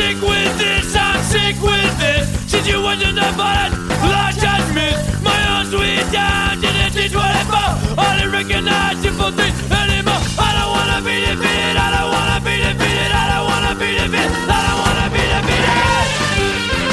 Sick 0.00 0.20
with 0.22 0.52
this, 0.58 0.96
I'm 0.96 1.20
sick 1.24 1.56
with 1.60 1.92
this. 2.00 2.24
Situation 2.48 3.14
that 3.20 3.36
bought 3.36 3.68
large 4.08 4.38
judgment. 4.40 4.96
My 5.20 5.36
own 5.52 5.68
sweet 5.68 6.06
down, 6.08 6.60
didn't 6.60 6.92
teach 6.96 7.12
what 7.12 7.28
I 7.28 7.44
bought. 7.52 7.76
I 8.00 8.16
didn't 8.16 8.32
recognize 8.32 8.96
simple 9.04 9.30
things 9.36 9.60
anymore. 9.68 10.24
I 10.40 10.50
don't 10.56 10.72
wanna 10.72 11.00
be 11.04 11.16
defeated, 11.28 11.76
I 11.76 11.88
don't 11.92 12.10
wanna 12.16 12.40
be 12.48 12.54
defeated, 12.64 13.12
I 13.12 13.24
don't 13.32 13.46
wanna 13.52 13.74
be 13.76 13.88
defeated, 14.00 14.48
I 14.48 14.60
don't 14.66 14.80
wanna 14.84 15.06
be 15.16 15.22
defeated. 15.36 15.78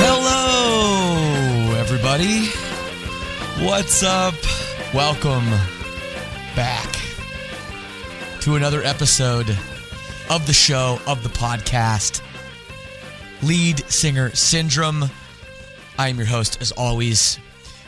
Hello, 0.03 1.79
everybody. 1.79 2.51
What's 3.65 4.03
up? 4.03 4.35
Welcome 4.93 5.47
back 6.55 6.91
to 8.41 8.55
another 8.55 8.83
episode 8.83 9.57
of 10.29 10.45
the 10.45 10.53
show, 10.53 10.99
of 11.07 11.23
the 11.23 11.29
podcast, 11.29 12.21
Lead 13.43 13.79
Singer 13.91 14.31
Syndrome. 14.31 15.05
I 15.97 16.09
am 16.09 16.17
your 16.17 16.25
host, 16.25 16.59
as 16.59 16.71
always, 16.71 17.37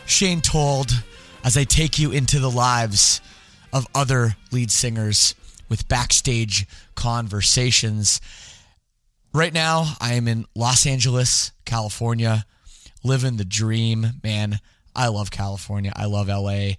Shane 0.06 0.42
Told, 0.42 0.92
as 1.44 1.58
I 1.58 1.64
take 1.64 1.98
you 1.98 2.12
into 2.12 2.40
the 2.40 2.52
lives 2.52 3.20
of 3.74 3.88
other 3.96 4.36
lead 4.52 4.70
singers 4.70 5.34
with 5.68 5.88
backstage 5.88 6.68
conversations. 6.94 8.22
Right 9.34 9.54
now, 9.54 9.96
I 10.00 10.14
am 10.14 10.28
in 10.28 10.46
Los 10.56 10.86
Angeles, 10.86 11.52
California, 11.66 12.46
living 13.04 13.38
the 13.38 13.46
dream. 13.46 14.06
Man, 14.24 14.60
I 14.96 15.08
love 15.08 15.32
California. 15.32 15.94
I 15.96 16.06
love 16.06 16.28
LA. 16.28 16.74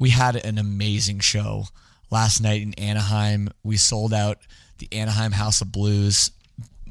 We 0.00 0.10
had 0.10 0.34
an 0.34 0.58
amazing 0.58 1.20
show 1.20 1.64
last 2.10 2.40
night 2.40 2.62
in 2.62 2.74
Anaheim. 2.74 3.50
We 3.62 3.76
sold 3.76 4.12
out 4.12 4.38
the 4.78 4.88
Anaheim 4.92 5.32
House 5.32 5.60
of 5.60 5.70
Blues. 5.70 6.32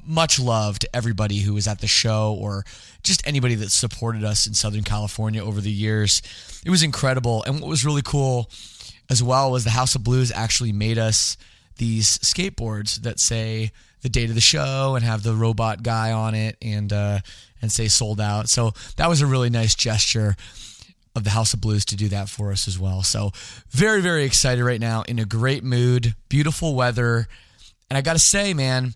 Much 0.10 0.40
love 0.40 0.80
to 0.80 0.96
everybody 0.96 1.38
who 1.38 1.54
was 1.54 1.68
at 1.68 1.82
the 1.82 1.88
show 1.88 2.36
or 2.42 2.66
just 3.04 3.26
anybody 3.28 3.54
that 3.54 3.70
supported 3.70 4.24
us 4.24 4.48
in 4.48 4.56
Southern 4.56 4.84
California 4.84 5.44
over 5.44 5.62
the 5.62 5.72
years. 5.72 6.24
It 6.66 6.72
was 6.72 6.82
incredible. 6.82 7.44
And 7.44 7.62
what 7.62 7.70
was 7.70 7.86
really 7.86 8.02
cool 8.02 8.50
as 9.08 9.22
well 9.22 9.52
was 9.52 9.64
the 9.64 9.70
House 9.70 9.94
of 9.94 10.04
Blues 10.04 10.32
actually 10.34 10.72
made 10.72 10.98
us 10.98 11.38
these 11.78 12.18
skateboards 12.18 13.02
that 13.04 13.20
say 13.20 13.72
the 14.02 14.10
date 14.10 14.30
of 14.30 14.36
the 14.36 14.42
show 14.42 14.96
and 14.96 15.06
have 15.06 15.22
the 15.22 15.36
robot 15.36 15.84
guy 15.84 16.12
on 16.12 16.34
it 16.34 16.58
and 16.60 16.92
uh, 16.92 17.20
and 17.62 17.72
say 17.72 17.88
sold 17.88 18.20
out. 18.20 18.50
So 18.50 18.72
that 18.98 19.10
was 19.10 19.22
a 19.22 19.28
really 19.28 19.50
nice 19.52 19.76
gesture 19.76 20.36
of 21.16 21.24
the 21.24 21.32
House 21.32 21.54
of 21.54 21.62
Blues 21.62 21.86
to 21.86 21.96
do 21.96 22.08
that 22.10 22.30
for 22.30 22.52
us 22.52 22.68
as 22.68 22.80
well. 22.80 23.04
So 23.04 23.32
very 23.70 24.02
very 24.02 24.24
excited 24.24 24.64
right 24.64 24.80
now 24.80 25.04
in 25.04 25.20
a 25.20 25.26
great 25.26 25.64
mood, 25.64 26.16
beautiful 26.30 26.76
weather. 26.76 27.28
And 27.90 27.98
I 27.98 28.02
got 28.02 28.14
to 28.14 28.20
say, 28.20 28.54
man, 28.54 28.94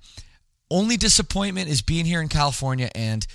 only 0.74 0.98
disappointment 0.98 1.70
is 1.70 1.84
being 1.84 2.04
here 2.04 2.20
in 2.20 2.28
California 2.28 2.90
and 2.96 3.26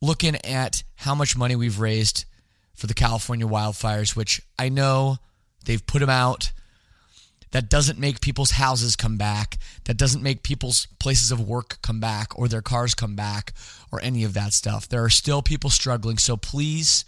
looking 0.00 0.36
at 0.46 0.84
how 0.94 1.14
much 1.14 1.36
money 1.36 1.56
we've 1.56 1.80
raised 1.80 2.24
for 2.72 2.86
the 2.86 2.94
California 2.94 3.46
wildfires, 3.46 4.14
which 4.14 4.40
I 4.58 4.68
know 4.68 5.18
they've 5.64 5.84
put 5.84 5.98
them 5.98 6.08
out. 6.08 6.52
That 7.50 7.68
doesn't 7.68 7.98
make 7.98 8.20
people's 8.20 8.52
houses 8.52 8.94
come 8.94 9.16
back. 9.16 9.58
That 9.84 9.96
doesn't 9.96 10.22
make 10.22 10.44
people's 10.44 10.86
places 11.00 11.32
of 11.32 11.40
work 11.40 11.78
come 11.82 11.98
back 11.98 12.36
or 12.38 12.46
their 12.46 12.62
cars 12.62 12.94
come 12.94 13.16
back 13.16 13.52
or 13.90 14.00
any 14.00 14.22
of 14.22 14.34
that 14.34 14.52
stuff. 14.52 14.88
There 14.88 15.04
are 15.04 15.10
still 15.10 15.42
people 15.42 15.70
struggling. 15.70 16.18
So 16.18 16.36
please 16.36 17.04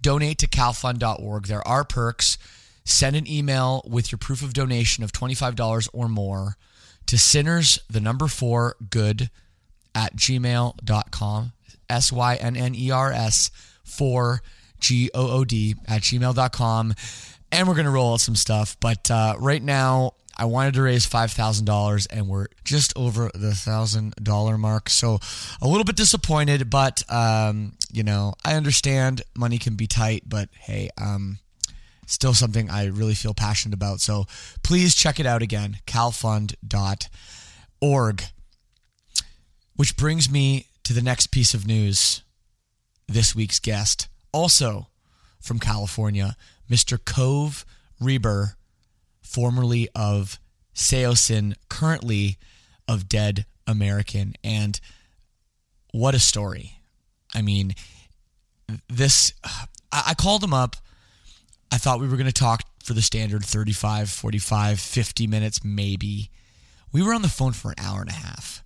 donate 0.00 0.38
to 0.38 0.46
calfund.org. 0.46 1.46
There 1.46 1.66
are 1.66 1.84
perks. 1.84 2.38
Send 2.84 3.16
an 3.16 3.28
email 3.28 3.82
with 3.88 4.12
your 4.12 4.18
proof 4.18 4.42
of 4.42 4.52
donation 4.52 5.02
of 5.02 5.12
$25 5.12 5.88
or 5.92 6.08
more 6.08 6.56
to 7.06 7.18
sinners, 7.18 7.78
the 7.88 8.00
number 8.00 8.26
four, 8.26 8.76
good 8.90 9.30
at 9.94 10.16
gmail.com. 10.16 11.52
S 11.88 12.10
Y 12.12 12.34
N 12.36 12.56
N 12.56 12.74
E 12.74 12.90
R 12.90 13.12
S 13.12 13.50
4 13.84 14.42
G 14.80 15.10
O 15.14 15.30
O 15.30 15.44
D 15.44 15.74
at 15.86 16.02
gmail.com. 16.02 16.94
And 17.52 17.68
we're 17.68 17.74
going 17.74 17.84
to 17.84 17.90
roll 17.90 18.14
out 18.14 18.20
some 18.20 18.36
stuff. 18.36 18.76
But 18.80 19.10
uh, 19.10 19.36
right 19.38 19.62
now, 19.62 20.14
I 20.36 20.46
wanted 20.46 20.74
to 20.74 20.82
raise 20.82 21.06
$5,000 21.06 22.06
and 22.10 22.28
we're 22.28 22.48
just 22.64 22.92
over 22.96 23.30
the 23.34 23.50
$1,000 23.50 24.58
mark. 24.58 24.90
So 24.90 25.20
a 25.62 25.68
little 25.68 25.84
bit 25.84 25.94
disappointed, 25.96 26.70
but, 26.70 27.04
um, 27.08 27.74
you 27.92 28.02
know, 28.02 28.34
I 28.44 28.54
understand 28.54 29.22
money 29.36 29.58
can 29.58 29.76
be 29.76 29.86
tight, 29.86 30.24
but 30.26 30.48
hey, 30.58 30.90
um, 30.98 31.38
still 32.06 32.34
something 32.34 32.70
I 32.70 32.86
really 32.86 33.14
feel 33.14 33.34
passionate 33.34 33.74
about. 33.74 34.00
So 34.00 34.26
please 34.62 34.94
check 34.94 35.18
it 35.20 35.26
out 35.26 35.42
again, 35.42 35.78
calfund.org. 35.86 36.62
Which 39.76 39.96
brings 39.96 40.30
me 40.30 40.66
to 40.84 40.92
the 40.92 41.02
next 41.02 41.28
piece 41.28 41.54
of 41.54 41.66
news. 41.66 42.22
This 43.06 43.34
week's 43.34 43.58
guest, 43.58 44.08
also 44.32 44.88
from 45.40 45.58
California, 45.58 46.36
Mr. 46.70 46.98
Cove 47.02 47.66
Reber, 48.00 48.56
formerly 49.20 49.88
of 49.94 50.38
Saosin, 50.74 51.54
currently 51.68 52.38
of 52.88 53.08
Dead 53.08 53.44
American. 53.66 54.34
And 54.42 54.80
what 55.92 56.14
a 56.14 56.18
story. 56.18 56.78
I 57.34 57.42
mean, 57.42 57.74
this, 58.88 59.32
I 59.92 60.14
called 60.14 60.42
him 60.42 60.54
up. 60.54 60.76
I 61.74 61.76
thought 61.76 61.98
we 61.98 62.06
were 62.06 62.16
going 62.16 62.26
to 62.26 62.32
talk 62.32 62.62
for 62.84 62.94
the 62.94 63.02
standard 63.02 63.44
35, 63.44 64.08
45, 64.08 64.78
50 64.78 65.26
minutes, 65.26 65.64
maybe. 65.64 66.30
We 66.92 67.02
were 67.02 67.12
on 67.12 67.22
the 67.22 67.28
phone 67.28 67.50
for 67.50 67.72
an 67.72 67.78
hour 67.78 68.00
and 68.00 68.10
a 68.10 68.12
half. 68.12 68.62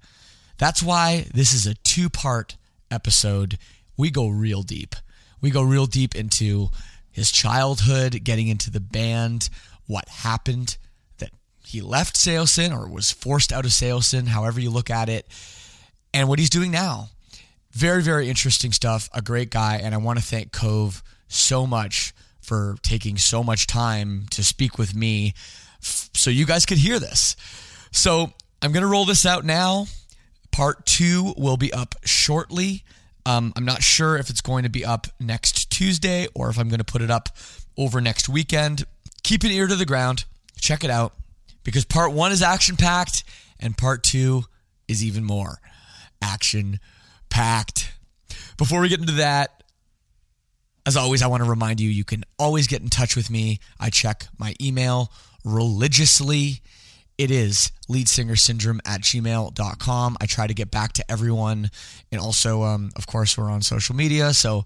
That's 0.59 0.83
why 0.83 1.25
this 1.33 1.55
is 1.55 1.67
a 1.67 1.73
two 1.73 2.11
part 2.11 2.59
episode. 2.91 3.57
We 3.97 4.11
go 4.11 4.29
real 4.29 4.61
deep. 4.61 4.95
We 5.41 5.49
go 5.49 5.63
real 5.63 5.87
deep 5.87 6.15
into 6.15 6.69
his 7.11 7.33
childhood, 7.33 8.25
getting 8.25 8.49
into 8.49 8.71
the 8.71 8.79
band, 8.79 9.49
what 9.87 10.07
happened 10.11 10.77
that 11.17 11.31
he 11.65 11.81
left 11.81 12.15
Saosin 12.15 12.79
or 12.79 12.91
was 12.91 13.11
forced 13.11 13.55
out 13.55 13.65
of 13.65 13.71
Saosin, 13.71 14.27
however 14.27 14.61
you 14.61 14.69
look 14.69 14.91
at 14.91 15.09
it, 15.09 15.27
and 16.13 16.29
what 16.29 16.39
he's 16.39 16.51
doing 16.51 16.71
now. 16.71 17.09
Very, 17.73 18.03
very 18.03 18.29
interesting 18.29 18.71
stuff. 18.71 19.09
A 19.15 19.23
great 19.23 19.49
guy. 19.49 19.81
And 19.83 19.95
I 19.95 19.99
want 19.99 20.19
to 20.19 20.25
thank 20.25 20.53
Cove 20.53 21.03
so 21.27 21.67
much 21.67 22.13
for 22.49 22.77
taking 22.83 23.19
so 23.19 23.45
much 23.45 23.67
time 23.67 24.25
to 24.31 24.43
speak 24.43 24.79
with 24.79 24.95
me 24.95 25.35
f- 25.83 26.09
so 26.15 26.31
you 26.31 26.47
guys 26.47 26.65
could 26.65 26.79
hear 26.79 26.99
this. 26.99 27.37
So 27.93 28.33
I'm 28.63 28.73
going 28.73 28.83
to 28.83 28.89
roll 28.89 29.05
this 29.05 29.27
out 29.27 29.45
now. 29.45 29.87
Part 30.51 30.87
two 30.87 31.35
will 31.37 31.59
be 31.59 31.73
up 31.73 31.95
shortly. 32.05 32.85
Um, 33.27 33.53
I'm 33.55 33.67
not 33.67 33.83
sure 33.83 34.17
if 34.17 34.31
it's 34.31 34.41
going 34.41 34.63
to 34.63 34.71
be 34.71 34.83
up 34.85 35.07
next 35.21 35.71
Tuesday 35.71 36.27
or 36.35 36.49
if 36.49 36.59
I'm 36.59 36.71
going 36.71 36.79
to 36.79 36.85
put 36.85 37.03
it 37.03 37.11
up 37.11 37.29
over 37.77 38.01
next 38.01 38.29
weekend. 38.31 38.85
Keep 39.23 39.45
an 39.45 39.51
ear 39.51 39.67
to 39.67 39.77
the 39.77 39.85
ground. 39.85 40.25
Check 40.59 40.85
it 40.85 40.91
out 40.91 41.13
because 41.65 41.85
part 41.85 42.13
one 42.13 42.33
is 42.33 42.41
action 42.41 42.77
packed 42.77 43.25
and 43.61 43.77
part 43.77 44.03
two 44.03 44.45
is 44.89 45.05
even 45.05 45.23
more 45.23 45.61
action 46.23 46.81
packed. 47.29 47.93
Before 48.57 48.81
we 48.81 48.89
get 48.89 49.01
into 49.01 49.13
that, 49.15 49.58
as 50.89 50.97
always, 50.97 51.21
I 51.21 51.27
want 51.27 51.45
to 51.45 51.51
remind 51.51 51.81
you 51.81 51.91
you 51.91 52.03
can 52.03 52.25
always 52.39 52.67
get 52.67 52.81
in 52.81 52.89
touch 52.89 53.15
with 53.15 53.29
me. 53.29 53.61
I 53.79 53.91
check 53.91 54.27
my 54.39 54.55
email 54.59 55.13
religiously. 55.45 56.63
It 57.19 57.31
is 57.31 57.73
leadsingersyndrome 57.91 58.81
at 58.87 59.03
gmail.com. 59.03 60.17
I 60.19 60.25
try 60.25 60.47
to 60.47 60.55
get 60.55 60.71
back 60.71 60.95
to 60.95 61.05
everyone. 61.11 61.71
And 62.11 62.23
also, 62.23 62.63
um, 62.63 62.91
of 62.97 63.07
course, 63.07 63.37
we're 63.37 63.51
on 63.51 63.61
social 63.61 63.95
media. 63.95 64.33
So 64.33 64.65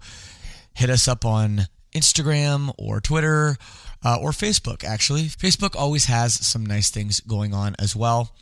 hit 0.73 0.89
us 0.89 1.09
up 1.09 1.25
on 1.25 1.67
Instagram 1.93 2.73
or 2.77 3.01
Twitter 3.01 3.57
uh, 4.01 4.17
or 4.21 4.31
Facebook, 4.31 4.85
actually. 4.85 5.23
Facebook 5.23 5.75
always 5.75 6.05
has 6.05 6.35
some 6.35 6.65
nice 6.65 6.89
things 6.89 7.19
going 7.19 7.53
on 7.53 7.75
as 7.79 7.97
well. 7.97 8.33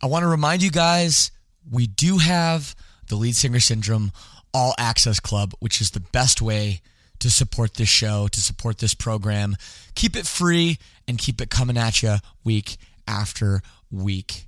I 0.00 0.06
want 0.06 0.22
to 0.22 0.28
remind 0.28 0.62
you 0.62 0.70
guys 0.70 1.32
we 1.68 1.88
do 1.88 2.18
have 2.18 2.76
the 3.08 3.16
Lead 3.16 3.34
Singer 3.34 3.58
Syndrome 3.58 4.12
All 4.54 4.76
Access 4.78 5.18
Club, 5.18 5.54
which 5.58 5.80
is 5.80 5.90
the 5.90 5.98
best 5.98 6.40
way 6.40 6.82
to 7.20 7.30
support 7.30 7.74
this 7.74 7.88
show, 7.88 8.28
to 8.28 8.40
support 8.40 8.78
this 8.78 8.94
program. 8.94 9.56
Keep 9.94 10.16
it 10.16 10.26
free 10.26 10.78
and 11.06 11.18
keep 11.18 11.40
it 11.40 11.50
coming 11.50 11.76
at 11.76 12.02
you 12.02 12.16
week 12.44 12.76
after 13.06 13.62
week. 13.90 14.46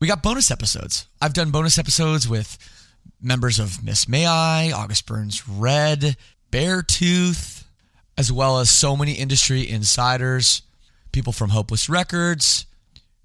We 0.00 0.06
got 0.06 0.22
bonus 0.22 0.50
episodes. 0.50 1.06
I've 1.20 1.34
done 1.34 1.50
bonus 1.50 1.78
episodes 1.78 2.28
with 2.28 2.56
members 3.20 3.58
of 3.58 3.82
Miss 3.82 4.08
May 4.08 4.26
I, 4.26 4.70
August 4.70 5.06
Burns 5.06 5.48
Red, 5.48 6.16
Beartooth, 6.52 7.64
as 8.16 8.30
well 8.30 8.60
as 8.60 8.70
so 8.70 8.96
many 8.96 9.12
industry 9.12 9.68
insiders, 9.68 10.62
people 11.12 11.32
from 11.32 11.50
Hopeless 11.50 11.88
Records, 11.88 12.66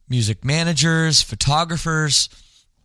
music 0.09 0.43
managers, 0.43 1.21
photographers. 1.21 2.29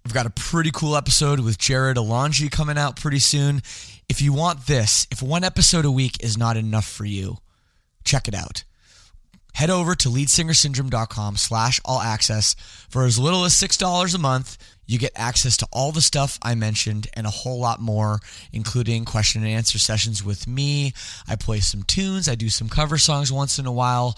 I've 0.08 0.14
got 0.14 0.24
a 0.24 0.30
pretty 0.30 0.70
cool 0.70 0.96
episode 0.96 1.38
with 1.40 1.58
Jared 1.58 1.98
Alonji 1.98 2.50
coming 2.50 2.78
out 2.78 2.96
pretty 2.98 3.18
soon. 3.18 3.60
If 4.08 4.22
you 4.22 4.32
want 4.32 4.66
this, 4.66 5.06
if 5.10 5.20
one 5.20 5.44
episode 5.44 5.84
a 5.84 5.90
week 5.90 6.24
is 6.24 6.38
not 6.38 6.56
enough 6.56 6.86
for 6.86 7.04
you, 7.04 7.36
check 8.04 8.26
it 8.26 8.34
out. 8.34 8.64
Head 9.52 9.68
over 9.68 9.94
to 9.96 10.08
leadsingersyndrome.com 10.08 11.36
slash 11.36 11.78
all 11.84 12.00
access. 12.00 12.56
For 12.88 13.04
as 13.04 13.18
little 13.18 13.44
as 13.44 13.52
$6 13.52 14.14
a 14.14 14.18
month, 14.18 14.56
you 14.86 14.98
get 14.98 15.12
access 15.14 15.58
to 15.58 15.68
all 15.70 15.92
the 15.92 16.00
stuff 16.00 16.38
I 16.40 16.54
mentioned 16.54 17.08
and 17.12 17.26
a 17.26 17.30
whole 17.30 17.60
lot 17.60 17.78
more, 17.78 18.20
including 18.50 19.04
question 19.04 19.42
and 19.42 19.50
answer 19.50 19.78
sessions 19.78 20.24
with 20.24 20.46
me. 20.46 20.94
I 21.28 21.36
play 21.36 21.60
some 21.60 21.82
tunes, 21.82 22.30
I 22.30 22.34
do 22.34 22.48
some 22.48 22.70
cover 22.70 22.96
songs 22.96 23.30
once 23.30 23.58
in 23.58 23.66
a 23.66 23.72
while, 23.72 24.16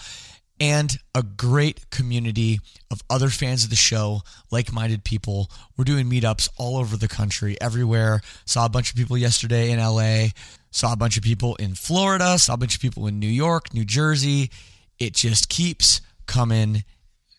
and 0.61 0.99
a 1.15 1.23
great 1.23 1.89
community 1.89 2.59
of 2.91 3.01
other 3.09 3.29
fans 3.29 3.63
of 3.63 3.71
the 3.71 3.75
show, 3.75 4.21
like 4.51 4.71
minded 4.71 5.03
people. 5.03 5.49
We're 5.75 5.85
doing 5.85 6.05
meetups 6.05 6.49
all 6.55 6.77
over 6.77 6.95
the 6.95 7.07
country, 7.07 7.59
everywhere. 7.59 8.21
Saw 8.45 8.67
a 8.67 8.69
bunch 8.69 8.91
of 8.91 8.95
people 8.95 9.17
yesterday 9.17 9.71
in 9.71 9.79
LA, 9.79 10.27
saw 10.69 10.93
a 10.93 10.95
bunch 10.95 11.17
of 11.17 11.23
people 11.23 11.55
in 11.55 11.73
Florida, 11.73 12.37
saw 12.37 12.53
a 12.53 12.57
bunch 12.57 12.75
of 12.75 12.81
people 12.81 13.07
in 13.07 13.17
New 13.17 13.25
York, 13.25 13.73
New 13.73 13.83
Jersey. 13.83 14.51
It 14.99 15.15
just 15.15 15.49
keeps 15.49 15.99
coming. 16.27 16.83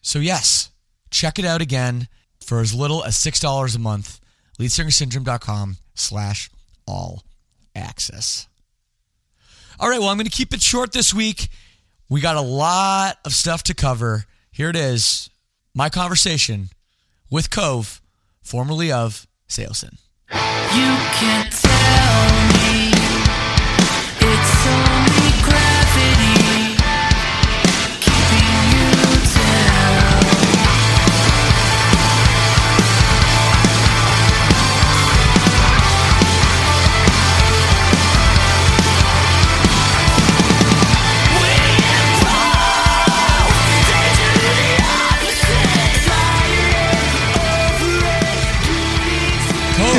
So, 0.00 0.18
yes, 0.18 0.70
check 1.12 1.38
it 1.38 1.44
out 1.44 1.62
again 1.62 2.08
for 2.40 2.58
as 2.58 2.74
little 2.74 3.04
as 3.04 3.16
$6 3.16 3.76
a 3.76 3.78
month. 3.78 4.18
LeadsingerSyndrome.com 4.58 5.76
slash 5.94 6.50
all 6.88 7.22
access. 7.76 8.48
All 9.78 9.88
right, 9.88 10.00
well, 10.00 10.08
I'm 10.08 10.16
going 10.16 10.26
to 10.26 10.30
keep 10.30 10.52
it 10.52 10.60
short 10.60 10.92
this 10.92 11.14
week. 11.14 11.48
We 12.12 12.20
got 12.20 12.36
a 12.36 12.42
lot 12.42 13.16
of 13.24 13.32
stuff 13.32 13.62
to 13.62 13.74
cover. 13.74 14.26
Here 14.50 14.68
it 14.68 14.76
is 14.76 15.30
my 15.74 15.88
conversation 15.88 16.68
with 17.30 17.48
Cove, 17.50 18.02
formerly 18.42 18.92
of 18.92 19.26
Saosin. 19.48 19.96
You 20.30 20.92
can't 21.16 21.50
tell 21.50 22.31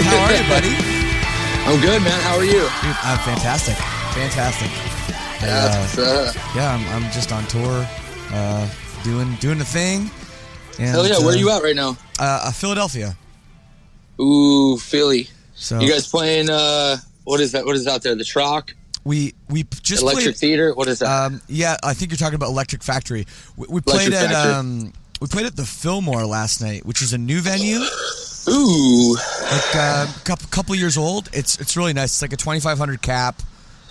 how 0.06 0.26
are 0.26 0.34
you, 0.34 0.44
buddy? 0.50 0.74
I'm 1.66 1.80
good, 1.82 2.02
man. 2.02 2.20
How 2.22 2.36
are 2.38 2.44
you? 2.46 2.52
Dude, 2.54 2.98
I'm 3.04 3.20
fantastic. 3.20 3.76
Fantastic. 4.14 4.70
That's, 5.40 5.98
uh, 5.98 6.02
uh, 6.04 6.54
yeah, 6.56 6.74
I'm, 6.74 7.04
I'm 7.04 7.12
just 7.12 7.32
on 7.32 7.46
tour, 7.48 7.88
uh, 8.32 8.70
doing 9.04 9.36
doing 9.36 9.58
the 9.58 9.66
thing. 9.66 10.10
And, 10.80 10.90
hell 10.90 11.08
yeah. 11.08 11.20
Where 11.20 11.30
uh, 11.30 11.32
are 11.32 11.38
you 11.38 11.50
at 11.52 11.64
right 11.64 11.76
now? 11.76 11.98
Uh, 12.20 12.44
uh, 12.46 12.52
Philadelphia. 12.52 13.16
Ooh, 14.22 14.78
Philly. 14.78 15.28
So 15.56 15.80
You 15.80 15.90
guys 15.90 16.08
playing? 16.08 16.50
Uh, 16.50 16.98
what 17.24 17.40
is 17.40 17.52
that? 17.54 17.66
What 17.66 17.76
is 17.76 17.88
out 17.88 18.04
there? 18.04 18.16
The 18.16 18.24
Troc, 18.24 18.74
we 19.04 19.34
we 19.50 19.64
just 19.82 20.02
Electric 20.02 20.26
played. 20.26 20.36
Theater. 20.38 20.74
What 20.74 20.88
is 20.88 21.00
that? 21.00 21.08
Um, 21.26 21.42
yeah, 21.48 21.78
I 21.84 21.94
think 21.94 22.12
you're 22.12 22.18
talking 22.18 22.36
about 22.36 22.50
Electric 22.50 22.84
Factory. 22.84 23.26
We, 23.58 23.68
we 23.70 23.82
played 23.82 24.08
Electric 24.08 24.32
at 24.32 24.34
Factory. 24.34 24.54
um, 24.54 24.94
we 25.22 25.28
played 25.28 25.46
at 25.46 25.56
the 25.56 25.66
Fillmore 25.66 26.26
last 26.26 26.62
night, 26.62 26.86
which 26.86 27.02
is 27.02 27.14
a 27.14 27.18
new 27.18 27.40
venue, 27.42 27.80
Ooh, 28.50 29.14
like 29.14 29.76
uh, 29.76 30.08
couple 30.26 30.48
couple 30.50 30.76
years 30.76 30.98
old. 30.98 31.30
It's 31.34 31.60
it's 31.60 31.78
really 31.78 31.94
nice. 31.94 32.12
It's 32.12 32.22
like 32.22 32.34
a 32.34 32.38
2,500 32.38 33.02
cap. 33.02 33.42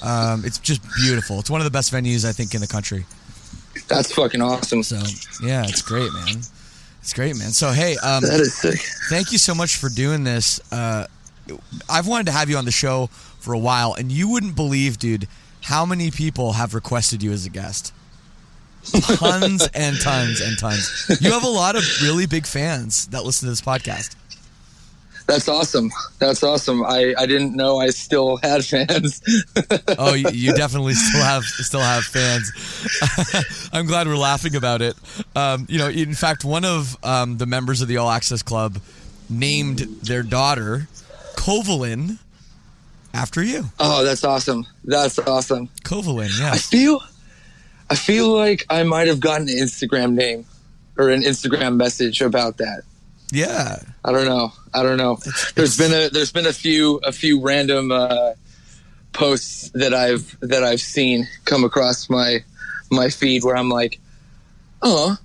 Um, 0.03 0.45
it's 0.45 0.59
just 0.59 0.83
beautiful. 0.97 1.39
It's 1.39 1.49
one 1.51 1.61
of 1.61 1.65
the 1.65 1.71
best 1.71 1.93
venues 1.93 2.25
I 2.29 2.33
think 2.33 2.55
in 2.55 2.61
the 2.61 2.67
country. 2.67 3.07
that's 3.89 4.13
fucking 4.13 4.43
awesome. 4.43 4.83
So 4.83 4.97
yeah, 5.43 5.63
it's 5.65 5.81
great, 5.83 6.13
man. 6.13 6.39
It's 7.01 7.13
great, 7.15 7.37
man. 7.37 7.51
So 7.53 7.71
hey, 7.71 7.97
um, 7.99 8.23
That 8.23 8.41
is 8.41 8.55
sick. 8.55 8.79
thank 9.09 9.33
you 9.33 9.39
so 9.39 9.55
much 9.55 9.77
for 9.77 9.89
doing 9.89 10.25
this. 10.25 10.61
Uh, 10.71 11.07
I've 11.89 12.07
wanted 12.07 12.27
to 12.27 12.33
have 12.33 12.51
you 12.51 12.57
on 12.57 12.65
the 12.65 12.71
show 12.73 13.07
for 13.41 13.55
a 13.55 13.59
while, 13.59 13.95
and 13.95 14.13
you 14.13 14.29
wouldn't 14.29 14.55
believe, 14.55 14.99
dude, 14.99 15.27
how 15.63 15.85
many 15.87 16.11
people 16.11 16.53
have 16.53 16.75
requested 16.75 17.23
you 17.23 17.33
as 17.33 17.47
a 17.47 17.51
guest. 17.51 17.93
Tons 18.85 19.69
and 19.75 20.01
tons 20.01 20.41
and 20.41 20.59
tons. 20.59 21.07
You 21.21 21.31
have 21.33 21.45
a 21.45 21.49
lot 21.49 21.77
of 21.77 21.85
really 22.03 22.27
big 22.27 22.47
fans 22.47 23.07
that 23.09 23.25
listen 23.25 23.47
to 23.47 23.51
this 23.51 23.61
podcast. 23.61 24.17
That's 25.27 25.49
awesome. 25.49 25.91
That's 26.19 26.43
awesome. 26.43 26.85
I, 26.85 27.15
I 27.19 27.27
didn't 27.27 27.55
know 27.57 27.79
I 27.79 27.89
still 27.91 28.37
had 28.39 28.65
fans. 28.67 29.23
Oh, 29.99 30.15
you, 30.15 30.29
you 30.33 30.53
definitely 30.55 30.95
still 30.95 31.23
have 31.23 31.45
still 31.45 31.81
have 31.81 32.05
fans. 32.05 32.51
I'm 33.73 33.87
glad 33.87 34.07
we're 34.07 34.17
laughing 34.17 34.57
about 34.57 34.83
it. 34.83 34.95
Um, 35.37 35.67
you 35.69 35.79
know, 35.79 35.89
in 35.89 36.15
fact, 36.15 36.45
one 36.45 36.65
of 36.65 36.97
um, 37.05 37.39
the 37.39 37.47
members 37.47 37.81
of 37.81 37.89
the 37.89 37.97
All 37.99 38.11
Access 38.11 38.43
Club 38.43 38.79
named 39.31 39.79
their 40.03 40.23
daughter 40.23 40.89
Kovalin 41.37 42.19
after 43.15 43.43
you. 43.43 43.65
oh, 43.79 44.05
that's 44.05 44.25
awesome. 44.25 44.67
That's 44.85 45.19
awesome. 45.19 45.69
Kovalin, 45.85 46.31
Yeah. 46.39 46.53
I 46.53 46.59
feel, 46.59 47.01
I 47.91 47.95
feel 47.95 48.29
like 48.29 48.65
I 48.71 48.83
might 48.85 49.09
have 49.09 49.21
gotten 49.21 49.49
an 49.49 49.55
Instagram 49.57 50.13
name 50.15 50.45
or 50.99 51.11
an 51.11 51.23
Instagram 51.23 51.77
message 51.77 52.21
about 52.21 52.59
that. 52.59 52.83
Yeah. 53.33 53.79
I 54.05 54.13
don't 54.13 54.27
know. 54.27 54.53
I 54.75 54.83
don't 54.83 54.99
know. 54.99 55.19
There's 55.55 55.79
been 55.79 55.93
a 55.93 56.11
there's 56.11 56.33
been 56.33 56.47
a 56.47 56.53
few 56.53 56.97
a 56.99 57.13
few 57.13 57.41
random 57.41 57.91
uh, 57.91 58.35
posts 59.15 59.71
that 59.71 59.95
I've 59.95 60.39
that 60.41 60.63
I've 60.63 60.83
seen 60.83 61.27
come 61.47 61.65
across 61.65 62.11
my 62.11 62.45
my 62.91 63.09
feed 63.09 63.43
where 63.43 63.57
I'm 63.57 63.71
like, 63.71 63.99
oh, 64.83 65.17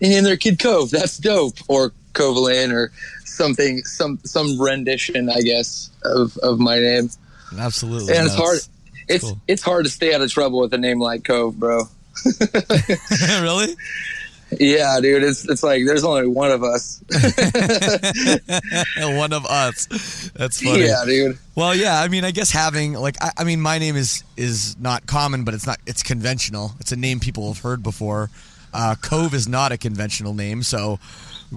and 0.00 0.10
named 0.10 0.24
their 0.24 0.36
kid 0.36 0.60
Cove. 0.60 0.90
That's 0.90 1.18
dope. 1.18 1.58
Or 1.68 1.92
Kovalin 2.12 2.72
or 2.72 2.92
something, 3.24 3.82
some 3.84 4.20
some 4.24 4.60
rendition, 4.60 5.28
I 5.28 5.40
guess, 5.40 5.90
of 6.04 6.36
of 6.38 6.60
my 6.60 6.78
name. 6.78 7.10
Absolutely. 7.58 8.14
And 8.14 8.26
it's 8.26 8.36
hard. 8.36 8.60
It's 9.08 9.24
cool. 9.24 9.40
it's 9.48 9.62
hard 9.62 9.84
to 9.84 9.90
stay 9.90 10.14
out 10.14 10.20
of 10.20 10.30
trouble 10.30 10.60
with 10.60 10.72
a 10.74 10.78
name 10.78 11.00
like 11.00 11.24
Cove, 11.24 11.58
bro. 11.58 11.82
really? 13.40 13.74
Yeah, 14.60 14.98
dude. 15.00 15.22
It's 15.22 15.48
it's 15.48 15.62
like 15.62 15.84
there's 15.86 16.04
only 16.04 16.26
one 16.26 16.50
of 16.50 16.62
us. 16.62 17.02
One 18.98 19.32
of 19.32 19.46
us. 19.46 19.86
That's 20.34 20.60
funny. 20.62 20.84
yeah, 20.84 21.02
dude. 21.06 21.38
Well, 21.54 21.74
yeah. 21.74 22.00
I 22.00 22.08
mean, 22.08 22.24
I 22.24 22.30
guess 22.30 22.50
having 22.50 22.94
like, 22.94 23.16
I, 23.22 23.30
I 23.38 23.44
mean, 23.44 23.60
my 23.60 23.78
name 23.78 23.96
is 23.96 24.24
is 24.36 24.76
not 24.78 25.06
common, 25.06 25.44
but 25.44 25.54
it's 25.54 25.66
not. 25.66 25.78
It's 25.86 26.02
conventional. 26.02 26.72
It's 26.80 26.92
a 26.92 26.96
name 26.96 27.20
people 27.20 27.52
have 27.52 27.62
heard 27.62 27.82
before. 27.82 28.30
Uh, 28.74 28.94
Cove 29.00 29.34
is 29.34 29.46
not 29.48 29.72
a 29.72 29.78
conventional 29.78 30.34
name, 30.34 30.62
so 30.62 30.98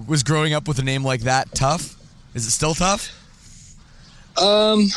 was 0.06 0.22
growing 0.22 0.52
up 0.52 0.68
with 0.68 0.78
a 0.78 0.82
name 0.82 1.02
like 1.04 1.22
that 1.22 1.54
tough? 1.54 1.96
Is 2.34 2.46
it 2.46 2.50
still 2.50 2.74
tough? 2.74 3.10
Um, 4.40 4.88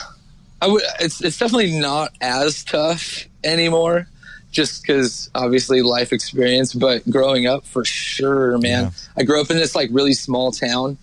I 0.62 0.68
would. 0.68 0.84
It's 1.00 1.22
it's 1.24 1.38
definitely 1.38 1.80
not 1.80 2.12
as 2.22 2.64
tough 2.64 3.26
anymore, 3.44 4.08
just 4.52 4.82
because 4.82 5.30
obviously 5.36 5.82
life 5.82 6.12
experience. 6.12 6.74
But 6.74 7.10
growing 7.10 7.46
up, 7.46 7.66
for 7.66 7.86
sure, 7.86 8.58
man. 8.58 8.86
Yeah. 8.86 8.90
I 9.18 9.24
grew 9.24 9.42
up 9.42 9.50
in 9.50 9.58
this 9.58 9.76
like 9.76 9.90
really 9.92 10.14
small 10.14 10.52
town 10.52 10.98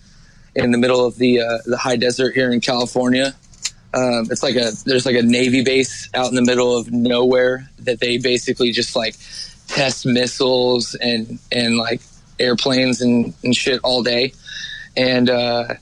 in 0.55 0.71
the 0.71 0.77
middle 0.77 1.05
of 1.05 1.17
the 1.17 1.41
uh, 1.41 1.57
the 1.65 1.77
high 1.77 1.95
desert 1.95 2.33
here 2.33 2.51
in 2.51 2.61
California. 2.61 3.35
Um, 3.93 4.27
it's 4.29 4.43
like 4.43 4.55
a 4.55 4.71
there's 4.85 5.05
like 5.05 5.15
a 5.15 5.23
navy 5.23 5.63
base 5.63 6.09
out 6.13 6.27
in 6.27 6.35
the 6.35 6.41
middle 6.41 6.77
of 6.77 6.91
nowhere 6.91 7.69
that 7.79 7.99
they 7.99 8.17
basically 8.17 8.71
just 8.71 8.95
like 8.95 9.15
test 9.67 10.05
missiles 10.05 10.95
and 10.95 11.39
and 11.51 11.77
like 11.77 12.01
airplanes 12.39 13.01
and, 13.01 13.33
and 13.43 13.55
shit 13.55 13.79
all 13.83 14.03
day, 14.03 14.33
and. 14.95 15.29
uh 15.29 15.75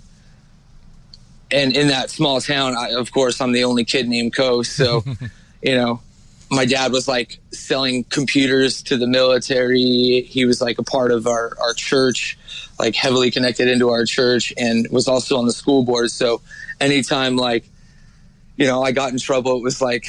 and 1.51 1.77
in 1.77 1.87
that 1.89 2.09
small 2.09 2.41
town, 2.41 2.75
I, 2.75 2.93
of 2.93 3.11
course, 3.11 3.39
I'm 3.39 3.51
the 3.51 3.63
only 3.63 3.85
kid 3.85 4.07
named 4.09 4.35
Co. 4.35 4.63
So, 4.63 5.03
you 5.61 5.75
know, 5.75 6.01
my 6.51 6.65
dad 6.65 6.91
was 6.91 7.07
like 7.07 7.39
selling 7.51 8.03
computers 8.05 8.83
to 8.83 8.97
the 8.97 9.07
military. 9.07 10.21
He 10.21 10.45
was 10.45 10.61
like 10.61 10.77
a 10.77 10.83
part 10.83 11.11
of 11.11 11.27
our, 11.27 11.55
our 11.61 11.73
church, 11.73 12.37
like 12.79 12.95
heavily 12.95 13.31
connected 13.31 13.67
into 13.67 13.89
our 13.89 14.05
church, 14.05 14.53
and 14.57 14.87
was 14.91 15.07
also 15.07 15.37
on 15.37 15.45
the 15.45 15.53
school 15.53 15.83
board. 15.83 16.11
So, 16.11 16.41
anytime 16.79 17.35
like, 17.35 17.65
you 18.57 18.67
know, 18.67 18.83
I 18.83 18.91
got 18.91 19.11
in 19.11 19.19
trouble, 19.19 19.57
it 19.57 19.63
was 19.63 19.81
like, 19.81 20.05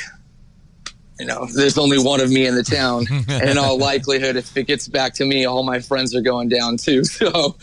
you 1.18 1.26
know, 1.26 1.46
there's 1.54 1.78
only 1.78 1.98
one 1.98 2.20
of 2.20 2.30
me 2.30 2.46
in 2.46 2.54
the 2.54 2.62
town, 2.62 3.06
and 3.28 3.50
in 3.50 3.58
all 3.58 3.78
likelihood, 3.78 4.36
if 4.36 4.54
it 4.56 4.66
gets 4.66 4.86
back 4.88 5.14
to 5.14 5.24
me, 5.24 5.46
all 5.46 5.62
my 5.62 5.80
friends 5.80 6.14
are 6.14 6.22
going 6.22 6.48
down 6.48 6.76
too. 6.76 7.02
So, 7.16 7.56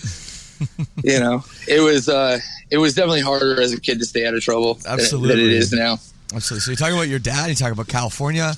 you 1.04 1.20
know, 1.20 1.44
it 1.68 1.82
was 1.82 2.08
uh, 2.08 2.40
it 2.72 2.78
was 2.78 2.94
definitely 2.96 3.22
harder 3.22 3.62
as 3.62 3.74
a 3.74 3.82
kid 3.82 4.00
to 4.00 4.06
stay 4.06 4.26
out 4.26 4.34
of 4.34 4.42
trouble 4.42 4.76
than- 4.76 4.84
than 4.84 5.00
Absolutely. 5.00 5.46
it 5.46 5.52
is 5.52 5.74
now. 5.74 5.98
Absolutely. 6.34 6.62
So 6.62 6.72
you 6.72 6.78
talk 6.78 6.92
about 6.92 7.08
your 7.08 7.20
dad. 7.20 7.50
You 7.50 7.56
talk 7.56 7.72
about 7.72 7.88
California. 7.88 8.54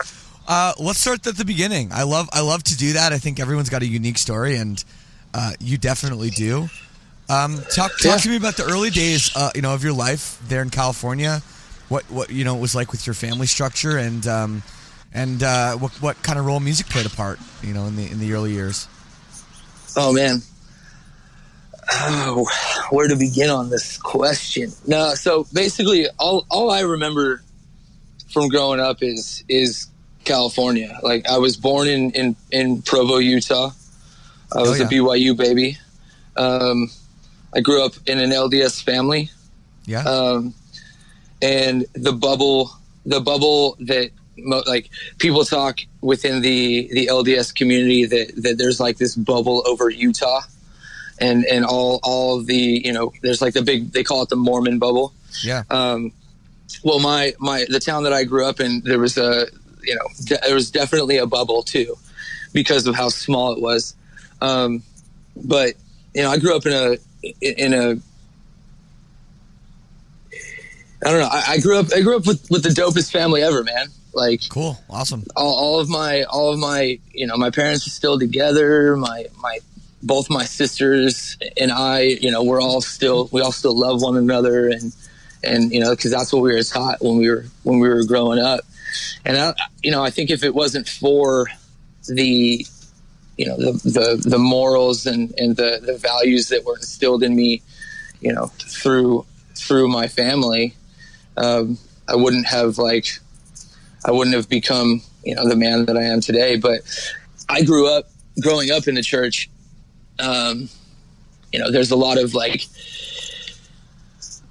Uh, 0.47 0.73
let's 0.79 0.99
start 0.99 1.25
at 1.27 1.35
the 1.37 1.45
beginning. 1.45 1.89
I 1.91 2.03
love 2.03 2.29
I 2.31 2.41
love 2.41 2.63
to 2.63 2.77
do 2.77 2.93
that. 2.93 3.11
I 3.13 3.17
think 3.17 3.39
everyone's 3.39 3.69
got 3.69 3.81
a 3.81 3.87
unique 3.87 4.17
story, 4.17 4.55
and 4.57 4.83
uh, 5.33 5.53
you 5.59 5.77
definitely 5.77 6.29
do. 6.29 6.69
Um, 7.29 7.57
talk 7.73 7.91
talk 7.97 8.03
Yeah. 8.03 8.17
to 8.17 8.29
me 8.29 8.37
about 8.37 8.55
the 8.55 8.63
early 8.63 8.91
days, 8.91 9.31
uh, 9.35 9.49
you 9.55 9.61
know, 9.61 9.73
of 9.73 9.83
your 9.83 9.93
life 9.93 10.39
there 10.47 10.61
in 10.61 10.69
California. 10.69 11.41
What 11.89 12.03
what 12.11 12.29
you 12.29 12.43
know 12.45 12.55
it 12.55 12.59
was 12.61 12.75
like 12.75 12.91
with 12.91 13.05
your 13.07 13.13
family 13.15 13.47
structure, 13.47 13.97
and 13.97 14.25
um, 14.27 14.63
and 15.13 15.41
uh, 15.43 15.75
what 15.77 15.91
what 16.01 16.21
kind 16.23 16.37
of 16.39 16.45
role 16.45 16.59
music 16.59 16.87
played 16.87 17.07
a 17.07 17.09
part, 17.09 17.39
you 17.63 17.73
know, 17.73 17.85
in 17.85 17.95
the 17.95 18.09
in 18.09 18.19
the 18.19 18.31
early 18.33 18.51
years. 18.53 18.87
Oh 19.97 20.13
man. 20.13 20.41
Oh, 21.91 22.47
where 22.89 23.07
to 23.07 23.15
begin 23.15 23.49
on 23.49 23.69
this 23.69 23.97
question? 23.97 24.71
No, 24.87 25.13
so 25.13 25.45
basically, 25.53 26.07
all 26.19 26.45
all 26.49 26.71
I 26.71 26.81
remember 26.81 27.43
from 28.35 28.49
growing 28.49 28.81
up 28.81 29.01
is 29.01 29.45
is 29.47 29.87
California. 30.25 30.99
Like 31.01 31.25
I 31.29 31.37
was 31.37 31.55
born 31.55 31.87
in 31.87 32.11
in, 32.11 32.35
in 32.51 32.81
Provo, 32.81 33.17
Utah. 33.17 33.71
I 34.53 34.59
was 34.61 34.77
yeah. 34.77 34.85
a 34.85 34.89
BYU 34.89 35.37
baby. 35.37 35.77
Um, 36.35 36.91
I 37.55 37.61
grew 37.61 37.83
up 37.85 37.93
in 38.05 38.19
an 38.19 38.31
LDS 38.31 38.83
family, 38.83 39.29
Yeah. 39.85 40.03
um, 40.03 40.53
and 41.41 41.85
the 41.93 42.11
bubble, 42.11 42.71
the 43.05 43.21
bubble 43.21 43.77
that 43.79 44.11
mo- 44.37 44.63
like 44.67 44.89
people 45.17 45.45
talk 45.45 45.79
within 46.01 46.41
the 46.41 46.89
the 46.91 47.07
LDS 47.07 47.55
community 47.55 48.05
that 48.05 48.33
that 48.43 48.57
there's 48.57 48.81
like 48.81 48.97
this 48.97 49.15
bubble 49.15 49.63
over 49.65 49.89
Utah, 49.89 50.41
and 51.19 51.45
and 51.45 51.63
all 51.63 52.01
all 52.03 52.43
the 52.43 52.81
you 52.83 52.91
know 52.91 53.13
there's 53.23 53.41
like 53.41 53.53
the 53.53 53.61
big 53.61 53.93
they 53.93 54.03
call 54.03 54.23
it 54.23 54.29
the 54.29 54.35
Mormon 54.35 54.77
bubble. 54.77 55.13
yeah. 55.41 55.63
Um, 55.69 56.11
well, 56.83 56.99
my 56.99 57.33
my 57.39 57.65
the 57.69 57.79
town 57.79 58.03
that 58.03 58.13
I 58.13 58.23
grew 58.23 58.45
up 58.45 58.59
in, 58.59 58.81
there 58.81 58.99
was 58.99 59.17
a 59.17 59.47
you 59.83 59.95
know 59.95 60.07
de- 60.23 60.39
there 60.43 60.55
was 60.55 60.71
definitely 60.71 61.17
a 61.17 61.25
bubble 61.25 61.63
too, 61.63 61.95
because 62.53 62.87
of 62.87 62.95
how 62.95 63.09
small 63.09 63.53
it 63.53 63.61
was. 63.61 63.95
Um, 64.41 64.83
but 65.35 65.75
you 66.13 66.23
know, 66.23 66.29
I 66.29 66.37
grew 66.37 66.55
up 66.55 66.65
in 66.65 66.73
a 66.73 66.97
in 67.41 67.73
a 67.73 67.97
I 71.05 71.11
don't 71.11 71.19
know. 71.19 71.29
I, 71.31 71.43
I 71.49 71.59
grew 71.59 71.77
up. 71.77 71.87
I 71.95 72.01
grew 72.01 72.17
up 72.17 72.25
with, 72.25 72.49
with 72.49 72.63
the 72.63 72.69
dopest 72.69 73.11
family 73.11 73.43
ever, 73.43 73.63
man. 73.63 73.87
Like 74.13 74.41
cool. 74.49 74.79
Awesome. 74.89 75.23
all, 75.35 75.55
all 75.55 75.79
of 75.79 75.89
my 75.89 76.23
all 76.23 76.51
of 76.51 76.57
my 76.57 76.99
you 77.13 77.27
know 77.27 77.35
my 77.35 77.49
parents 77.51 77.85
are 77.85 77.91
still 77.91 78.17
together 78.17 78.95
my 78.95 79.25
my 79.41 79.59
both 80.01 80.29
my 80.29 80.45
sisters 80.45 81.37
and 81.57 81.71
i 81.71 82.01
you 82.01 82.31
know 82.31 82.41
we're 82.41 82.61
all 82.61 82.79
still 82.79 83.27
we 83.33 83.41
all 83.41 83.51
still 83.51 83.77
love 83.77 84.01
one 84.01 84.15
another 84.15 84.69
and 84.69 84.93
and 85.43 85.71
you 85.71 85.79
know 85.79 85.91
because 85.91 86.11
that's 86.11 86.31
what 86.33 86.41
we 86.41 86.53
were 86.53 86.63
taught 86.63 87.01
when 87.01 87.17
we 87.17 87.29
were 87.29 87.45
when 87.63 87.79
we 87.79 87.87
were 87.87 88.03
growing 88.03 88.39
up 88.39 88.61
and 89.25 89.37
I, 89.37 89.53
you 89.83 89.91
know 89.91 90.03
i 90.03 90.09
think 90.09 90.29
if 90.29 90.43
it 90.43 90.55
wasn't 90.55 90.87
for 90.87 91.47
the 92.07 92.65
you 93.37 93.45
know 93.45 93.57
the 93.57 93.71
the, 93.83 94.29
the 94.29 94.39
morals 94.39 95.05
and 95.05 95.33
and 95.37 95.55
the 95.55 95.79
the 95.81 95.97
values 95.97 96.49
that 96.49 96.63
were 96.65 96.75
instilled 96.75 97.23
in 97.23 97.35
me 97.35 97.61
you 98.21 98.31
know 98.31 98.47
through 98.59 99.25
through 99.55 99.87
my 99.87 100.07
family 100.07 100.73
um, 101.37 101.77
i 102.07 102.15
wouldn't 102.15 102.47
have 102.47 102.77
like 102.77 103.19
I 104.05 104.11
wouldn't 104.11 104.35
have 104.35 104.47
become, 104.47 105.01
you 105.23 105.35
know, 105.35 105.49
the 105.49 105.55
man 105.55 105.85
that 105.85 105.97
I 105.97 106.03
am 106.03 106.21
today. 106.21 106.57
But 106.57 106.81
I 107.49 107.63
grew 107.63 107.87
up 107.91 108.09
growing 108.39 108.71
up 108.71 108.87
in 108.87 108.95
the 108.95 109.01
church. 109.01 109.49
Um, 110.19 110.69
you 111.51 111.59
know, 111.59 111.71
there's 111.71 111.91
a 111.91 111.95
lot 111.95 112.17
of 112.19 112.33
like, 112.35 112.65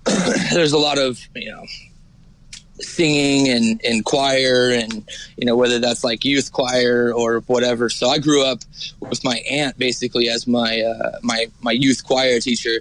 there's 0.53 0.73
a 0.73 0.79
lot 0.79 0.99
of, 0.99 1.21
you 1.35 1.51
know, 1.51 1.65
singing 2.81 3.49
and, 3.49 3.81
and 3.85 4.05
choir 4.05 4.71
and, 4.71 5.09
you 5.37 5.47
know, 5.47 5.57
whether 5.57 5.79
that's 5.79 6.05
like 6.05 6.25
youth 6.25 6.53
choir 6.53 7.13
or 7.15 7.41
whatever. 7.41 7.89
So 7.89 8.09
I 8.09 8.19
grew 8.19 8.45
up 8.45 8.61
with 9.01 9.25
my 9.25 9.37
aunt 9.51 9.79
basically 9.79 10.29
as 10.29 10.47
my, 10.47 10.81
uh, 10.81 11.19
my, 11.23 11.47
my 11.63 11.73
youth 11.73 12.05
choir 12.05 12.41
teacher. 12.41 12.81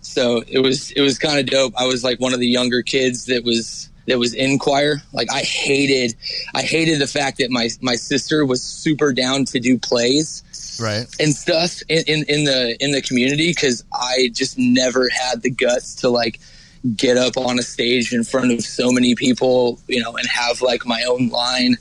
So 0.00 0.42
it 0.48 0.60
was, 0.60 0.90
it 0.92 1.02
was 1.02 1.18
kind 1.18 1.38
of 1.38 1.46
dope. 1.46 1.74
I 1.76 1.86
was 1.86 2.02
like 2.02 2.20
one 2.20 2.32
of 2.32 2.40
the 2.40 2.48
younger 2.48 2.82
kids 2.82 3.26
that 3.26 3.44
was, 3.44 3.88
that 4.06 4.18
was 4.18 4.34
in 4.34 4.58
choir. 4.58 5.02
Like 5.12 5.30
I 5.30 5.40
hated, 5.40 6.14
I 6.54 6.62
hated 6.62 7.00
the 7.00 7.06
fact 7.06 7.38
that 7.38 7.50
my 7.50 7.68
my 7.82 7.94
sister 7.94 8.44
was 8.44 8.62
super 8.62 9.12
down 9.12 9.44
to 9.46 9.60
do 9.60 9.78
plays 9.78 10.42
Right. 10.80 11.06
and 11.20 11.34
stuff 11.34 11.80
in 11.88 12.04
in, 12.06 12.24
in 12.28 12.44
the 12.44 12.76
in 12.80 12.92
the 12.92 13.02
community 13.02 13.48
because 13.48 13.84
I 13.92 14.30
just 14.32 14.58
never 14.58 15.08
had 15.08 15.42
the 15.42 15.50
guts 15.50 15.94
to 15.96 16.08
like 16.08 16.40
get 16.96 17.16
up 17.16 17.36
on 17.36 17.58
a 17.58 17.62
stage 17.62 18.12
in 18.12 18.24
front 18.24 18.52
of 18.52 18.62
so 18.62 18.90
many 18.92 19.14
people, 19.14 19.80
you 19.88 20.00
know, 20.00 20.16
and 20.16 20.26
have 20.28 20.62
like 20.62 20.86
my 20.86 21.02
own 21.04 21.28
line 21.28 21.76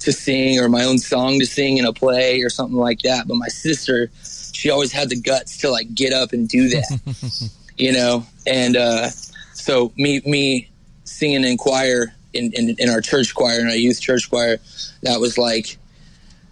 to 0.00 0.12
sing 0.12 0.58
or 0.58 0.68
my 0.68 0.84
own 0.84 0.98
song 0.98 1.38
to 1.38 1.46
sing 1.46 1.78
in 1.78 1.86
a 1.86 1.92
play 1.92 2.42
or 2.42 2.50
something 2.50 2.76
like 2.76 3.00
that. 3.00 3.26
But 3.26 3.36
my 3.36 3.48
sister, 3.48 4.10
she 4.52 4.70
always 4.70 4.92
had 4.92 5.08
the 5.08 5.20
guts 5.20 5.58
to 5.58 5.70
like 5.70 5.94
get 5.94 6.12
up 6.12 6.32
and 6.32 6.48
do 6.48 6.68
that, 6.68 7.50
you 7.76 7.92
know. 7.92 8.26
And 8.46 8.76
uh, 8.76 9.08
so 9.54 9.92
me 9.96 10.20
me 10.26 10.68
singing 11.04 11.44
in 11.44 11.56
choir 11.56 12.14
in, 12.32 12.52
in 12.54 12.76
in 12.78 12.88
our 12.88 13.00
church 13.00 13.34
choir 13.34 13.60
in 13.60 13.66
our 13.66 13.74
youth 13.74 14.00
church 14.00 14.28
choir, 14.28 14.58
that 15.02 15.20
was 15.20 15.38
like 15.38 15.78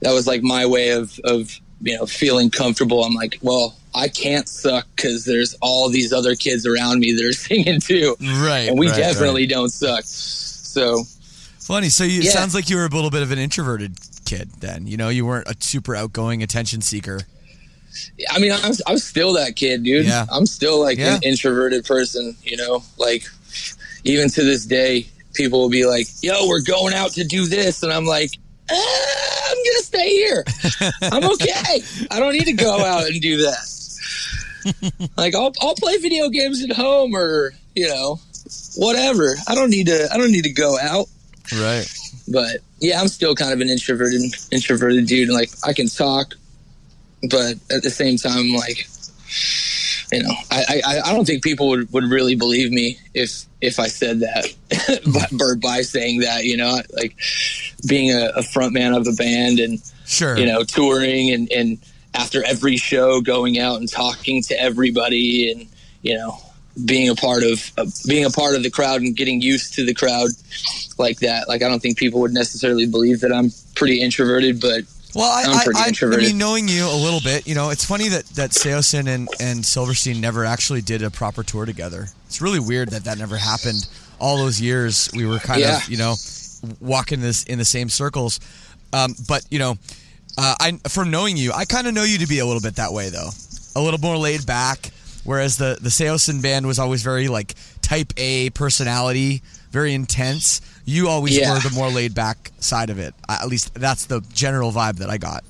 that 0.01 0.13
was 0.13 0.27
like 0.27 0.43
my 0.43 0.67
way 0.67 0.91
of 0.91 1.19
of 1.25 1.61
you 1.83 1.97
know 1.97 2.07
feeling 2.07 2.51
comfortable. 2.51 3.05
I'm 3.05 3.15
like, 3.15 3.39
well, 3.43 3.77
I 3.95 4.09
can't 4.09 4.49
suck 4.49 4.87
because 4.97 5.25
there's 5.25 5.55
all 5.61 5.89
these 5.89 6.13
other 6.13 6.35
kids 6.35 6.67
around 6.67 7.01
me 7.01 7.13
that 7.13 7.25
are 7.25 7.33
singing 7.49 7.81
too, 7.81 8.17
Right. 8.21 8.69
and 8.69 8.79
we 8.79 8.89
right, 8.89 8.97
definitely 8.97 9.43
right. 9.43 9.49
don't 9.51 9.71
suck. 9.71 10.05
So 10.05 11.05
Funny. 11.59 11.89
So 11.89 12.03
you, 12.05 12.21
it 12.21 12.27
sounds 12.33 12.55
like 12.55 12.69
you 12.69 12.77
were 12.77 12.85
a 12.87 12.89
little 12.89 13.11
bit 13.11 13.23
of 13.23 13.31
an 13.31 13.39
introverted 13.39 13.97
kid 14.25 14.51
then. 14.59 14.87
You 14.89 14.97
know, 14.97 15.09
you 15.09 15.25
weren't 15.25 15.47
a 15.49 15.55
super 15.61 15.95
outgoing 15.95 16.43
attention 16.43 16.81
seeker. 16.81 17.21
I 18.31 18.39
mean, 18.41 18.51
I'm 18.53 18.73
I'm 18.87 18.99
still 18.99 19.33
that 19.35 19.57
kid, 19.57 19.85
dude. 19.85 20.07
Yeah. 20.07 20.27
I'm 20.33 20.47
still 20.47 20.81
like 20.81 20.99
Yeah. 20.99 21.17
an 21.17 21.23
introverted 21.23 21.85
person, 21.85 22.37
you 22.43 22.57
know. 22.57 22.83
Like 22.99 23.25
even 24.05 24.29
to 24.31 24.43
this 24.45 24.65
day, 24.67 25.07
people 25.35 25.61
will 25.61 25.69
be 25.71 25.87
like, 25.87 26.07
"Yo, 26.23 26.47
we're 26.49 26.63
going 26.63 26.95
out 26.95 27.11
to 27.13 27.25
do 27.25 27.47
this," 27.47 27.83
and 27.83 27.93
I'm 27.93 28.05
like. 28.07 28.31
"Ah, 28.71 29.40
I'm 29.61 29.73
gonna 29.73 29.83
stay 29.83 30.11
here. 30.11 30.45
I'm 31.03 31.25
okay. 31.33 31.83
I 32.11 32.19
don't 32.19 32.33
need 32.33 32.47
to 32.47 32.53
go 32.53 32.85
out 32.85 33.07
and 33.07 33.21
do 33.21 33.39
that. 33.39 35.11
like 35.17 35.35
I'll 35.35 35.53
I'll 35.61 35.75
play 35.75 35.97
video 35.99 36.29
games 36.29 36.63
at 36.63 36.75
home 36.75 37.15
or 37.15 37.53
you 37.75 37.89
know 37.89 38.21
whatever. 38.77 39.35
I 39.49 39.55
don't 39.55 39.71
need 39.71 39.87
to 39.87 40.09
I 40.13 40.17
don't 40.19 40.33
need 40.33 40.45
to 40.45 40.53
go 40.53 40.79
out. 40.79 41.07
Right. 41.53 41.87
But 42.29 42.59
yeah, 42.81 43.01
I'm 43.01 43.09
still 43.09 43.35
kind 43.35 43.53
of 43.53 43.61
an 43.61 43.69
introverted 43.69 44.23
introverted 44.51 45.07
dude. 45.07 45.29
And 45.29 45.37
like 45.37 45.51
I 45.65 45.73
can 45.73 45.89
talk, 45.89 46.35
but 47.31 47.55
at 47.71 47.83
the 47.83 47.91
same 47.91 48.17
time, 48.17 48.53
like 48.53 48.89
you 50.13 50.23
know, 50.23 50.35
I, 50.51 50.83
I, 50.87 51.01
I 51.07 51.13
don't 51.13 51.25
think 51.25 51.43
people 51.43 51.69
would, 51.69 51.93
would 51.93 52.05
really 52.05 52.35
believe 52.35 52.73
me 52.73 52.99
if 53.15 53.45
if 53.61 53.79
I 53.79 53.89
said 53.89 54.21
that, 54.21 54.47
by, 55.33 55.55
by 55.61 55.83
saying 55.83 56.21
that, 56.21 56.45
you 56.45 56.57
know, 56.57 56.81
like 56.97 57.17
being 57.87 58.11
a, 58.11 58.31
a 58.37 58.43
front 58.43 58.73
man 58.73 58.95
of 58.95 59.07
a 59.07 59.13
band 59.13 59.61
and 59.61 59.81
Sure. 60.11 60.37
you 60.37 60.45
know 60.45 60.65
touring 60.65 61.31
and 61.31 61.53
and 61.53 61.79
after 62.15 62.45
every 62.45 62.77
show 62.77 63.21
going 63.21 63.61
out 63.61 63.79
and 63.79 63.89
talking 63.89 64.43
to 64.43 64.61
everybody 64.61 65.53
and 65.53 65.69
you 66.03 66.17
know 66.17 66.37
being 66.85 67.09
a 67.09 67.15
part 67.15 67.45
of 67.45 67.71
uh, 67.79 67.87
being 68.09 68.25
a 68.25 68.31
part 68.31 68.57
of 68.57 68.65
the 68.65 68.71
crowd 68.71 69.03
and 69.03 69.17
getting 69.17 69.41
used 69.41 69.75
to 69.75 69.87
the 69.87 69.95
crowd 69.95 70.31
like 70.99 71.21
that 71.21 71.49
like 71.49 71.63
i 71.63 71.69
don't 71.69 71.79
think 71.79 71.97
people 71.97 72.19
would 72.19 72.33
necessarily 72.33 72.87
believe 72.87 73.21
that 73.21 73.33
i'm 73.33 73.53
pretty 73.77 74.01
introverted 74.01 74.61
but 74.61 74.83
Well, 75.15 75.31
I, 75.31 75.43
I'm 75.45 75.65
pretty 75.65 75.79
I, 75.81 76.09
I, 76.09 76.15
I 76.15 76.17
mean, 76.19 76.39
knowing 76.39 76.69
you 76.69 76.85
a 76.87 76.95
little 76.95 77.21
bit, 77.21 77.47
you 77.47 77.55
know, 77.55 77.71
it's 77.71 77.85
funny 77.85 78.09
that 78.09 78.25
that 78.37 78.51
Saosin 78.51 79.09
and 79.09 79.29
and 79.41 79.65
Silverstein 79.65 80.21
never 80.21 80.45
actually 80.45 80.83
did 80.83 81.03
a 81.03 81.11
proper 81.11 81.43
tour 81.43 81.67
together. 81.67 82.07
It's 82.27 82.41
really 82.41 82.61
weird 82.61 82.91
that 82.91 83.05
that 83.05 83.19
never 83.19 83.37
happened. 83.37 83.89
All 84.21 84.37
those 84.37 84.61
years 84.61 85.11
we 85.15 85.27
were 85.27 85.39
kind 85.39 85.61
Yeah. 85.61 85.79
of, 85.79 85.89
you 85.89 85.97
know, 85.97 86.15
walking 86.81 87.21
this 87.21 87.45
in 87.45 87.59
the 87.59 87.65
same 87.65 87.89
circles. 87.89 88.39
Um, 88.93 89.15
but 89.29 89.45
you 89.51 89.59
know, 89.59 89.77
uh, 90.39 90.55
I 90.61 90.73
from 90.89 91.11
knowing 91.11 91.37
you, 91.37 91.53
I 91.53 91.65
kind 91.65 91.87
of 91.87 91.95
know 91.95 92.05
you 92.05 92.19
to 92.19 92.27
be 92.27 92.39
a 92.39 92.47
little 92.47 92.61
bit 92.63 92.77
that 92.77 92.93
way 92.93 93.09
though, 93.09 93.31
a 93.75 93.81
little 93.81 94.01
more 94.01 94.17
laid 94.17 94.47
back. 94.47 94.91
Whereas 95.25 95.57
the 95.57 95.77
the 95.81 95.91
Saosin 95.91 96.41
band 96.43 96.67
was 96.67 96.79
always 96.79 97.03
very 97.03 97.29
like 97.29 97.55
type 97.83 98.13
A 98.17 98.51
personality, 98.51 99.43
very 99.71 99.93
intense. 99.95 100.61
You 100.91 101.09
always 101.09 101.37
Yeah. 101.37 101.53
were 101.55 101.61
the 101.61 101.71
more 101.71 101.89
laid 101.91 102.15
back 102.15 102.51
side 102.59 102.91
of 102.91 102.99
it. 102.99 103.15
At 103.29 103.47
least 103.49 103.75
that's 103.75 104.07
the 104.07 104.21
general 104.33 104.73
vibe 104.73 104.97
that 104.99 105.09
I 105.11 105.19
got. 105.19 105.45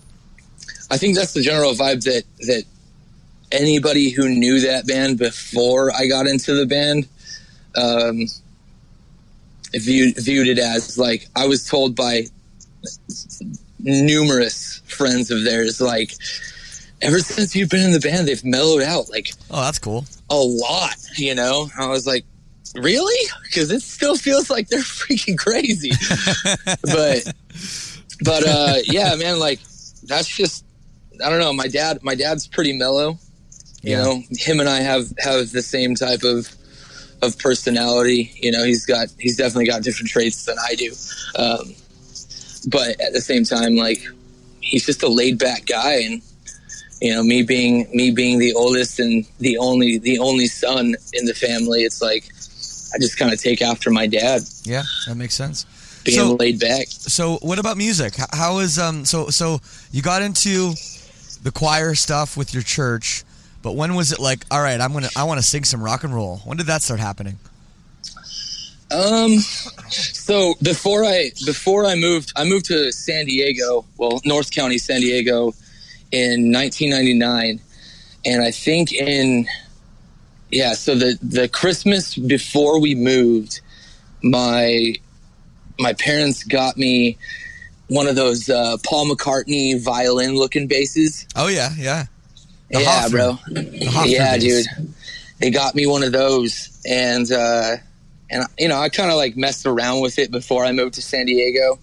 i 0.91 0.97
think 0.99 1.15
that's 1.17 1.33
the 1.33 1.41
general 1.43 1.73
vibe 1.75 2.03
that 2.05 2.25
that 2.51 2.65
anybody 3.53 4.11
who 4.11 4.29
knew 4.29 4.61
that 4.61 4.87
band 4.87 5.19
before 5.19 5.93
i 6.01 6.07
got 6.07 6.27
into 6.27 6.53
the 6.61 6.67
band 6.67 7.07
um 7.77 8.27
viewed 9.87 10.17
viewed 10.17 10.49
it 10.49 10.59
as 10.59 10.99
like 10.99 11.29
i 11.37 11.47
was 11.47 11.65
told 11.65 11.95
by 11.95 12.25
numerous 13.79 14.81
friends 14.87 15.31
of 15.31 15.45
theirs 15.45 15.81
like 15.81 16.13
ever 17.03 17.21
since 17.21 17.55
you've 17.57 17.71
been 17.71 17.85
in 17.87 17.93
the 17.93 18.01
band 18.01 18.27
they've 18.29 18.45
mellowed 18.45 18.83
out 18.83 19.09
like 19.11 19.33
Oh, 19.51 19.63
that's 19.63 19.79
cool. 19.79 20.05
a 20.29 20.37
lot 20.37 20.97
you 21.17 21.35
know 21.35 21.69
i 21.79 21.87
was 21.87 22.07
like 22.07 22.25
really? 22.77 23.29
Because 23.45 23.71
it 23.71 23.83
still 23.83 24.17
feels 24.17 24.50
like 24.50 24.69
they're 24.69 24.81
freaking 25.00 25.37
crazy. 25.39 25.91
But 26.83 27.33
but 28.25 28.47
uh 28.47 28.75
yeah 28.85 29.15
man 29.17 29.39
like 29.39 29.61
that's 30.05 30.29
just 30.29 30.65
i 31.25 31.29
don't 31.31 31.41
know. 31.41 31.53
My 31.53 31.69
dad 31.69 32.03
my 32.03 32.15
dad's 32.15 32.47
pretty 32.47 32.73
mellow. 32.77 33.19
You 33.83 33.93
Yeah. 33.97 34.03
know 34.03 34.23
him 34.31 34.61
and 34.61 34.69
i 34.69 34.81
have 34.81 35.12
have 35.19 35.50
the 35.53 35.62
same 35.62 35.95
type 35.95 36.23
of 36.23 36.49
of 37.23 37.39
personality. 37.39 38.33
You 38.37 38.50
know 38.53 38.65
he's 38.65 38.87
got 38.87 39.09
he's 39.19 39.37
definitely 39.37 39.67
got 39.67 39.83
different 39.83 40.09
traits 40.11 40.45
than 40.45 40.57
i 40.69 40.75
do. 40.75 40.93
Um 41.37 41.75
but 42.69 43.00
at 43.00 43.12
the 43.15 43.21
same 43.23 43.45
time 43.45 43.77
like 43.77 44.00
he's 44.61 44.85
just 44.87 45.03
a 45.03 45.09
laid 45.09 45.39
back 45.39 45.67
guy. 45.67 45.95
And 46.00 46.23
you 47.00 47.15
know 47.15 47.23
me 47.23 47.43
being 47.43 47.89
me 47.95 48.11
being 48.11 48.39
the 48.39 48.53
oldest 48.53 49.00
and 49.00 49.25
the 49.39 49.57
only 49.59 49.97
the 49.99 50.19
only 50.19 50.47
son 50.47 50.95
in 51.15 51.25
the 51.25 51.35
family 51.35 51.83
it's 51.83 52.03
like 52.03 52.25
i 52.95 52.99
just 52.99 53.17
kind 53.19 53.33
of 53.33 53.41
take 53.41 53.63
after 53.63 53.91
my 53.91 54.07
dad 54.07 54.43
Yeah, 54.65 54.83
that 55.07 55.15
makes 55.17 55.35
sense. 55.35 55.67
being 56.05 56.19
So- 56.19 56.35
laid 56.35 56.59
back 56.61 56.87
So, 56.89 57.37
what 57.43 57.59
about 57.59 57.76
music? 57.76 58.15
How 58.33 58.59
is 58.61 58.79
um? 58.79 59.05
So, 59.05 59.29
so 59.31 59.61
you 59.93 60.03
got 60.03 60.23
into 60.23 60.75
the 61.43 61.50
choir 61.53 61.95
stuff 61.95 62.37
with 62.37 62.53
your 62.55 62.63
church, 62.63 63.25
but 63.63 63.73
when 63.76 63.95
was 63.95 64.13
it 64.13 64.19
like? 64.19 64.45
All 64.50 64.63
right, 64.63 64.81
I'm 64.81 64.93
gonna, 64.93 65.11
I 65.17 65.25
want 65.25 65.41
to 65.41 65.47
sing 65.47 65.65
some 65.65 65.83
rock 65.83 66.05
and 66.05 66.15
roll. 66.15 66.39
When 66.45 66.57
did 66.57 66.67
that 66.67 66.83
start 66.83 67.00
happening? 67.00 67.39
Um, 68.93 69.39
so 69.91 70.55
before 70.63 71.05
I 71.05 71.31
before 71.47 71.87
I 71.87 71.95
moved, 71.95 72.33
I 72.37 72.45
moved 72.45 72.67
to 72.67 72.91
San 72.93 73.26
Diego, 73.26 73.85
well, 73.99 74.21
North 74.25 74.50
County, 74.50 74.79
San 74.79 75.00
Diego, 75.00 75.53
in 76.13 76.50
1999, 76.53 77.61
and 78.25 78.43
I 78.43 78.50
think 78.50 78.93
in 78.93 79.47
yeah, 80.50 80.73
so 80.73 80.95
the 80.95 81.19
the 81.23 81.49
Christmas 81.49 82.17
before 82.17 82.80
we 82.80 82.95
moved, 82.95 83.60
my 84.23 84.95
my 85.78 85.93
parents 85.95 86.43
got 86.43 86.76
me 86.76 87.19
one 87.89 88.06
of 88.06 88.17
those 88.17 88.49
uh, 88.49 88.76
Paul 88.84 89.10
McCartney 89.10 89.80
violin 89.80 90.34
looking 90.34 90.67
basses. 90.67 91.26
Oh 91.36 91.49
yeah, 91.49 91.71
yeah. 91.76 92.06
The 92.71 92.82
yeah, 92.82 93.02
Hofner. 93.02 93.10
bro. 93.10 93.39
The 93.47 94.04
yeah, 94.06 94.36
days. 94.36 94.69
dude. 94.69 94.95
They 95.39 95.50
got 95.50 95.75
me 95.75 95.86
one 95.86 96.02
of 96.02 96.13
those, 96.13 96.80
and 96.89 97.30
uh, 97.30 97.76
and 98.30 98.45
you 98.58 98.69
know, 98.69 98.78
I 98.78 98.89
kind 98.89 99.10
of 99.10 99.17
like 99.17 99.36
messed 99.36 99.67
around 99.67 100.00
with 100.00 100.19
it 100.19 100.30
before 100.30 100.65
I 100.65 100.73
moved 100.73 100.95
to 100.95 101.02
San 101.02 101.26
Diego. 101.26 101.78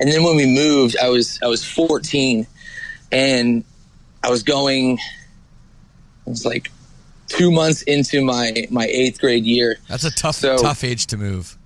And 0.00 0.10
then 0.10 0.22
when 0.22 0.36
we 0.36 0.46
moved, 0.46 0.96
I 1.02 1.08
was 1.08 1.38
I 1.42 1.46
was 1.46 1.64
14, 1.64 2.46
and 3.10 3.64
I 4.22 4.30
was 4.30 4.42
going. 4.42 4.98
I 6.26 6.30
was 6.30 6.46
like 6.46 6.70
two 7.32 7.50
months 7.50 7.82
into 7.82 8.24
my 8.24 8.66
my 8.70 8.86
eighth 8.86 9.20
grade 9.20 9.44
year. 9.44 9.76
That's 9.88 10.04
a 10.04 10.10
tough, 10.10 10.36
So- 10.36 10.58
tough 10.58 10.84
age 10.84 11.06
to 11.08 11.16
move. 11.16 11.56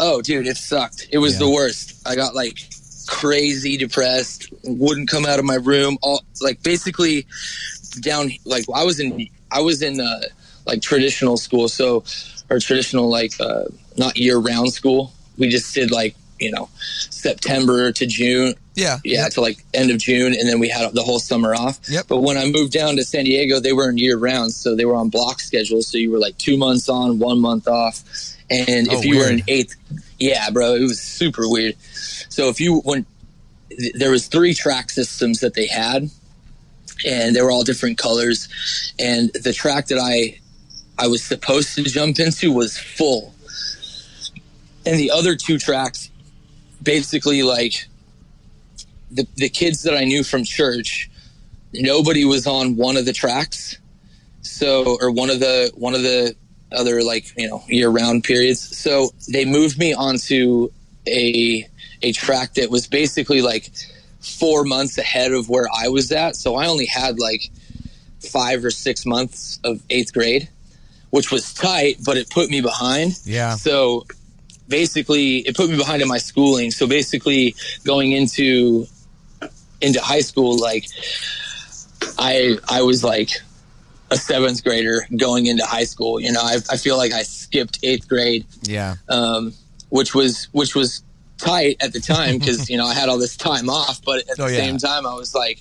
Oh, 0.00 0.20
dude, 0.20 0.46
it 0.48 0.56
sucked. 0.56 1.06
It 1.10 1.18
was 1.18 1.34
Yeah. 1.34 1.38
the 1.40 1.50
worst. 1.50 1.94
I 2.04 2.16
got 2.16 2.34
like 2.34 2.58
crazy 3.06 3.76
depressed. 3.76 4.48
Wouldn't 4.64 5.08
come 5.08 5.24
out 5.24 5.38
of 5.38 5.44
my 5.44 5.54
room. 5.54 5.98
All 6.02 6.22
like 6.40 6.62
basically 6.62 7.26
down. 8.00 8.32
Like 8.44 8.64
I 8.74 8.84
was 8.84 8.98
in. 9.00 9.28
I 9.50 9.60
was 9.60 9.82
in 9.82 10.00
uh, 10.00 10.20
like 10.66 10.82
traditional 10.82 11.36
school. 11.36 11.68
So 11.68 12.02
or 12.50 12.58
traditional 12.58 13.08
like 13.08 13.32
uh, 13.40 13.64
not 13.96 14.16
year 14.16 14.38
round 14.38 14.72
school. 14.72 15.12
We 15.38 15.48
just 15.48 15.74
did 15.74 15.90
like 15.90 16.14
you 16.40 16.50
know 16.50 16.68
September 17.10 17.92
to 17.92 18.06
June. 18.06 18.54
Yeah, 18.74 18.98
Yeah, 19.04 19.28
to 19.28 19.40
like 19.40 19.64
end 19.72 19.90
of 19.92 19.98
June, 19.98 20.34
and 20.34 20.48
then 20.48 20.58
we 20.58 20.68
had 20.68 20.92
the 20.94 21.02
whole 21.02 21.20
summer 21.20 21.54
off. 21.54 21.78
Yep. 21.88 22.06
But 22.08 22.18
when 22.22 22.36
I 22.36 22.46
moved 22.50 22.72
down 22.72 22.96
to 22.96 23.04
San 23.04 23.24
Diego, 23.24 23.60
they 23.60 23.72
were 23.72 23.88
in 23.88 23.98
year 23.98 24.16
round, 24.18 24.52
so 24.52 24.74
they 24.74 24.84
were 24.84 24.96
on 24.96 25.10
block 25.10 25.38
schedules. 25.40 25.86
So 25.86 25.96
you 25.98 26.10
were 26.10 26.18
like 26.18 26.36
two 26.38 26.56
months 26.56 26.88
on, 26.88 27.18
one 27.20 27.38
month 27.40 27.68
off, 27.68 28.02
and 28.50 28.88
Oh, 28.90 28.98
if 28.98 29.04
you 29.04 29.14
were 29.16 29.26
weird. 29.26 29.32
in 29.40 29.42
eighth, 29.48 29.76
yeah, 30.18 30.50
bro, 30.50 30.74
it 30.74 30.80
was 30.82 31.00
super 31.00 31.48
weird. 31.48 31.76
So 32.30 32.48
if 32.48 32.60
you 32.60 32.80
when 32.80 33.06
th- 33.70 33.92
there 33.94 34.10
was 34.10 34.26
three 34.26 34.54
track 34.54 34.90
systems 34.90 35.38
that 35.40 35.54
they 35.54 35.66
had, 35.68 36.10
and 37.06 37.36
they 37.36 37.42
were 37.42 37.52
all 37.52 37.62
different 37.62 37.96
colors, 37.96 38.48
and 38.98 39.30
the 39.34 39.52
track 39.52 39.86
that 39.86 39.98
I 40.00 40.40
I 40.98 41.06
was 41.06 41.22
supposed 41.22 41.76
to 41.76 41.84
jump 41.84 42.18
into 42.18 42.50
was 42.52 42.76
full, 42.76 43.32
and 44.84 44.98
the 44.98 45.12
other 45.12 45.36
two 45.36 45.58
tracks, 45.58 46.10
basically 46.84 47.42
like 47.42 47.86
the 49.10 49.26
the 49.36 49.48
kids 49.48 49.82
that 49.82 49.96
I 49.96 50.04
knew 50.04 50.22
from 50.24 50.44
church, 50.44 51.10
nobody 51.72 52.24
was 52.24 52.46
on 52.46 52.76
one 52.76 52.96
of 52.96 53.04
the 53.04 53.12
tracks. 53.12 53.78
So 54.42 54.98
or 55.00 55.10
one 55.10 55.30
of 55.30 55.40
the 55.40 55.72
one 55.74 55.94
of 55.94 56.02
the 56.02 56.34
other 56.72 57.02
like, 57.02 57.32
you 57.36 57.48
know, 57.48 57.62
year 57.68 57.88
round 57.88 58.24
periods. 58.24 58.76
So 58.76 59.10
they 59.32 59.44
moved 59.44 59.78
me 59.78 59.94
onto 59.94 60.68
a 61.06 61.66
a 62.02 62.12
track 62.12 62.54
that 62.54 62.70
was 62.70 62.86
basically 62.86 63.40
like 63.40 63.70
four 64.20 64.64
months 64.64 64.98
ahead 64.98 65.32
of 65.32 65.48
where 65.48 65.68
I 65.74 65.88
was 65.88 66.10
at. 66.12 66.36
So 66.36 66.56
I 66.56 66.66
only 66.66 66.86
had 66.86 67.18
like 67.18 67.50
five 68.20 68.64
or 68.64 68.70
six 68.70 69.06
months 69.06 69.60
of 69.64 69.82
eighth 69.90 70.12
grade, 70.12 70.48
which 71.10 71.30
was 71.30 71.52
tight, 71.54 71.98
but 72.04 72.16
it 72.16 72.30
put 72.30 72.50
me 72.50 72.60
behind. 72.60 73.18
yeah. 73.24 73.54
So 73.54 74.06
basically, 74.68 75.38
it 75.38 75.56
put 75.56 75.70
me 75.70 75.76
behind 75.76 76.02
in 76.02 76.08
my 76.08 76.18
schooling. 76.18 76.70
So 76.70 76.86
basically, 76.86 77.54
going 77.84 78.12
into 78.12 78.86
into 79.80 80.00
high 80.00 80.20
school, 80.22 80.58
like 80.58 80.86
I 82.18 82.58
I 82.68 82.82
was 82.82 83.02
like 83.04 83.30
a 84.10 84.16
seventh 84.16 84.62
grader 84.64 85.06
going 85.16 85.46
into 85.46 85.64
high 85.64 85.84
school. 85.84 86.20
You 86.20 86.32
know, 86.32 86.40
I, 86.42 86.56
I 86.70 86.76
feel 86.76 86.96
like 86.96 87.12
I 87.12 87.22
skipped 87.22 87.78
eighth 87.82 88.08
grade, 88.08 88.46
Yeah. 88.62 88.96
um, 89.08 89.52
which 89.88 90.14
was 90.14 90.48
which 90.52 90.74
was 90.74 91.02
tight 91.38 91.76
at 91.80 91.92
the 91.92 92.00
time 92.00 92.38
because 92.38 92.70
you 92.70 92.76
know 92.76 92.86
I 92.86 92.94
had 92.94 93.08
all 93.08 93.18
this 93.18 93.36
time 93.36 93.68
off. 93.68 94.00
But 94.04 94.20
at 94.30 94.38
Oh, 94.38 94.46
the 94.46 94.52
yeah. 94.52 94.58
same 94.58 94.78
time, 94.78 95.06
I 95.06 95.14
was 95.14 95.34
like 95.34 95.60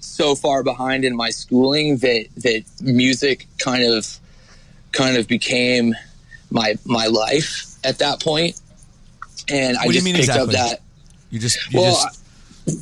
so 0.00 0.34
far 0.34 0.62
behind 0.62 1.04
in 1.04 1.16
my 1.16 1.30
schooling 1.30 1.96
that 1.98 2.26
that 2.38 2.64
music 2.82 3.46
kind 3.58 3.84
of 3.84 4.18
kind 4.92 5.16
of 5.16 5.26
became 5.28 5.94
my 6.50 6.76
my 6.84 7.06
life 7.06 7.64
at 7.88 7.98
that 7.98 8.20
point. 8.20 8.60
And 9.48 9.76
I 9.78 9.86
What 9.86 9.88
you 9.88 9.92
just 9.94 10.04
mean 10.04 10.14
picked 10.14 10.28
exactly? 10.28 10.56
up 10.56 10.68
that 10.70 10.80
You 11.30 11.38
just, 11.38 11.58
you 11.72 11.80
well, 11.80 11.94
just, 11.94 12.06
I- 12.68 12.72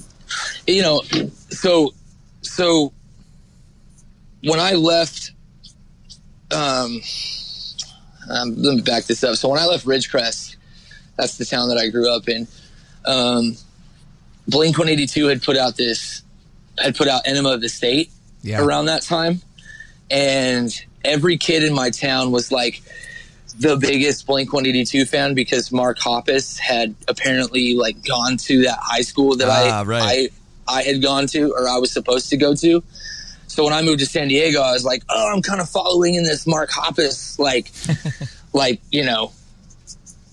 you 0.66 0.82
know, 0.82 1.02
so 1.50 1.94
so 2.42 2.92
when 4.42 4.58
I 4.60 4.72
left, 4.72 5.30
um, 6.50 7.00
um, 8.28 8.54
let 8.62 8.74
me 8.74 8.80
back 8.82 9.04
this 9.04 9.22
up. 9.24 9.36
So 9.36 9.48
when 9.48 9.60
I 9.60 9.66
left 9.66 9.86
Ridgecrest, 9.86 10.56
that's 11.16 11.36
the 11.38 11.44
town 11.44 11.68
that 11.68 11.78
I 11.78 11.88
grew 11.88 12.12
up 12.14 12.28
in. 12.28 12.46
Um, 13.04 13.56
Blink 14.48 14.76
182 14.78 15.26
had 15.26 15.42
put 15.42 15.56
out 15.56 15.76
this, 15.76 16.22
had 16.78 16.96
put 16.96 17.08
out 17.08 17.22
Enema 17.26 17.50
of 17.50 17.60
the 17.60 17.68
State 17.68 18.10
Yeah. 18.42 18.60
around 18.60 18.86
that 18.86 19.02
time, 19.02 19.40
and 20.10 20.72
every 21.04 21.36
kid 21.36 21.62
in 21.64 21.72
my 21.72 21.90
town 21.90 22.30
was 22.32 22.50
like 22.52 22.82
the 23.58 23.76
biggest 23.76 24.26
Blink 24.26 24.52
182 24.52 25.04
fan 25.06 25.34
because 25.34 25.72
Mark 25.72 25.98
Hoppus 25.98 26.58
had 26.58 26.94
apparently 27.08 27.74
like 27.74 28.04
gone 28.06 28.36
to 28.38 28.62
that 28.62 28.78
high 28.80 29.00
school 29.02 29.36
that 29.36 29.48
Ah, 29.48 29.80
I 29.80 29.82
right. 29.84 30.30
I 30.68 30.78
I 30.78 30.82
had 30.82 31.00
gone 31.02 31.26
to 31.28 31.52
or 31.52 31.68
I 31.68 31.78
was 31.78 31.90
supposed 31.92 32.28
to 32.30 32.36
go 32.36 32.54
to. 32.54 32.82
So 33.48 33.64
when 33.64 33.72
I 33.72 33.80
moved 33.82 34.00
to 34.00 34.06
San 34.06 34.28
Diego, 34.28 34.60
I 34.60 34.72
was 34.72 34.84
like, 34.84 35.02
oh, 35.08 35.32
I'm 35.34 35.40
kind 35.40 35.60
of 35.60 35.68
following 35.70 36.14
in 36.16 36.24
this 36.24 36.46
Mark 36.46 36.70
Hoppus 36.70 37.38
like 37.38 37.70
like 38.52 38.80
you 38.90 39.04
know 39.04 39.32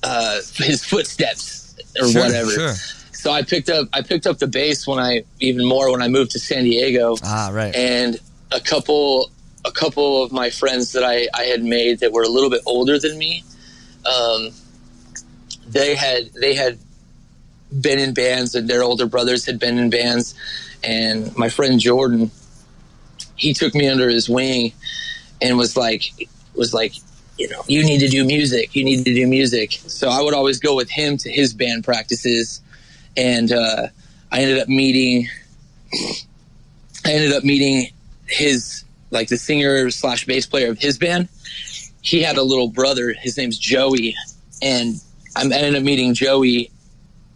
uh, 0.03 0.35
his 0.55 0.83
footsteps 0.83 1.75
or 2.01 2.07
Sure, 2.09 2.21
whatever. 2.23 2.49
sure. 2.51 2.73
So 3.13 3.31
I 3.31 3.41
picked 3.43 3.69
up 3.69 3.87
I 3.93 4.01
picked 4.01 4.27
up 4.27 4.39
the 4.39 4.47
bass 4.47 4.85
when 4.85 4.99
I 4.99 5.23
even 5.39 5.65
more 5.65 5.91
when 5.91 6.01
I 6.01 6.07
moved 6.09 6.31
to 6.31 6.39
San 6.39 6.65
Diego 6.65 7.15
Ah, 7.23 7.51
right. 7.53 7.73
and 7.73 8.19
a 8.51 8.59
couple 8.59 9.31
a 9.65 9.71
couple 9.71 10.23
of 10.23 10.31
my 10.31 10.49
friends 10.49 10.91
that 10.91 11.03
I, 11.03 11.27
I 11.33 11.43
had 11.43 11.63
made 11.63 11.99
that 11.99 12.11
were 12.11 12.23
a 12.23 12.29
little 12.29 12.49
bit 12.49 12.61
older 12.65 12.99
than 12.99 13.17
me 13.17 13.43
um, 14.05 14.49
they 15.67 15.95
had 15.95 16.31
they 16.33 16.53
had 16.53 16.77
been 17.81 17.99
in 17.99 18.13
bands 18.13 18.55
and 18.55 18.69
their 18.69 18.83
older 18.83 19.05
brothers 19.05 19.45
had 19.45 19.59
been 19.59 19.77
in 19.77 19.89
bands. 19.89 20.35
And 20.83 21.35
my 21.37 21.49
friend 21.49 21.79
Jordan 21.79 22.31
he 23.35 23.53
took 23.53 23.73
me 23.73 23.87
under 23.87 24.09
his 24.09 24.29
wing 24.29 24.73
and 25.41 25.57
was 25.57 25.75
like 25.75 26.03
was 26.55 26.73
like 26.73 26.93
you 27.37 27.49
know 27.49 27.63
you 27.67 27.83
need 27.83 27.99
to 27.99 28.09
do 28.09 28.23
music. 28.25 28.75
You 28.75 28.83
need 28.83 29.05
to 29.05 29.13
do 29.13 29.27
music. 29.27 29.73
So 29.87 30.09
I 30.09 30.21
would 30.21 30.33
always 30.33 30.59
go 30.59 30.75
with 30.75 30.89
him 30.89 31.17
to 31.17 31.31
his 31.31 31.53
band 31.53 31.83
practices. 31.83 32.61
And 33.15 33.51
uh, 33.51 33.87
I 34.31 34.41
ended 34.41 34.59
up 34.59 34.67
meeting 34.67 35.29
I 37.05 37.11
ended 37.11 37.33
up 37.33 37.43
meeting 37.43 37.91
his 38.27 38.82
like 39.13 39.29
the 39.29 39.37
singer 39.37 39.89
slash 39.91 40.25
bass 40.25 40.45
player 40.45 40.71
of 40.71 40.79
his 40.79 40.97
band. 40.97 41.29
He 42.01 42.21
had 42.21 42.37
a 42.37 42.43
little 42.43 42.67
brother. 42.67 43.13
His 43.13 43.37
name's 43.37 43.57
Joey, 43.57 44.15
and 44.61 44.95
I 45.35 45.43
ended 45.43 45.75
up 45.75 45.83
meeting 45.83 46.13
Joey. 46.13 46.71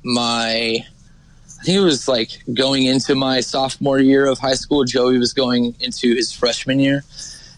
My, 0.04 0.84
I 0.84 1.64
think 1.64 1.78
it 1.78 1.82
was 1.82 2.08
like 2.08 2.42
going 2.54 2.86
into 2.86 3.16
my 3.16 3.40
sophomore 3.40 4.00
year 4.00 4.26
of 4.26 4.40
high 4.40 4.56
school. 4.56 4.84
Joey 4.84 5.18
was 5.18 5.34
going 5.34 5.76
into 5.80 6.14
his 6.16 6.34
freshman 6.34 6.80
year, 6.80 7.04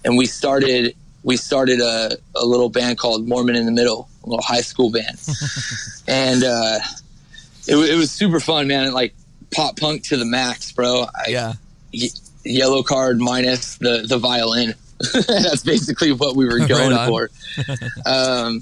and 0.06 0.18
we 0.18 0.26
started 0.28 0.96
we 1.24 1.36
started 1.36 1.82
a, 1.82 2.18
a 2.36 2.46
little 2.46 2.70
band 2.70 2.98
called 2.98 3.28
Mormon 3.28 3.56
in 3.56 3.66
the 3.66 3.72
Middle, 3.72 4.08
a 4.24 4.30
little 4.30 4.44
high 4.44 4.62
school 4.62 4.92
band, 4.92 5.20
and 6.08 6.44
uh, 6.44 6.80
it, 7.68 7.76
it 7.76 7.98
was 7.98 8.12
super 8.12 8.40
fun, 8.40 8.68
man. 8.68 8.94
Like 8.94 9.16
pop 9.52 9.78
punk 9.78 10.04
to 10.06 10.18
the 10.18 10.26
max, 10.26 10.72
bro. 10.72 11.06
I, 11.16 11.30
yeah. 11.30 11.54
Yellow 12.50 12.84
card 12.84 13.20
minus 13.20 13.78
the 13.78 14.06
the 14.08 14.18
violin. 14.18 14.74
That's 15.28 15.64
basically 15.64 16.12
what 16.12 16.36
we 16.36 16.46
were 16.46 16.60
going 16.68 16.92
on. 16.94 17.08
for. 17.08 17.30
um, 18.06 18.62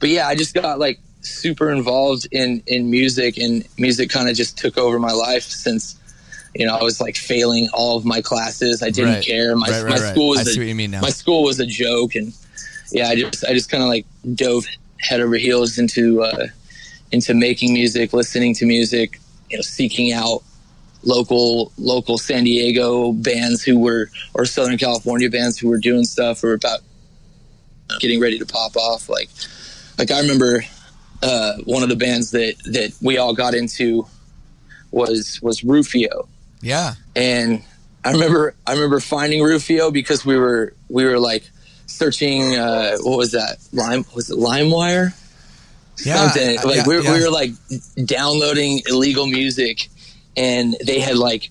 but 0.00 0.10
yeah, 0.10 0.28
I 0.28 0.34
just 0.34 0.54
got 0.54 0.78
like 0.78 1.00
super 1.22 1.70
involved 1.70 2.28
in 2.32 2.62
in 2.66 2.90
music, 2.90 3.38
and 3.38 3.66
music 3.78 4.10
kind 4.10 4.28
of 4.28 4.36
just 4.36 4.58
took 4.58 4.76
over 4.76 4.98
my 4.98 5.12
life 5.12 5.44
since 5.44 5.98
you 6.54 6.66
know 6.66 6.76
I 6.76 6.82
was 6.82 7.00
like 7.00 7.16
failing 7.16 7.68
all 7.72 7.96
of 7.96 8.04
my 8.04 8.20
classes. 8.20 8.82
I 8.82 8.90
didn't 8.90 9.14
Right. 9.14 9.24
care. 9.24 9.56
My 9.56 9.68
Right, 9.68 9.82
right, 9.82 9.90
my 9.90 9.98
right. 10.00 10.12
school 10.12 10.28
was 10.30 10.38
I 10.40 10.42
a, 10.42 10.44
see 10.46 10.60
what 10.60 10.68
you 10.68 10.74
mean 10.74 10.90
now. 10.90 11.00
my 11.00 11.10
school 11.10 11.42
was 11.44 11.58
a 11.60 11.66
joke, 11.66 12.14
and 12.14 12.32
yeah, 12.92 13.08
I 13.08 13.14
just 13.16 13.44
I 13.44 13.52
just 13.54 13.70
kind 13.70 13.82
of 13.82 13.88
like 13.88 14.04
dove 14.34 14.66
head 14.98 15.20
over 15.20 15.36
heels 15.36 15.78
into 15.78 16.22
uh, 16.22 16.46
into 17.12 17.32
making 17.32 17.72
music, 17.72 18.12
listening 18.12 18.54
to 18.56 18.66
music, 18.66 19.18
you 19.50 19.56
know, 19.56 19.62
seeking 19.62 20.12
out 20.12 20.42
local 21.06 21.72
local 21.78 22.18
San 22.18 22.44
Diego 22.44 23.12
bands 23.12 23.62
who 23.62 23.78
were 23.78 24.10
or 24.34 24.44
Southern 24.44 24.76
California 24.76 25.30
bands 25.30 25.56
who 25.58 25.68
were 25.68 25.78
doing 25.78 26.04
stuff 26.04 26.42
or 26.44 26.52
about 26.52 26.80
getting 28.00 28.20
ready 28.20 28.38
to 28.38 28.44
pop 28.46 28.76
off. 28.76 29.08
Like 29.08 29.30
like 29.98 30.10
I 30.10 30.20
remember 30.20 30.62
uh, 31.22 31.54
one 31.64 31.82
of 31.82 31.88
the 31.88 31.96
bands 31.96 32.32
that 32.32 32.54
that 32.66 32.92
we 33.00 33.16
all 33.18 33.34
got 33.34 33.54
into 33.54 34.06
was 34.90 35.40
was 35.42 35.64
Rufio 35.64 36.28
Yeah. 36.60 36.94
and 37.14 37.62
I 38.04 38.12
remember 38.12 38.54
I 38.66 38.72
remember 38.72 39.00
finding 39.00 39.42
Rufio 39.42 39.90
because 39.90 40.24
we 40.26 40.36
were 40.36 40.74
we 40.88 41.04
were 41.04 41.18
like 41.18 41.48
searching 41.86 42.54
uh, 42.56 42.96
what 43.00 43.16
was 43.16 43.32
that 43.32 43.58
lime 43.72 44.04
was 44.14 44.30
it 44.30 44.36
LimeWire 44.38 45.12
Yeah, 46.04 46.16
something 46.30 46.56
like 46.64 46.76
yeah, 46.76 46.84
we, 46.86 47.00
yeah. 47.02 47.12
we 47.14 47.20
were 47.24 47.30
like 47.30 47.50
downloading 48.04 48.82
illegal 48.86 49.26
music 49.26 49.88
and 50.36 50.76
they 50.84 51.00
had 51.00 51.16
like 51.16 51.50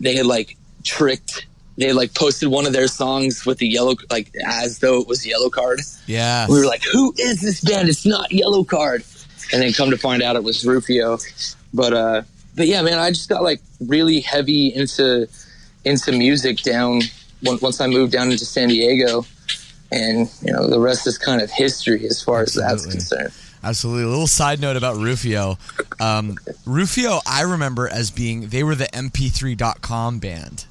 they 0.00 0.16
had 0.16 0.26
like 0.26 0.56
tricked 0.84 1.46
they 1.78 1.86
had 1.86 1.96
like 1.96 2.14
posted 2.14 2.48
one 2.48 2.66
of 2.66 2.72
their 2.72 2.86
songs 2.88 3.46
with 3.46 3.58
the 3.58 3.66
yellow 3.66 3.94
like 4.10 4.30
as 4.46 4.78
though 4.80 5.00
it 5.00 5.08
was 5.08 5.24
Yellowcard 5.24 5.78
Yeah. 6.06 6.46
we 6.48 6.58
were 6.58 6.66
like, 6.66 6.82
"Who 6.92 7.14
is 7.18 7.40
this 7.40 7.60
band? 7.60 7.88
It's 7.88 8.04
not 8.04 8.30
Yellowcard." 8.30 9.04
And 9.52 9.62
then 9.62 9.72
come 9.72 9.90
to 9.90 9.98
find 9.98 10.22
out, 10.22 10.36
it 10.36 10.44
was 10.44 10.64
Rufio. 10.66 11.18
But 11.74 11.92
uh, 11.92 12.22
but 12.56 12.66
yeah, 12.66 12.82
man, 12.82 12.98
I 12.98 13.10
just 13.10 13.28
got 13.28 13.42
like 13.42 13.60
really 13.80 14.20
heavy 14.20 14.68
into 14.74 15.28
into 15.84 16.12
music 16.12 16.62
down 16.62 17.00
once 17.42 17.80
I 17.80 17.86
moved 17.86 18.12
down 18.12 18.30
into 18.30 18.44
San 18.44 18.68
Diego, 18.68 19.24
and 19.90 20.30
you 20.42 20.52
know 20.52 20.68
the 20.68 20.78
rest 20.80 21.06
is 21.06 21.18
kind 21.18 21.40
of 21.42 21.50
history 21.50 22.06
as 22.06 22.22
far 22.22 22.42
as 22.42 22.54
that's 22.54 22.86
concerned. 22.86 23.32
Absolutely. 23.64 24.04
A 24.04 24.08
little 24.08 24.26
side 24.26 24.60
note 24.60 24.76
about 24.76 24.96
Rufio. 24.96 25.56
Um, 26.00 26.36
Rufio, 26.66 27.20
I 27.26 27.42
remember 27.42 27.88
as 27.88 28.10
being, 28.10 28.48
they 28.48 28.62
were 28.64 28.74
the 28.74 28.86
MP3.com 28.86 30.18
band. 30.18 30.66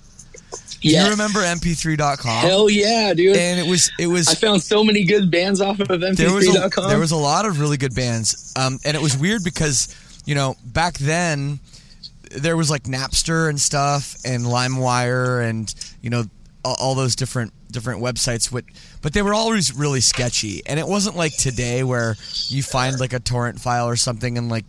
Do 0.82 0.90
Yes. 0.90 1.06
you 1.06 1.12
remember 1.12 1.40
MP3.com? 1.42 2.42
Hell 2.44 2.68
yeah, 2.70 3.14
dude! 3.14 3.38
and 3.38 3.60
it 3.60 3.70
was, 3.70 3.92
it 4.00 4.08
was, 4.08 4.28
I 4.28 4.34
found 4.34 4.64
so 4.64 4.84
many 4.84 5.04
good 5.04 5.30
bands 5.30 5.62
off 5.62 5.80
of 5.80 5.88
there 5.88 6.34
was, 6.34 6.48
a, 6.48 6.52
MP3.com. 6.60 6.90
there 6.90 7.00
was 7.00 7.12
a 7.12 7.16
lot 7.18 7.46
of 7.46 7.60
really 7.60 7.78
good 7.78 7.94
bands. 7.94 8.52
Um, 8.58 8.80
and 8.84 8.98
it 8.98 9.02
was 9.02 9.16
weird 9.16 9.44
because, 9.44 9.96
you 10.26 10.34
know, 10.34 10.56
back 10.66 10.96
then 10.98 11.60
there 12.32 12.58
was 12.58 12.70
like 12.72 12.84
Napster 12.84 13.48
and 13.48 13.60
stuff 13.60 14.16
and 14.26 14.44
LimeWire 14.44 15.48
and, 15.48 15.74
you 16.02 16.10
know, 16.10 16.24
all, 16.66 16.76
all 16.80 16.96
those 16.96 17.16
different 17.16 17.54
different 17.72 18.02
websites 18.02 18.52
with 18.52 18.66
but 19.02 19.14
they 19.14 19.22
were 19.22 19.34
always 19.34 19.74
really 19.76 20.02
sketchy 20.02 20.62
and 20.66 20.80
it 20.80 20.88
wasn't 20.88 21.16
like 21.16 21.36
today 21.38 21.84
where 21.84 22.16
you 22.48 22.62
find 22.64 23.00
like 23.00 23.14
a 23.14 23.20
torrent 23.20 23.60
file 23.60 23.88
or 23.88 23.96
something 23.96 24.38
and 24.38 24.50
like 24.50 24.66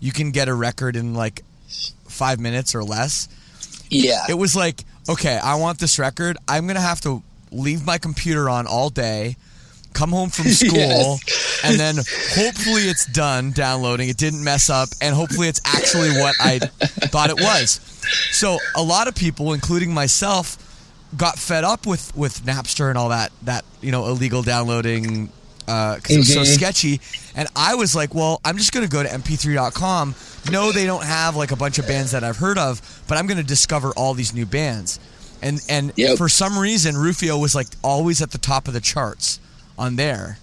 you 0.00 0.12
can 0.12 0.30
get 0.30 0.48
a 0.48 0.54
record 0.54 0.96
in 0.96 1.14
like 1.14 1.42
five 2.08 2.40
minutes 2.40 2.74
or 2.74 2.82
less 2.82 3.28
yeah, 3.90 4.24
it 4.28 4.34
was 4.34 4.54
like, 4.54 4.84
okay, 5.08 5.38
I 5.42 5.54
want 5.54 5.78
this 5.78 5.98
record. 5.98 6.36
I'm 6.46 6.66
gonna 6.66 6.78
have 6.78 7.00
to 7.02 7.22
leave 7.50 7.86
my 7.86 7.96
computer 7.96 8.50
on 8.50 8.66
all 8.66 8.90
day, 8.90 9.36
come 9.94 10.10
home 10.10 10.28
from 10.28 10.44
school, 10.48 10.76
Yes. 11.26 11.60
and 11.64 11.80
then 11.80 11.96
hopefully 11.96 12.82
it's 12.82 13.06
done 13.06 13.50
downloading. 13.52 14.10
It 14.10 14.18
didn't 14.18 14.44
mess 14.44 14.68
up, 14.68 14.90
and 15.00 15.14
hopefully 15.16 15.48
it's 15.48 15.62
actually 15.64 16.10
what 16.20 16.34
I 16.38 16.58
thought 16.58 17.30
it 17.30 17.36
was. 17.40 17.80
So 18.32 18.58
a 18.76 18.82
lot 18.82 19.08
of 19.08 19.14
people, 19.14 19.54
including 19.54 19.94
myself, 19.94 20.58
got 21.16 21.38
fed 21.38 21.64
up 21.64 21.86
with 21.86 22.14
with 22.16 22.44
Napster 22.44 22.88
and 22.88 22.98
all 22.98 23.08
that 23.10 23.32
that 23.42 23.64
you 23.80 23.90
know 23.92 24.06
illegal 24.06 24.42
downloading 24.42 25.30
because 25.66 26.10
it 26.10 26.18
was 26.18 26.32
so 26.32 26.44
sketchy. 26.44 27.00
And 27.34 27.46
I 27.54 27.74
was 27.74 27.94
like, 27.94 28.14
well, 28.14 28.40
I'm 28.44 28.56
just 28.56 28.72
going 28.72 28.86
to 28.86 28.90
go 28.90 29.02
to 29.02 29.08
mp3.com. 29.08 30.14
No, 30.50 30.72
they 30.72 30.86
don't 30.86 31.04
have 31.04 31.36
like 31.36 31.50
a 31.50 31.56
bunch 31.56 31.78
of 31.78 31.86
bands 31.86 32.12
that 32.12 32.24
I've 32.24 32.38
heard 32.38 32.56
of, 32.56 32.80
but 33.06 33.18
I'm 33.18 33.26
going 33.26 33.36
to 33.38 33.44
discover 33.46 33.90
all 33.90 34.14
these 34.14 34.32
new 34.32 34.46
bands. 34.46 34.98
And 35.42 35.60
and 35.68 35.92
Yep. 35.96 36.16
for 36.18 36.28
some 36.28 36.58
reason, 36.58 36.96
Rufio 36.96 37.36
was 37.38 37.54
like 37.54 37.66
always 37.82 38.22
at 38.22 38.30
the 38.30 38.38
top 38.38 38.66
of 38.66 38.74
the 38.74 38.80
charts 38.80 39.40
on 39.78 39.96
there. 39.96 40.38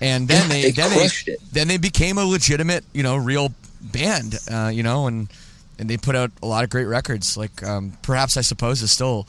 And 0.00 0.26
then 0.28 0.48
Yeah, 0.48 0.48
they, 0.48 0.62
they 0.62 0.70
then 0.72 0.90
they 0.90 1.32
it. 1.32 1.40
then 1.52 1.68
they 1.68 1.76
became 1.76 2.18
a 2.18 2.24
legitimate 2.24 2.84
you 2.92 3.02
know 3.02 3.16
real 3.16 3.54
band 3.80 4.38
uh, 4.50 4.70
you 4.72 4.82
know 4.82 5.06
and 5.06 5.28
and 5.78 5.88
they 5.90 5.96
put 5.96 6.16
out 6.16 6.30
a 6.42 6.46
lot 6.46 6.64
of 6.64 6.70
great 6.70 6.86
records 6.86 7.36
like 7.36 7.62
um, 7.62 7.92
perhaps 8.02 8.36
I 8.36 8.40
suppose 8.40 8.82
is 8.82 8.90
still 8.90 9.26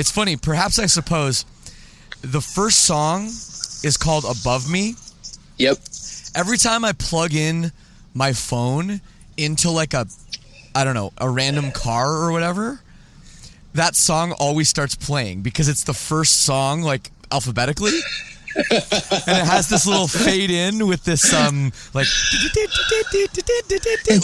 it's 0.00 0.10
funny 0.10 0.36
perhaps 0.36 0.78
I 0.78 0.86
suppose 0.86 1.44
the 2.22 2.40
first 2.40 2.86
song 2.86 3.26
is 3.84 3.96
called 3.96 4.24
Above 4.24 4.70
Me 4.70 4.94
yep, 5.58 5.76
every 6.34 6.56
time 6.56 6.84
I 6.84 6.92
plug 6.92 7.34
in 7.34 7.72
my 8.14 8.32
phone 8.32 9.00
into 9.36 9.70
like 9.70 9.94
a 9.94 10.06
I 10.74 10.84
don't 10.84 10.94
know, 10.94 11.12
a 11.18 11.28
random 11.28 11.72
car 11.72 12.08
or 12.08 12.32
whatever, 12.32 12.80
that 13.74 13.96
song 13.96 14.32
always 14.32 14.68
starts 14.68 14.94
playing 14.94 15.42
because 15.42 15.68
it's 15.68 15.84
the 15.84 15.94
first 15.94 16.44
song 16.44 16.82
like 16.82 17.10
alphabetically. 17.32 17.98
And 18.56 19.36
it 19.38 19.46
has 19.46 19.68
this 19.68 19.86
little 19.86 20.08
fade 20.08 20.50
in 20.50 20.86
with 20.86 21.04
this 21.04 21.32
um 21.32 21.72
like 21.94 22.06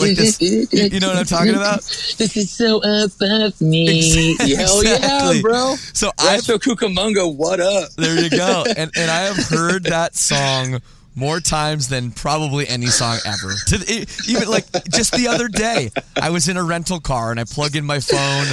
like 0.00 0.16
this. 0.16 0.40
You 0.40 1.00
know 1.00 1.08
what 1.08 1.16
I'm 1.16 1.24
talking 1.26 1.54
about? 1.54 1.80
This 2.18 2.36
is 2.36 2.50
so 2.50 2.78
above 2.78 3.60
me. 3.60 4.36
Hell 4.56 4.84
yeah, 4.84 5.40
bro. 5.40 5.76
So 5.92 6.10
I 6.18 6.34
Rancho 6.34 6.58
Cucamonga, 6.58 7.34
what 7.34 7.60
up? 7.60 7.92
there 7.96 8.20
you 8.20 8.30
go, 8.30 8.64
and 8.76 8.90
and 8.96 9.10
I 9.10 9.20
have 9.20 9.36
heard 9.48 9.84
that 9.84 10.16
song 10.16 10.80
more 11.14 11.40
times 11.40 11.88
than 11.88 12.10
probably 12.10 12.68
any 12.68 12.86
song 12.86 13.16
ever. 13.24 13.54
To 13.68 13.78
the, 13.78 14.24
even 14.28 14.48
like 14.48 14.66
just 14.90 15.12
the 15.12 15.28
other 15.28 15.48
day, 15.48 15.90
I 16.20 16.30
was 16.30 16.48
in 16.48 16.56
a 16.56 16.62
rental 16.62 17.00
car 17.00 17.30
and 17.30 17.40
I 17.40 17.44
plug 17.44 17.74
in 17.74 17.84
my 17.84 18.00
phone, 18.00 18.46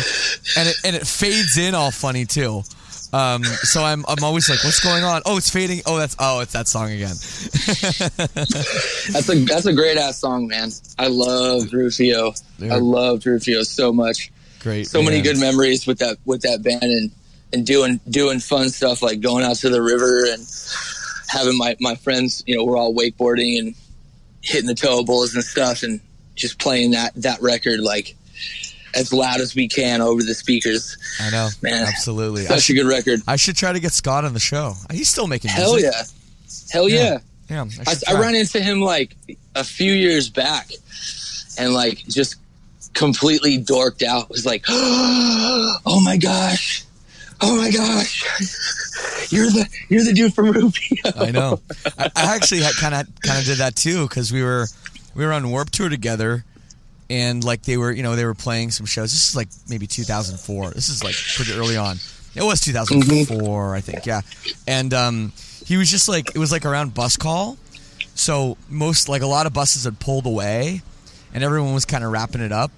and 0.58 0.70
it 0.70 0.76
and 0.86 0.96
it 0.96 1.06
fades 1.06 1.58
in 1.58 1.76
all 1.76 1.92
funny 1.92 2.26
too. 2.26 2.64
Um, 3.13 3.43
so 3.43 3.84
I'm 3.84 4.04
I'm 4.08 4.23
always 4.23 4.49
like, 4.49 4.63
what's 4.63 4.80
going 4.80 5.04
on? 5.04 5.21
Oh, 5.26 5.38
it's 5.38 5.52
fading. 5.52 5.82
Oh, 5.86 5.97
that's 5.97 6.15
oh, 6.17 6.39
it's 6.39 6.54
that 6.54 6.67
song 6.67 6.91
again. 6.91 7.15
That's 9.13 9.30
a 9.30 9.45
that's 9.45 9.67
a 9.67 9.73
great 9.73 9.97
ass 9.97 10.17
song, 10.17 10.47
man. 10.47 10.71
I 10.97 11.08
love 11.08 11.71
Rufio. 11.71 12.34
I 12.62 12.78
loved 12.78 13.26
Rufio 13.28 13.62
so 13.62 13.93
much. 13.93 14.32
Great. 14.60 14.88
So 14.88 15.04
many 15.04 15.21
good 15.21 15.38
memories 15.38 15.86
with 15.86 15.99
that 15.99 16.17
with 16.26 16.41
that 16.41 16.63
band 16.63 16.82
and 16.82 17.12
and 17.54 17.65
doing 17.65 17.99
doing 18.10 18.39
fun 18.39 18.69
stuff 18.69 19.04
like 19.04 19.21
going 19.21 19.45
out 19.45 19.58
to 19.58 19.69
the 19.69 19.82
river 19.82 20.26
and 20.26 20.43
having 21.28 21.58
my 21.58 21.78
my 21.80 21.93
friends. 21.95 22.43
You 22.47 22.58
know, 22.58 22.63
we're 22.63 22.78
all 22.78 22.95
wakeboarding 22.95 23.60
and 23.60 23.76
hitting 24.41 24.67
the 24.67 24.73
towables 24.73 25.36
and 25.36 25.43
stuff 25.43 25.84
and 25.84 26.02
just 26.36 26.58
playing 26.58 26.91
that 26.91 27.13
that 27.15 27.41
record 27.43 27.80
like 27.80 28.15
as 28.96 29.12
loud 29.14 29.42
as 29.42 29.56
we 29.56 29.68
can 29.68 30.02
over 30.02 30.22
the 30.24 30.34
speakers. 30.34 30.98
I 31.20 31.30
know, 31.30 31.50
Man. 31.62 31.86
absolutely. 31.86 32.44
Such 32.46 32.70
a 32.70 32.74
good 32.74 32.86
record. 32.86 33.22
I 33.28 33.36
should 33.36 33.56
try 33.56 33.74
to 33.74 33.80
get 33.80 33.92
Scott 33.92 34.26
on 34.26 34.34
the 34.34 34.40
show. 34.40 34.74
He's 34.92 35.10
still 35.10 35.28
making 35.28 35.52
music. 35.56 35.64
Hell 35.64 35.80
yeah. 35.80 36.04
Hell 36.72 36.90
yeah. 36.90 37.18
Yeah, 37.50 37.66
I, 37.86 37.92
I, 37.92 38.16
I 38.16 38.20
ran 38.20 38.36
into 38.36 38.62
him 38.62 38.82
like 38.82 39.16
a 39.56 39.64
few 39.64 39.92
years 39.92 40.30
back 40.30 40.72
and 41.60 41.74
like 41.74 41.98
just 42.08 42.36
completely 42.94 43.58
dorked 43.58 44.04
out. 44.04 44.30
Was 44.30 44.46
like, 44.46 44.64
oh 44.70 46.02
my 46.04 46.18
gosh. 46.18 46.86
Oh 47.42 47.58
my 47.58 47.70
gosh. 47.70 48.24
You're 49.32 49.48
the 49.48 49.68
you're 49.90 50.04
the 50.04 50.14
dude 50.14 50.34
from 50.34 50.52
Rufio. 50.52 51.12
I 51.16 51.32
know. 51.32 51.60
I, 51.98 52.12
I 52.16 52.36
actually 52.36 52.62
kind 52.80 52.94
of 52.94 53.08
kind 53.22 53.40
of 53.40 53.46
did 53.46 53.58
that 53.58 53.76
too 53.76 54.08
because 54.08 54.32
we 54.32 54.44
were 54.44 54.68
we 55.16 55.26
were 55.26 55.34
on 55.34 55.50
Warped 55.50 55.74
Tour 55.74 55.90
together, 55.90 56.46
and 57.13 57.43
like 57.43 57.62
they 57.62 57.78
were 57.78 57.91
you 57.91 58.02
know 58.02 58.15
they 58.15 58.26
were 58.26 58.34
playing 58.34 58.71
some 58.71 58.86
shows. 58.88 59.12
This 59.12 59.30
is 59.30 59.36
like 59.36 59.47
maybe 59.69 59.86
2004. 59.88 60.71
This 60.71 60.89
is 60.89 61.04
like 61.04 61.15
pretty 61.36 61.54
early 61.54 61.78
on. 61.78 61.97
It 62.36 62.41
was 62.41 62.60
2004, 62.62 63.76
I 63.76 63.82
think. 63.82 64.06
Yeah, 64.08 64.21
and 64.67 64.91
um, 64.93 65.32
he 65.65 65.78
was 65.78 65.89
just 65.91 66.10
like 66.10 66.30
it 66.36 66.39
was 66.39 66.52
like 66.52 66.65
around 66.65 66.93
bus 66.95 67.15
call, 67.17 67.58
so 68.15 68.58
most 68.69 69.08
like 69.08 69.21
a 69.21 69.28
lot 69.28 69.45
of 69.45 69.54
buses 69.54 69.84
had 69.84 69.99
pulled 69.99 70.26
away, 70.26 70.82
and 71.34 71.43
everyone 71.43 71.73
was 71.76 71.86
kind 71.86 72.04
of 72.04 72.12
wrapping 72.12 72.41
it 72.41 72.52
up. 72.52 72.71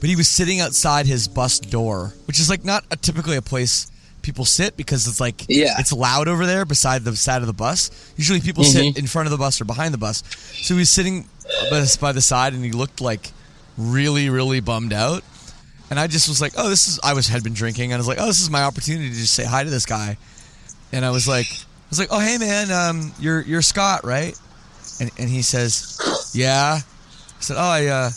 But 0.00 0.08
he 0.10 0.16
was 0.16 0.28
sitting 0.28 0.60
outside 0.60 1.06
his 1.06 1.28
bus 1.28 1.58
door, 1.60 2.12
which 2.26 2.40
is 2.40 2.50
like 2.50 2.64
not 2.64 2.84
a, 2.90 2.96
typically 2.96 3.36
a 3.36 3.42
place 3.42 3.90
people 4.22 4.44
sit 4.46 4.76
because 4.76 5.06
it's 5.06 5.20
like 5.20 5.44
Yeah. 5.48 5.74
it's 5.78 5.92
loud 5.92 6.28
over 6.28 6.46
there 6.46 6.64
beside 6.64 7.04
the 7.04 7.14
side 7.14 7.42
of 7.42 7.46
the 7.46 7.52
bus. 7.52 7.90
Usually 8.16 8.40
people 8.40 8.64
sit 8.64 8.96
in 8.98 9.06
front 9.06 9.26
of 9.26 9.32
the 9.32 9.38
bus 9.38 9.60
or 9.60 9.64
behind 9.66 9.92
the 9.94 9.98
bus. 9.98 10.22
So 10.62 10.74
he 10.74 10.78
was 10.80 10.88
sitting 10.90 11.26
by 12.00 12.12
the 12.12 12.20
side 12.20 12.52
and 12.52 12.64
he 12.64 12.72
looked 12.72 13.00
like 13.00 13.30
really 13.76 14.28
really 14.28 14.60
bummed 14.60 14.92
out. 14.92 15.22
And 15.90 16.00
I 16.00 16.06
just 16.06 16.28
was 16.28 16.40
like, 16.40 16.52
"Oh, 16.56 16.68
this 16.68 16.88
is 16.88 16.98
I 17.04 17.14
was 17.14 17.28
had 17.28 17.44
been 17.44 17.54
drinking 17.54 17.92
and 17.92 17.94
I 17.94 17.98
was 17.98 18.08
like, 18.08 18.18
"Oh, 18.20 18.26
this 18.26 18.40
is 18.40 18.50
my 18.50 18.62
opportunity 18.62 19.10
to 19.10 19.14
just 19.14 19.34
say 19.34 19.44
hi 19.44 19.64
to 19.64 19.70
this 19.70 19.86
guy." 19.86 20.16
And 20.92 21.04
I 21.04 21.10
was 21.10 21.28
like 21.28 21.46
I 21.46 21.90
was 21.90 21.98
like, 21.98 22.08
"Oh, 22.10 22.20
hey 22.20 22.38
man, 22.38 22.70
um 22.70 23.12
you're 23.18 23.40
you're 23.42 23.62
Scott, 23.62 24.04
right?" 24.04 24.38
And 25.00 25.10
and 25.18 25.28
he 25.28 25.42
says, 25.42 26.30
"Yeah." 26.34 26.80
I 26.80 27.40
said, 27.40 27.56
"Oh, 27.58 27.60
I 27.60 27.86
uh 27.86 28.10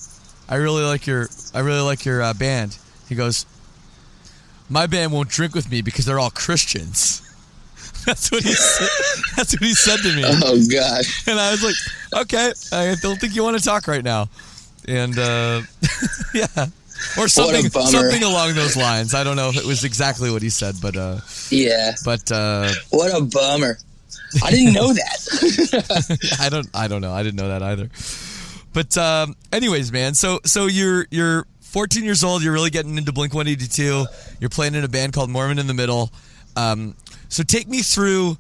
I 0.50 0.56
really 0.56 0.84
like 0.84 1.06
your 1.06 1.28
I 1.54 1.60
really 1.60 1.82
like 1.82 2.06
your 2.06 2.22
uh, 2.22 2.34
band." 2.34 2.78
He 3.10 3.16
goes, 3.16 3.46
"My 4.70 4.88
band 4.88 5.12
won't 5.12 5.30
drink 5.30 5.54
with 5.54 5.70
me 5.70 5.82
because 5.82 6.06
they're 6.06 6.20
all 6.20 6.32
Christians." 6.32 7.22
That's 8.08 8.32
what 8.32 8.42
he 8.44 8.54
said. 8.54 8.88
That's 9.36 9.54
what 9.54 9.62
he 9.64 9.74
said 9.74 9.98
to 9.98 10.16
me. 10.16 10.24
Oh 10.44 10.58
gosh. 10.72 11.28
And 11.28 11.40
I 11.40 11.52
was 11.52 11.62
like, 11.64 11.76
"Okay, 12.24 12.52
I 12.72 12.96
don't 13.02 13.20
think 13.20 13.36
you 13.36 13.44
want 13.44 13.58
to 13.58 13.64
talk 13.64 13.88
right 13.88 14.04
now." 14.04 14.30
And 14.88 15.18
uh 15.20 15.62
yeah. 16.34 16.48
Or 17.18 17.28
something 17.28 17.70
something 17.70 18.24
along 18.24 18.56
those 18.56 18.76
lines. 18.76 19.14
I 19.14 19.24
don't 19.24 19.36
know 19.36 19.50
if 19.50 19.58
it 19.58 19.66
was 19.66 19.84
exactly 19.84 20.32
what 20.32 20.42
he 20.42 20.50
said, 20.50 20.76
but 20.82 20.96
uh 20.98 21.20
Yeah. 21.52 21.92
but 22.06 22.32
uh 22.32 22.72
What 22.90 23.12
a 23.16 23.22
bummer. 23.24 23.78
I 24.44 24.52
didn't 24.52 24.74
know 24.74 24.94
that. 24.94 26.38
I 26.40 26.50
don't 26.50 26.68
I 26.74 26.88
don't 26.88 27.02
know. 27.02 27.14
I 27.14 27.24
didn't 27.24 27.36
know 27.38 27.50
that 27.50 27.62
either. 27.64 27.90
But 28.74 28.98
um, 28.98 29.36
anyways, 29.52 29.92
man. 29.92 30.14
So 30.14 30.40
so 30.46 30.66
you're 30.68 31.08
you're 31.12 31.46
14 31.62 32.04
years 32.04 32.24
old. 32.24 32.44
You're 32.44 32.54
really 32.54 32.70
getting 32.70 32.98
into 32.98 33.12
Blink 33.12 33.34
182. 33.34 34.06
You're 34.40 34.50
playing 34.50 34.76
in 34.76 34.84
a 34.84 34.88
band 34.88 35.14
called 35.14 35.30
Mormon 35.30 35.60
in 35.60 35.68
the 35.68 35.74
Middle. 35.74 36.12
Um, 36.56 36.96
so 37.30 37.44
take 37.44 37.68
me 37.68 37.82
through 37.82 38.38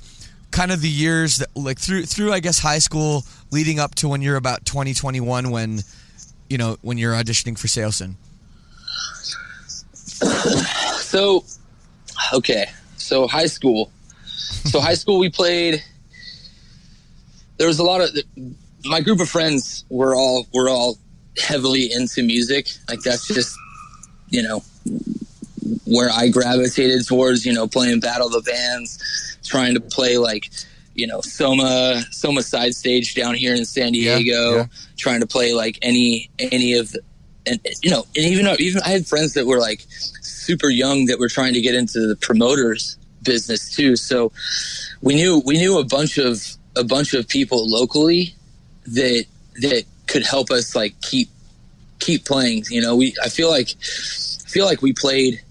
kind 0.51 0.71
of 0.71 0.81
the 0.81 0.89
years 0.89 1.37
that 1.37 1.49
like 1.55 1.79
through 1.79 2.05
through 2.05 2.31
I 2.31 2.39
guess 2.39 2.59
high 2.59 2.79
school 2.79 3.23
leading 3.51 3.79
up 3.79 3.95
to 3.95 4.07
when 4.07 4.21
you're 4.21 4.37
about 4.37 4.65
20 4.65 4.93
21 4.93 5.49
when 5.51 5.81
you 6.49 6.57
know 6.57 6.77
when 6.81 6.97
you're 6.97 7.13
auditioning 7.13 7.57
for 7.57 7.67
Saosin. 7.67 8.15
So, 11.07 11.45
okay. 12.33 12.65
So 12.97 13.27
high 13.27 13.45
school. 13.45 13.91
So 14.35 14.81
high 14.81 14.95
school, 14.95 15.19
we 15.19 15.29
played. 15.29 15.81
There 17.57 17.67
was 17.67 17.79
a 17.79 17.83
lot 17.83 18.01
of 18.01 18.09
my 18.83 18.99
group 18.99 19.21
of 19.21 19.29
friends 19.29 19.85
were 19.89 20.15
all 20.15 20.47
were 20.53 20.67
all 20.67 20.97
heavily 21.37 21.91
into 21.93 22.23
music. 22.23 22.67
Like 22.89 22.99
that's 23.01 23.25
just 23.25 23.55
you 24.29 24.43
know 24.43 24.61
where 25.85 26.09
I 26.09 26.29
gravitated 26.29 27.05
towards. 27.07 27.45
You 27.45 27.53
know, 27.53 27.67
playing 27.67 27.99
battle 27.99 28.27
of 28.27 28.33
the 28.33 28.41
bands, 28.41 29.37
trying 29.45 29.73
to 29.73 29.81
play 29.81 30.17
like 30.17 30.49
you 30.95 31.07
know 31.07 31.21
Soma 31.21 32.03
Soma 32.11 32.41
side 32.43 32.73
stage 32.75 33.15
down 33.15 33.35
here 33.35 33.55
in 33.55 33.65
San 33.65 33.93
Yeah, 33.93 34.17
Diego, 34.17 34.55
yeah. 34.55 34.65
trying 34.97 35.19
to 35.21 35.27
play 35.27 35.53
like 35.53 35.77
any 35.81 36.29
any 36.39 36.73
of 36.73 36.91
the, 36.91 37.01
and 37.45 37.59
you 37.83 37.89
know 37.91 38.05
and 38.15 38.25
even 38.25 38.47
even 38.59 38.81
I 38.83 38.89
had 38.89 39.07
friends 39.07 39.33
that 39.33 39.45
were 39.45 39.59
like 39.59 39.85
super 40.21 40.69
young 40.69 41.05
that 41.05 41.19
were 41.19 41.29
trying 41.29 41.53
to 41.53 41.61
get 41.61 41.75
into 41.75 42.07
the 42.07 42.15
promoters 42.15 42.97
business 43.23 43.75
too. 43.75 43.95
So 43.95 44.31
we 45.01 45.15
knew 45.15 45.41
we 45.45 45.57
knew 45.57 45.77
a 45.79 45.83
bunch 45.85 46.17
of 46.17 46.41
a 46.75 46.83
bunch 46.83 47.13
of 47.13 47.27
people 47.27 47.69
locally 47.69 48.33
that 48.85 49.25
that 49.61 49.83
could 50.07 50.25
help 50.25 50.49
us 50.51 50.75
like 50.75 50.99
keep 51.01 51.29
keep 51.99 52.25
playing. 52.25 52.63
You 52.69 52.81
know, 52.81 52.95
we 52.95 53.13
I 53.23 53.29
feel 53.29 53.49
like 53.49 53.69
I 53.71 54.49
feel 54.49 54.65
like 54.65 54.81
we 54.81 54.93
played 54.93 55.41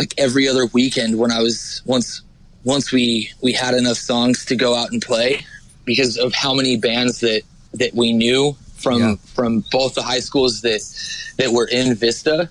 like 0.00 0.14
every 0.16 0.48
other 0.48 0.64
weekend 0.66 1.18
when 1.18 1.30
I 1.30 1.40
was 1.40 1.82
once 1.84 2.22
once 2.64 2.90
we 2.90 3.30
we 3.42 3.52
had 3.52 3.74
enough 3.74 3.98
songs 3.98 4.46
to 4.46 4.56
go 4.56 4.74
out 4.74 4.90
and 4.92 5.02
play 5.02 5.44
because 5.84 6.16
of 6.16 6.32
how 6.32 6.54
many 6.54 6.76
bands 6.78 7.20
that 7.20 7.42
that 7.74 7.94
we 7.94 8.12
knew 8.14 8.56
from 8.76 8.98
Yeah. 9.00 9.14
from 9.34 9.62
both 9.70 9.94
the 9.94 10.02
high 10.02 10.20
schools 10.20 10.62
that 10.62 10.80
that 11.36 11.50
were 11.52 11.66
in 11.66 11.94
Vista. 11.94 12.48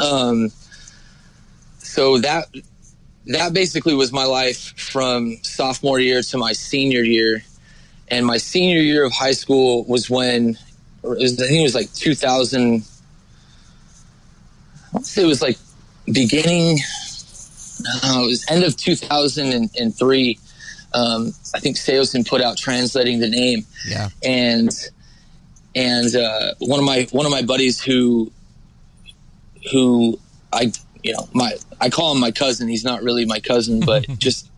Um, 0.00 0.50
so 1.78 2.18
that 2.18 2.48
that 3.26 3.52
basically 3.52 3.94
was 3.94 4.10
my 4.12 4.24
life 4.24 4.74
from 4.76 5.38
sophomore 5.42 6.00
year 6.00 6.20
to 6.22 6.36
my 6.38 6.52
senior 6.52 7.04
year, 7.04 7.44
and 8.08 8.26
my 8.26 8.38
senior 8.38 8.80
year 8.80 9.04
of 9.04 9.12
high 9.12 9.36
school 9.42 9.84
was 9.84 10.10
when 10.10 10.58
it 11.04 11.08
was, 11.08 11.40
I 11.40 11.46
think 11.46 11.60
it 11.60 11.62
was 11.62 11.76
like 11.76 11.92
2000. 11.94 12.82
I 14.82 14.92
want 14.92 15.04
to 15.06 15.10
say 15.12 15.22
it 15.22 15.26
was 15.26 15.42
like 15.42 15.58
beginning. 16.06 16.78
No, 18.02 18.24
it 18.24 18.26
was 18.26 18.44
end 18.50 18.64
of 18.64 18.76
2003. 18.76 20.38
Um, 20.92 21.32
I 21.54 21.60
think 21.60 21.76
Saosin 21.76 22.28
put 22.28 22.40
out 22.42 22.56
translating 22.58 23.20
the 23.20 23.28
name, 23.28 23.64
Yeah. 23.88 24.08
and 24.24 24.70
and 25.74 26.14
uh, 26.16 26.54
one 26.58 26.78
of 26.80 26.84
my 26.84 27.06
one 27.12 27.26
of 27.26 27.32
my 27.32 27.42
buddies 27.42 27.80
who 27.80 28.30
who 29.72 30.18
I 30.52 30.72
you 31.02 31.12
know 31.12 31.28
my 31.32 31.52
I 31.80 31.90
call 31.90 32.12
him 32.12 32.20
my 32.20 32.32
cousin. 32.32 32.68
He's 32.68 32.84
not 32.84 33.02
really 33.02 33.24
my 33.24 33.38
cousin, 33.40 33.80
but 33.86 34.06
just 34.18 34.50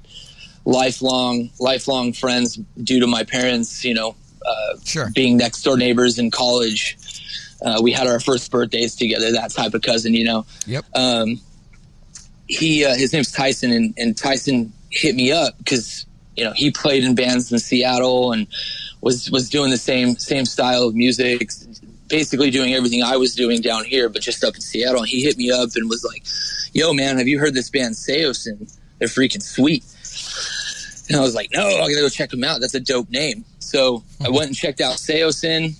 lifelong 0.65 1.51
lifelong 1.61 2.13
friends 2.13 2.59
due 2.83 3.01
to 3.01 3.07
my 3.07 3.25
parents. 3.25 3.85
You 3.85 3.95
know, 3.95 4.17
uh, 4.47 4.77
Sure. 4.85 5.11
being 5.15 5.37
next 5.37 5.63
door 5.63 5.77
neighbors 5.77 6.19
in 6.19 6.31
college. 6.31 6.97
Uh, 7.65 7.81
we 7.83 7.93
had 7.93 8.07
our 8.07 8.21
first 8.21 8.51
birthdays 8.51 8.97
together. 8.97 9.33
That 9.33 9.51
type 9.51 9.75
of 9.75 9.83
cousin, 9.83 10.15
you 10.15 10.25
know. 10.25 10.47
Yep. 10.67 10.85
Um, 10.95 11.41
he 12.49 12.85
uh, 12.85 12.95
his 12.95 13.13
name's 13.13 13.33
Tyson, 13.33 13.73
and, 13.73 13.95
and 13.97 14.17
Tyson 14.17 14.73
hit 14.91 15.15
me 15.15 15.33
up 15.33 15.57
because 15.59 16.07
you 16.37 16.45
know 16.45 16.53
he 16.53 16.71
played 16.71 17.05
in 17.05 17.15
bands 17.15 17.53
in 17.53 17.59
Seattle 17.59 18.33
and 18.33 18.47
was 19.01 19.31
was 19.31 19.49
doing 19.49 19.71
the 19.71 19.77
same 19.77 20.17
same 20.17 20.45
style 20.45 20.83
of 20.83 20.95
music, 20.95 21.49
basically 22.09 22.51
doing 22.51 22.75
everything 22.75 23.03
I 23.03 23.17
was 23.17 23.35
doing 23.35 23.61
down 23.61 23.85
here, 23.85 24.09
but 24.09 24.23
just 24.23 24.45
up 24.45 24.55
in 24.55 24.61
Seattle. 24.61 25.01
And 25.01 25.09
he 25.09 25.23
hit 25.23 25.37
me 25.37 25.51
up 25.51 25.71
and 25.75 25.89
was 25.89 26.05
like, 26.05 26.25
"Yo, 26.75 26.93
man, 26.93 27.19
have 27.19 27.29
you 27.29 27.39
heard 27.39 27.55
this 27.55 27.71
band 27.71 27.95
Saosin? 27.95 28.77
they're 29.03 29.09
freaking 29.09 29.43
sweet. 29.43 29.85
And 31.09 31.19
I 31.19 31.21
was 31.21 31.35
like, 31.35 31.51
no, 31.53 31.67
I 31.67 31.81
gotta 31.81 32.03
go 32.03 32.09
check 32.09 32.31
them 32.31 32.45
out. 32.45 32.61
That's 32.61 32.75
a 32.75 32.81
dope 32.81 33.11
name. 33.11 33.45
So 33.59 34.05
I 34.25 34.31
went 34.31 34.47
and 34.47 34.57
checked 34.57 34.81
out 34.81 34.95
Saosin, 34.95 35.77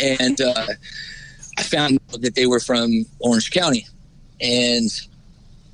and 0.00 0.40
uh, 0.40 0.66
I 1.58 1.62
found 1.62 1.98
that 2.20 2.34
they 2.34 2.46
were 2.46 2.60
from 2.60 3.04
Orange 3.20 3.50
County, 3.50 3.86
and 4.40 4.90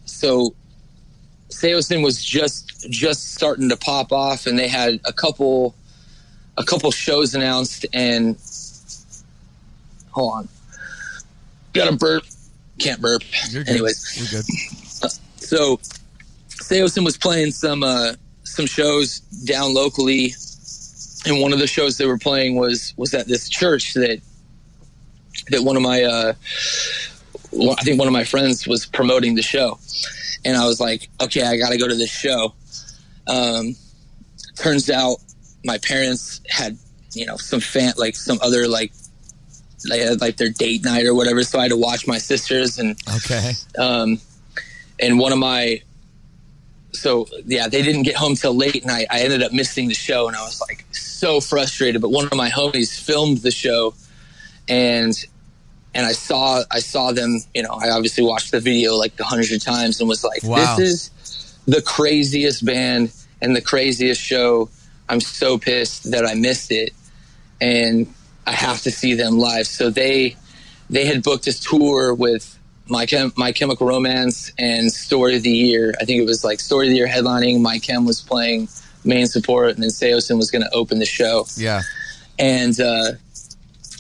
so 0.05 0.55
Saosin 1.51 2.03
was 2.03 2.23
just 2.23 2.91
just 2.91 3.35
starting 3.35 3.69
to 3.69 3.77
pop 3.77 4.13
off, 4.13 4.47
and 4.47 4.59
they 4.59 4.69
had 4.69 5.01
a 5.05 5.13
couple 5.13 5.75
a 6.57 6.65
couple 6.65 6.91
shows 6.91 7.35
announced, 7.35 7.87
and 7.93 8.37
hold 10.11 10.33
on, 10.33 10.49
got 11.73 11.93
a 11.93 11.97
burp, 11.97 12.25
can't 12.79 13.01
burp. 13.01 13.23
Anyways, 13.67 13.99
so 15.37 15.79
Saosin 16.49 17.05
was 17.05 17.17
playing 17.17 17.53
some 17.53 17.83
uh, 17.83 18.15
some 18.45 18.67
shows 18.67 19.21
down 19.45 19.75
locally, 19.75 20.35
and 21.27 21.41
one 21.41 21.53
of 21.53 21.59
the 21.59 21.67
shows 21.67 21.99
they 21.99 22.07
were 22.07 22.19
playing 22.19 22.57
was 22.57 22.95
was 22.97 23.15
at 23.15 23.27
this 23.27 23.49
church 23.49 23.95
that 23.95 24.21
that 25.51 25.63
one 25.63 25.77
of 25.77 25.83
my 25.83 26.03
uh, 26.03 26.33
I 27.55 27.83
think 27.83 27.99
one 27.99 28.09
of 28.09 28.13
my 28.13 28.25
friends 28.25 28.67
was 28.67 28.87
promoting 28.87 29.35
the 29.35 29.43
show, 29.43 29.79
and 30.45 30.57
I 30.57 30.67
was 30.67 30.81
like, 30.81 31.09
okay, 31.23 31.43
I 31.43 31.57
got 31.57 31.71
to 31.71 31.79
go 31.79 31.87
to 31.89 31.95
this 31.95 32.11
show. 32.11 32.55
Um, 33.27 33.77
turns 34.57 34.91
out 34.91 35.17
my 35.65 35.79
parents 35.79 36.41
had 36.49 36.77
you 37.15 37.27
know 37.27 37.37
some 37.37 37.61
fan 37.61 37.93
like 37.97 38.17
some 38.17 38.39
other 38.43 38.67
like 38.69 38.93
they 39.89 40.01
had 40.01 40.21
like 40.21 40.37
their 40.37 40.49
date 40.51 40.85
night 40.85 41.07
or 41.07 41.15
whatever, 41.15 41.43
so 41.45 41.59
I 41.59 41.63
had 41.63 41.71
to 41.73 41.77
watch 41.77 42.07
my 42.07 42.19
sisters 42.19 42.79
and 42.79 42.97
Okay. 43.17 43.53
um, 43.79 44.21
and 45.01 45.19
one 45.19 45.33
of 45.33 45.39
my 45.39 45.83
so 46.93 47.27
yeah 47.47 47.69
they 47.69 47.83
didn't 47.83 48.03
get 48.03 48.15
home 48.15 48.35
till 48.35 48.55
late 48.55 48.85
night 48.85 49.07
i 49.11 49.21
ended 49.23 49.43
up 49.43 49.51
missing 49.51 49.89
the 49.89 49.95
show 49.95 50.29
and 50.29 50.37
i 50.37 50.43
was 50.43 50.61
like 50.61 50.85
so 51.23 51.41
frustrated 51.41 52.01
but 52.03 52.11
one 52.11 52.25
of 52.27 52.35
my 52.35 52.51
homies 52.51 52.91
filmed 53.09 53.39
the 53.39 53.51
show 53.53 53.95
and 54.69 55.15
and 55.95 56.05
i 56.05 56.11
saw 56.13 56.63
i 56.73 56.81
saw 56.81 57.13
them 57.13 57.31
you 57.55 57.63
know 57.63 57.75
i 57.85 57.91
obviously 57.91 58.25
watched 58.25 58.51
the 58.51 58.59
video 58.61 58.95
like 58.97 59.13
a 59.21 59.25
hundred 59.25 59.61
times 59.63 60.01
and 60.01 60.09
was 60.09 60.25
like 60.25 60.43
Wow. 60.43 60.77
this 60.77 60.79
is 60.89 61.11
the 61.67 61.81
craziest 61.81 62.65
band 62.65 63.13
and 63.41 63.55
the 63.55 63.61
craziest 63.61 64.21
show. 64.21 64.69
I'm 65.09 65.21
so 65.21 65.59
pissed 65.59 66.11
that 66.11 66.25
i 66.27 66.35
missed 66.35 66.71
it 66.73 66.91
and 67.61 68.13
i 68.47 68.53
have 68.67 68.83
to 68.83 68.91
see 68.91 69.15
them 69.15 69.39
live. 69.39 69.67
So 69.79 69.85
they 69.91 70.35
they 70.91 71.05
had 71.07 71.23
booked 71.23 71.45
this 71.45 71.61
tour 71.61 72.15
with 72.15 72.45
my 72.89 73.07
Chem- 73.07 73.33
my 73.37 73.53
chemical 73.53 73.87
romance 73.87 74.53
and 74.59 74.91
story 74.93 75.37
of 75.37 75.43
the 75.45 75.57
year. 75.67 75.95
I 76.01 76.05
think 76.05 76.21
it 76.21 76.27
was 76.27 76.43
like 76.49 76.59
story 76.61 76.89
of 76.89 76.91
the 76.93 76.97
year 76.97 77.07
headlining. 77.17 77.61
My 77.61 77.79
chem 77.79 78.05
was 78.07 78.21
playing 78.21 78.69
main 79.05 79.27
support 79.27 79.71
and 79.75 79.83
then 79.83 79.91
Saosin 79.91 80.37
was 80.37 80.51
going 80.51 80.63
to 80.63 80.71
open 80.75 80.99
the 80.99 81.07
show 81.07 81.47
Yeah. 81.57 81.83
and 82.39 82.79
uh, 82.81 83.13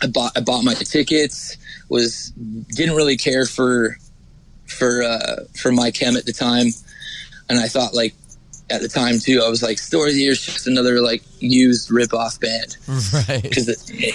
I 0.03 0.07
bought 0.09 0.33
I 0.37 0.41
bought 0.41 0.65
my 0.65 0.75
tickets. 0.75 1.57
Was 1.89 2.31
didn't 2.75 2.97
really 2.97 3.17
care 3.17 3.45
for 3.47 3.97
for 4.67 5.03
uh, 5.03 5.45
for 5.61 5.71
my 5.73 5.91
chem 5.91 6.17
at 6.17 6.25
the 6.25 6.33
time, 6.33 6.69
and 7.49 7.59
I 7.61 7.69
thought 7.69 7.95
like 7.95 8.15
at 8.71 8.81
the 8.81 8.89
time 8.89 9.19
too. 9.19 9.43
I 9.45 9.49
was 9.51 9.63
like, 9.63 9.79
Story 9.79 10.11
of 10.11 10.15
the 10.17 10.23
Year 10.23 10.33
is 10.33 10.41
just 10.41 10.67
another 10.67 11.01
like 11.03 11.23
used 11.41 11.91
rip 11.91 12.15
off 12.15 12.41
band 12.41 12.77
Right. 13.29 13.43
because 13.43 13.69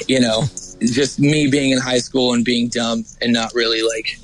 you 0.10 0.20
know 0.20 0.44
just 0.82 1.20
me 1.20 1.48
being 1.50 1.72
in 1.72 1.80
high 1.80 2.00
school 2.00 2.34
and 2.34 2.44
being 2.44 2.68
dumb 2.70 3.06
and 3.22 3.32
not 3.32 3.54
really 3.54 3.82
like 3.84 4.18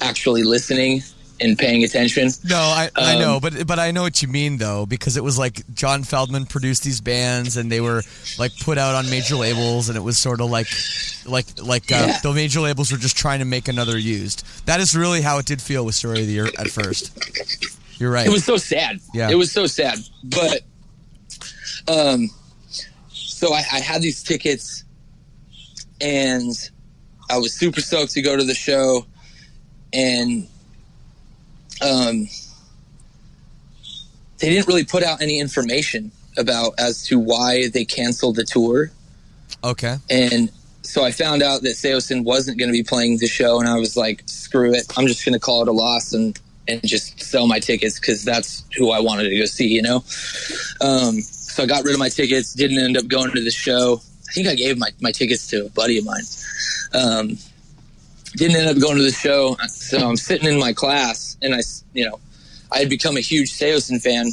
actually 0.00 0.42
listening 0.42 1.02
and 1.40 1.58
paying 1.58 1.82
attention. 1.84 2.28
No, 2.44 2.56
I, 2.58 2.90
I 2.96 3.18
know, 3.18 3.36
Um, 3.36 3.40
but 3.40 3.66
but 3.66 3.78
I 3.78 3.90
know 3.90 4.02
what 4.02 4.20
you 4.22 4.28
mean 4.28 4.58
though, 4.58 4.86
because 4.86 5.16
it 5.16 5.24
was 5.24 5.38
like 5.38 5.62
John 5.74 6.02
Feldmann 6.02 6.48
produced 6.48 6.82
these 6.84 7.00
bands, 7.00 7.56
and 7.56 7.70
they 7.72 7.80
were 7.80 8.02
like 8.38 8.52
put 8.60 8.76
out 8.78 8.94
on 8.94 9.08
major 9.10 9.36
labels, 9.36 9.88
and 9.88 9.96
it 9.96 10.02
was 10.02 10.18
sort 10.18 10.40
of 10.40 10.50
like 10.50 10.68
like 11.26 11.46
like 11.62 11.90
uh, 11.92 11.96
Yeah. 12.08 12.18
the 12.22 12.32
major 12.32 12.60
labels 12.60 12.92
were 12.92 12.98
just 12.98 13.16
trying 13.16 13.38
to 13.40 13.44
make 13.44 13.68
another 13.68 13.96
used. 13.98 14.44
That 14.66 14.80
is 14.80 14.94
really 14.96 15.22
how 15.22 15.38
it 15.38 15.46
did 15.46 15.60
feel 15.62 15.84
with 15.84 15.94
Story 15.94 16.20
of 16.20 16.26
the 16.26 16.32
Year 16.32 16.48
at 16.58 16.68
first. 16.68 17.10
You're 17.98 18.10
right. 18.10 18.26
it 18.26 18.30
was 18.30 18.44
so 18.44 18.56
sad. 18.56 18.98
Yeah. 19.14 19.30
It 19.30 19.34
was 19.36 19.52
so 19.52 19.66
sad. 19.66 19.98
But 20.24 20.62
um 21.88 22.28
so 23.08 23.52
I, 23.54 23.58
I 23.72 23.80
had 23.80 24.02
these 24.02 24.22
tickets 24.22 24.84
and 26.00 26.52
I 27.30 27.38
was 27.38 27.52
super 27.54 27.80
stoked 27.80 28.12
to 28.12 28.22
go 28.22 28.36
to 28.36 28.44
the 28.44 28.54
show 28.54 29.06
and 29.92 30.46
um 31.82 32.28
they 34.38 34.48
didn't 34.48 34.66
really 34.66 34.84
put 34.84 35.02
out 35.02 35.20
any 35.20 35.38
information 35.38 36.10
about 36.38 36.72
as 36.78 37.04
to 37.04 37.18
why 37.18 37.68
they 37.68 37.84
canceled 37.84 38.36
the 38.36 38.44
tour 38.44 38.90
okay. 39.64 39.96
and 40.08 40.50
so 40.82 41.04
I 41.04 41.12
found 41.12 41.42
out 41.42 41.62
that 41.62 41.76
Saosin 41.76 42.24
wasn't 42.24 42.58
going 42.58 42.68
to 42.68 42.72
be 42.72 42.82
playing 42.82 43.18
the 43.18 43.28
show, 43.28 43.60
and 43.60 43.68
I 43.68 43.78
was 43.78 43.96
like, 43.96 44.22
"Screw 44.26 44.74
it! 44.74 44.86
I'm 44.96 45.06
just 45.06 45.24
going 45.24 45.34
to 45.34 45.38
call 45.38 45.62
it 45.62 45.68
a 45.68 45.72
loss 45.72 46.12
and 46.12 46.38
and 46.66 46.80
just 46.84 47.22
sell 47.22 47.46
my 47.46 47.58
tickets 47.58 47.98
because 48.00 48.24
that's 48.24 48.64
who 48.76 48.90
I 48.90 49.00
wanted 49.00 49.28
to 49.28 49.38
go 49.38 49.44
see." 49.44 49.68
You 49.68 49.82
know. 49.82 49.96
Um, 50.80 51.20
so 51.20 51.62
I 51.62 51.66
got 51.66 51.84
rid 51.84 51.94
of 51.94 52.00
my 52.00 52.08
tickets. 52.08 52.54
Didn't 52.54 52.78
end 52.78 52.96
up 52.96 53.08
going 53.08 53.30
to 53.32 53.44
the 53.44 53.50
show. 53.50 54.00
I 54.28 54.32
think 54.32 54.48
I 54.48 54.54
gave 54.54 54.78
my, 54.78 54.90
my 55.00 55.10
tickets 55.10 55.48
to 55.48 55.66
a 55.66 55.70
buddy 55.70 55.98
of 55.98 56.04
mine. 56.04 56.22
Um, 56.94 57.38
didn't 58.36 58.56
end 58.56 58.68
up 58.68 58.80
going 58.80 58.96
to 58.96 59.02
the 59.02 59.12
show. 59.12 59.56
So 59.68 59.98
I'm 60.08 60.16
sitting 60.16 60.48
in 60.48 60.58
my 60.58 60.72
class, 60.72 61.36
and 61.42 61.54
I, 61.54 61.60
you 61.92 62.08
know, 62.08 62.20
I 62.72 62.78
had 62.78 62.88
become 62.88 63.16
a 63.16 63.20
huge 63.20 63.52
Saosin 63.52 64.00
fan, 64.00 64.30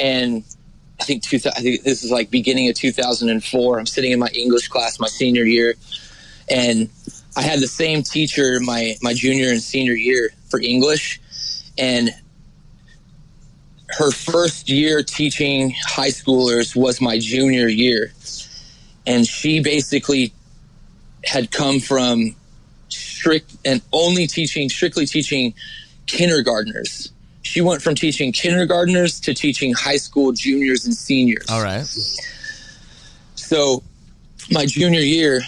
and 0.00 0.42
I 1.00 1.04
think 1.04 1.22
two, 1.22 1.36
I 1.36 1.60
think 1.60 1.82
this 1.82 2.02
is 2.02 2.10
like 2.10 2.30
beginning 2.30 2.68
of 2.68 2.74
2004. 2.74 3.78
I'm 3.78 3.86
sitting 3.86 4.12
in 4.12 4.18
my 4.18 4.28
English 4.34 4.68
class 4.68 4.98
my 4.98 5.08
senior 5.08 5.44
year, 5.44 5.74
and 6.50 6.88
I 7.36 7.42
had 7.42 7.60
the 7.60 7.68
same 7.68 8.02
teacher 8.02 8.58
my 8.60 8.96
my 9.02 9.14
junior 9.14 9.50
and 9.50 9.62
senior 9.62 9.94
year 9.94 10.30
for 10.48 10.60
English, 10.60 11.20
and 11.76 12.10
her 13.90 14.10
first 14.10 14.68
year 14.68 15.02
teaching 15.02 15.74
high 15.86 16.10
schoolers 16.10 16.74
was 16.74 17.00
my 17.00 17.18
junior 17.18 17.68
year, 17.68 18.12
and 19.06 19.26
she 19.26 19.60
basically 19.60 20.32
had 21.24 21.50
come 21.50 21.80
from 21.80 22.34
strict 23.18 23.56
and 23.64 23.82
only 23.92 24.26
teaching 24.26 24.68
strictly 24.68 25.06
teaching 25.06 25.54
kindergartners. 26.06 27.10
She 27.42 27.60
went 27.60 27.82
from 27.82 27.94
teaching 27.94 28.32
kindergartners 28.32 29.20
to 29.20 29.34
teaching 29.34 29.72
high 29.72 29.96
school 29.96 30.32
juniors 30.32 30.84
and 30.84 30.94
seniors. 30.94 31.48
All 31.50 31.62
right. 31.62 31.86
So 33.34 33.82
my 34.50 34.66
junior 34.66 35.00
year, 35.00 35.42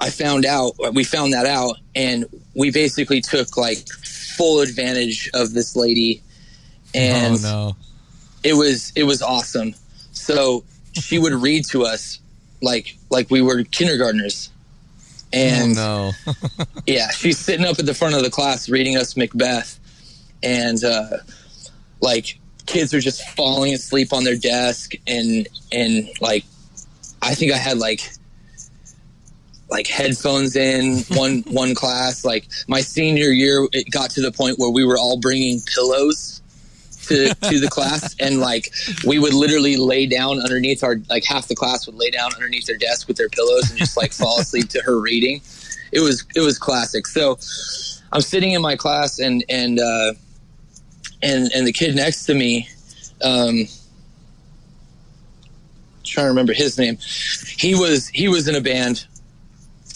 I 0.00 0.10
found 0.10 0.44
out, 0.44 0.74
we 0.94 1.04
found 1.04 1.32
that 1.32 1.46
out, 1.46 1.76
and 1.94 2.24
we 2.54 2.70
basically 2.70 3.20
took 3.20 3.56
like 3.56 3.88
full 4.36 4.60
advantage 4.60 5.30
of 5.34 5.52
this 5.52 5.76
lady. 5.76 6.22
And 6.94 7.36
oh 7.36 7.42
no. 7.42 7.76
it 8.42 8.54
was 8.54 8.92
it 8.96 9.04
was 9.04 9.22
awesome. 9.22 9.74
So 10.12 10.64
she 10.94 11.18
would 11.18 11.34
read 11.34 11.66
to 11.66 11.84
us 11.84 12.20
like 12.62 12.96
like 13.10 13.30
we 13.30 13.42
were 13.42 13.62
kindergartners. 13.64 14.50
And 15.34 15.76
oh 15.78 16.12
no. 16.26 16.64
yeah, 16.86 17.10
she's 17.10 17.38
sitting 17.38 17.66
up 17.66 17.78
at 17.78 17.86
the 17.86 17.94
front 17.94 18.14
of 18.14 18.22
the 18.22 18.30
class 18.30 18.68
reading 18.68 18.96
us 18.96 19.16
Macbeth, 19.16 19.78
and 20.42 20.82
uh, 20.84 21.18
like 22.00 22.38
kids 22.66 22.94
are 22.94 23.00
just 23.00 23.28
falling 23.30 23.74
asleep 23.74 24.12
on 24.12 24.24
their 24.24 24.36
desk, 24.36 24.92
and 25.06 25.48
and 25.72 26.08
like 26.20 26.44
I 27.20 27.34
think 27.34 27.52
I 27.52 27.56
had 27.56 27.78
like 27.78 28.08
like 29.70 29.86
headphones 29.88 30.54
in 30.54 30.98
one 31.16 31.42
one 31.48 31.74
class. 31.74 32.24
Like 32.24 32.46
my 32.68 32.80
senior 32.80 33.30
year, 33.30 33.66
it 33.72 33.90
got 33.90 34.10
to 34.10 34.20
the 34.20 34.30
point 34.30 34.58
where 34.58 34.70
we 34.70 34.84
were 34.84 34.96
all 34.96 35.18
bringing 35.18 35.60
pillows 35.74 36.42
to 37.08 37.34
to 37.34 37.60
the 37.60 37.68
class, 37.68 38.14
and 38.18 38.40
like 38.40 38.72
we 39.06 39.18
would 39.18 39.34
literally 39.34 39.76
lay 39.76 40.06
down 40.06 40.40
underneath 40.40 40.82
our 40.82 40.96
like 41.08 41.24
half 41.24 41.48
the 41.48 41.54
class 41.54 41.86
would 41.86 41.96
lay 41.96 42.10
down 42.10 42.34
underneath 42.34 42.66
their 42.66 42.78
desk 42.78 43.08
with 43.08 43.16
their 43.16 43.28
pillows 43.28 43.70
and 43.70 43.78
just 43.78 43.96
like 43.96 44.12
fall 44.20 44.40
asleep 44.40 44.68
to 44.70 44.82
her 44.82 45.00
reading. 45.00 45.40
It 45.92 46.00
was 46.00 46.24
it 46.34 46.40
was 46.40 46.58
classic. 46.58 47.06
So 47.06 47.38
I'm 48.12 48.20
sitting 48.20 48.52
in 48.52 48.62
my 48.62 48.76
class 48.76 49.18
and 49.18 49.44
and 49.48 49.78
uh, 49.80 50.14
and 51.22 51.50
and 51.52 51.66
the 51.66 51.72
kid 51.72 51.94
next 51.96 52.26
to 52.26 52.34
me, 52.34 52.68
um, 53.22 53.66
trying 56.04 56.26
to 56.26 56.28
remember 56.28 56.52
his 56.52 56.78
name. 56.78 56.98
He 57.56 57.74
was 57.74 58.08
he 58.08 58.28
was 58.28 58.48
in 58.48 58.54
a 58.54 58.60
band 58.60 59.06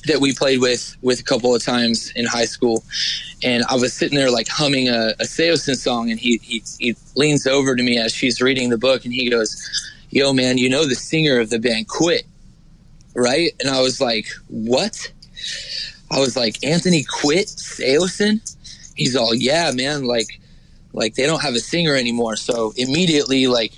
that 0.08 0.20
we 0.20 0.34
played 0.34 0.60
with 0.60 0.96
with 1.02 1.20
a 1.20 1.22
couple 1.22 1.54
of 1.54 1.62
times 1.62 2.12
in 2.16 2.26
high 2.26 2.44
school, 2.44 2.84
and 3.42 3.64
I 3.70 3.76
was 3.76 3.92
sitting 3.92 4.16
there 4.18 4.30
like 4.30 4.48
humming 4.48 4.88
a, 4.88 5.14
a 5.20 5.24
Saosin 5.24 5.76
song, 5.76 6.10
and 6.10 6.18
he, 6.18 6.38
he 6.42 6.62
he 6.78 6.96
leans 7.14 7.46
over 7.46 7.76
to 7.76 7.82
me 7.82 7.98
as 7.98 8.12
she's 8.12 8.40
reading 8.40 8.70
the 8.70 8.78
book, 8.78 9.04
and 9.04 9.14
he 9.14 9.30
goes, 9.30 9.56
"Yo, 10.10 10.32
man, 10.32 10.58
you 10.58 10.68
know 10.68 10.86
the 10.86 10.94
singer 10.94 11.38
of 11.38 11.50
the 11.50 11.58
band 11.58 11.88
quit, 11.88 12.24
right?" 13.14 13.52
And 13.60 13.70
I 13.70 13.80
was 13.80 14.00
like, 14.00 14.26
"What?" 14.48 15.12
I 16.10 16.18
was 16.18 16.36
like, 16.36 16.64
"Anthony 16.64 17.04
quit 17.04 17.46
Saosin?" 17.46 18.40
He's 18.96 19.14
all, 19.16 19.34
"Yeah, 19.34 19.70
man, 19.72 20.04
like." 20.04 20.26
like 20.94 21.14
they 21.14 21.26
don't 21.26 21.42
have 21.42 21.54
a 21.54 21.60
singer 21.60 21.94
anymore. 21.94 22.34
So 22.34 22.72
immediately, 22.76 23.46
like 23.46 23.72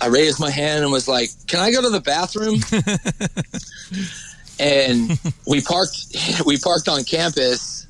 I 0.00 0.06
raised 0.06 0.40
my 0.40 0.50
hand 0.50 0.82
and 0.82 0.92
was 0.92 1.08
like, 1.08 1.30
"Can 1.46 1.60
I 1.60 1.70
go 1.70 1.80
to 1.80 1.90
the 1.90 2.00
bathroom?" 2.00 2.60
and 4.62 5.18
we 5.46 5.60
parked. 5.60 6.06
We 6.46 6.56
parked 6.58 6.88
on 6.88 7.04
campus. 7.04 7.86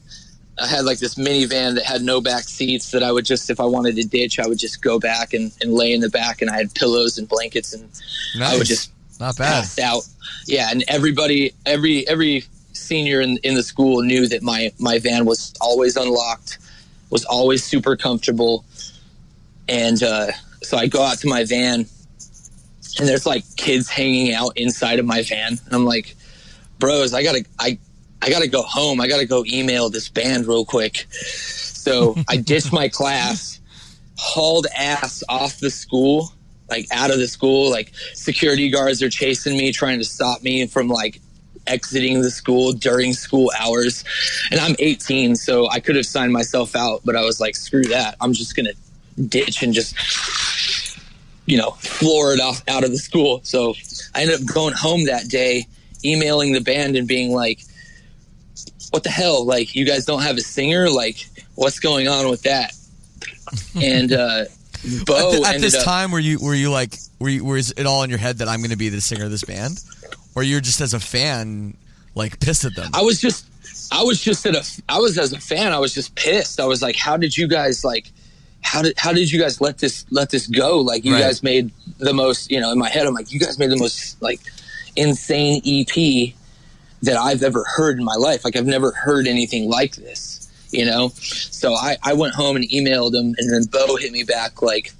I 0.60 0.66
had 0.66 0.84
like 0.84 0.98
this 0.98 1.14
minivan 1.14 1.74
that 1.76 1.84
had 1.84 2.02
no 2.02 2.20
back 2.20 2.44
seats 2.44 2.90
that 2.90 3.02
I 3.02 3.10
would 3.10 3.24
just, 3.24 3.50
if 3.50 3.58
I 3.58 3.64
wanted 3.64 3.96
to 3.96 4.04
ditch, 4.04 4.38
I 4.38 4.46
would 4.46 4.58
just 4.58 4.82
go 4.82 4.98
back 4.98 5.32
and, 5.32 5.50
and 5.60 5.72
lay 5.72 5.92
in 5.92 6.00
the 6.00 6.10
back, 6.10 6.42
and 6.42 6.50
I 6.50 6.56
had 6.56 6.74
pillows 6.74 7.18
and 7.18 7.28
blankets, 7.28 7.72
and 7.72 7.88
I 8.40 8.56
would 8.56 8.66
just 8.66 8.90
Not 9.18 9.36
bad. 9.36 9.62
passed 9.62 9.78
out. 9.78 10.02
Yeah, 10.46 10.68
and 10.70 10.84
everybody, 10.88 11.52
every 11.66 12.06
every 12.08 12.44
senior 12.72 13.20
in, 13.20 13.38
in 13.42 13.54
the 13.54 13.62
school 13.62 14.02
knew 14.02 14.28
that 14.28 14.42
my 14.42 14.72
my 14.78 14.98
van 14.98 15.24
was 15.24 15.52
always 15.60 15.96
unlocked, 15.96 16.58
was 17.10 17.24
always 17.24 17.64
super 17.64 17.96
comfortable, 17.96 18.64
and 19.68 20.02
uh, 20.02 20.28
so 20.62 20.76
I 20.76 20.86
go 20.86 21.02
out 21.02 21.18
to 21.18 21.28
my 21.28 21.44
van, 21.44 21.86
and 22.98 23.08
there's 23.08 23.26
like 23.26 23.44
kids 23.56 23.88
hanging 23.88 24.32
out 24.34 24.52
inside 24.56 24.98
of 24.98 25.06
my 25.06 25.22
van, 25.22 25.58
and 25.64 25.74
I'm 25.74 25.84
like, 25.86 26.14
bros, 26.82 27.14
I 27.14 27.22
gotta 27.22 27.44
I 27.60 27.78
I 28.20 28.28
gotta 28.28 28.48
go 28.48 28.62
home. 28.62 29.00
I 29.00 29.06
gotta 29.06 29.24
go 29.24 29.44
email 29.46 29.88
this 29.88 30.08
band 30.08 30.46
real 30.48 30.64
quick. 30.64 31.06
So 31.12 32.16
I 32.28 32.36
ditched 32.36 32.72
my 32.72 32.88
class, 32.88 33.60
hauled 34.18 34.66
ass 34.76 35.22
off 35.28 35.60
the 35.60 35.70
school, 35.70 36.32
like 36.68 36.86
out 36.90 37.12
of 37.12 37.18
the 37.18 37.28
school. 37.28 37.70
Like 37.70 37.92
security 38.14 38.68
guards 38.68 39.00
are 39.00 39.08
chasing 39.08 39.56
me, 39.56 39.70
trying 39.72 40.00
to 40.00 40.04
stop 40.04 40.42
me 40.42 40.66
from 40.66 40.88
like 40.88 41.20
exiting 41.68 42.20
the 42.20 42.32
school 42.32 42.72
during 42.72 43.12
school 43.12 43.52
hours. 43.60 44.02
And 44.50 44.58
I'm 44.58 44.74
18, 44.80 45.36
so 45.36 45.70
I 45.70 45.78
could 45.78 45.94
have 45.94 46.06
signed 46.06 46.32
myself 46.32 46.74
out, 46.74 47.02
but 47.04 47.14
I 47.14 47.22
was 47.22 47.40
like, 47.40 47.54
screw 47.54 47.84
that. 47.84 48.16
I'm 48.20 48.32
just 48.32 48.56
gonna 48.56 48.72
ditch 49.28 49.62
and 49.62 49.72
just 49.72 49.94
you 51.46 51.56
know 51.58 51.70
floor 51.72 52.32
it 52.32 52.40
off 52.40 52.60
out 52.66 52.82
of 52.82 52.90
the 52.90 52.98
school. 52.98 53.40
So 53.44 53.74
I 54.16 54.22
ended 54.22 54.40
up 54.40 54.52
going 54.52 54.74
home 54.74 55.04
that 55.04 55.28
day, 55.28 55.68
emailing 56.04 56.52
the 56.52 56.60
band 56.60 56.96
and 56.96 57.06
being 57.08 57.32
like, 57.32 57.60
"What 58.90 59.02
the 59.02 59.10
hell? 59.10 59.44
Like, 59.44 59.74
you 59.74 59.84
guys 59.84 60.04
don't 60.04 60.22
have 60.22 60.36
a 60.36 60.40
singer? 60.42 60.88
Like, 60.90 61.26
what's 61.54 61.80
going 61.80 62.08
on 62.08 62.28
with 62.30 62.42
that?" 62.42 62.72
And 63.82 64.12
uh, 64.12 64.44
Bo 65.06 65.44
at, 65.44 65.56
at 65.56 65.60
this 65.60 65.74
up, 65.74 65.84
time, 65.84 66.10
were 66.10 66.18
you 66.18 66.38
were 66.40 66.54
you 66.54 66.70
like 66.70 66.94
were 67.18 67.28
you 67.28 67.44
was 67.44 67.70
it 67.72 67.86
all 67.86 68.02
in 68.02 68.10
your 68.10 68.18
head 68.18 68.38
that 68.38 68.48
I'm 68.48 68.60
going 68.60 68.70
to 68.70 68.76
be 68.76 68.88
the 68.88 69.00
singer 69.00 69.24
of 69.26 69.30
this 69.30 69.44
band, 69.44 69.82
or 70.34 70.42
you're 70.42 70.60
just 70.60 70.80
as 70.80 70.94
a 70.94 71.00
fan 71.00 71.76
like 72.14 72.40
pissed 72.40 72.64
at 72.64 72.74
them? 72.74 72.90
I 72.94 73.02
was 73.02 73.20
just, 73.20 73.46
I 73.92 74.02
was 74.02 74.20
just 74.22 74.44
at 74.46 74.54
a, 74.54 74.82
I 74.88 74.98
was 74.98 75.18
as 75.18 75.32
a 75.32 75.40
fan, 75.40 75.72
I 75.72 75.78
was 75.78 75.92
just 75.94 76.14
pissed. 76.14 76.60
I 76.60 76.64
was 76.66 76.82
like, 76.82 76.96
how 76.96 77.16
did 77.16 77.36
you 77.36 77.46
guys 77.48 77.84
like, 77.84 78.10
how 78.62 78.82
did, 78.82 78.94
how 78.98 79.12
did 79.12 79.30
you 79.30 79.40
guys 79.40 79.60
let 79.60 79.78
this, 79.78 80.04
let 80.10 80.30
this 80.30 80.46
go? 80.46 80.78
Like, 80.78 81.04
you 81.04 81.12
Right. 81.12 81.20
guys 81.22 81.42
made 81.42 81.70
the 81.98 82.12
most, 82.14 82.50
you 82.50 82.60
know, 82.60 82.70
in 82.72 82.78
my 82.78 82.88
head, 82.88 83.06
I'm 83.06 83.14
like, 83.14 83.32
you 83.32 83.40
guys 83.40 83.58
made 83.58 83.70
the 83.70 83.76
most 83.78 84.20
like 84.22 84.40
insane 84.96 85.62
EP 85.64 86.34
that 87.02 87.16
I've 87.16 87.42
ever 87.42 87.64
heard 87.64 87.98
in 87.98 88.04
my 88.04 88.14
life. 88.14 88.44
Like, 88.44 88.56
I've 88.56 88.66
never 88.66 88.92
heard 88.92 89.26
anything 89.26 89.68
like 89.68 89.96
this, 89.96 90.48
you 90.70 90.84
know? 90.84 91.08
So 91.16 91.74
I, 91.74 91.96
I 92.02 92.12
went 92.14 92.34
home 92.34 92.56
and 92.56 92.64
emailed 92.68 93.14
him, 93.14 93.34
and 93.38 93.52
then 93.52 93.64
Bo 93.64 93.96
hit 93.96 94.12
me 94.12 94.22
back 94.22 94.62
like, 94.62 94.92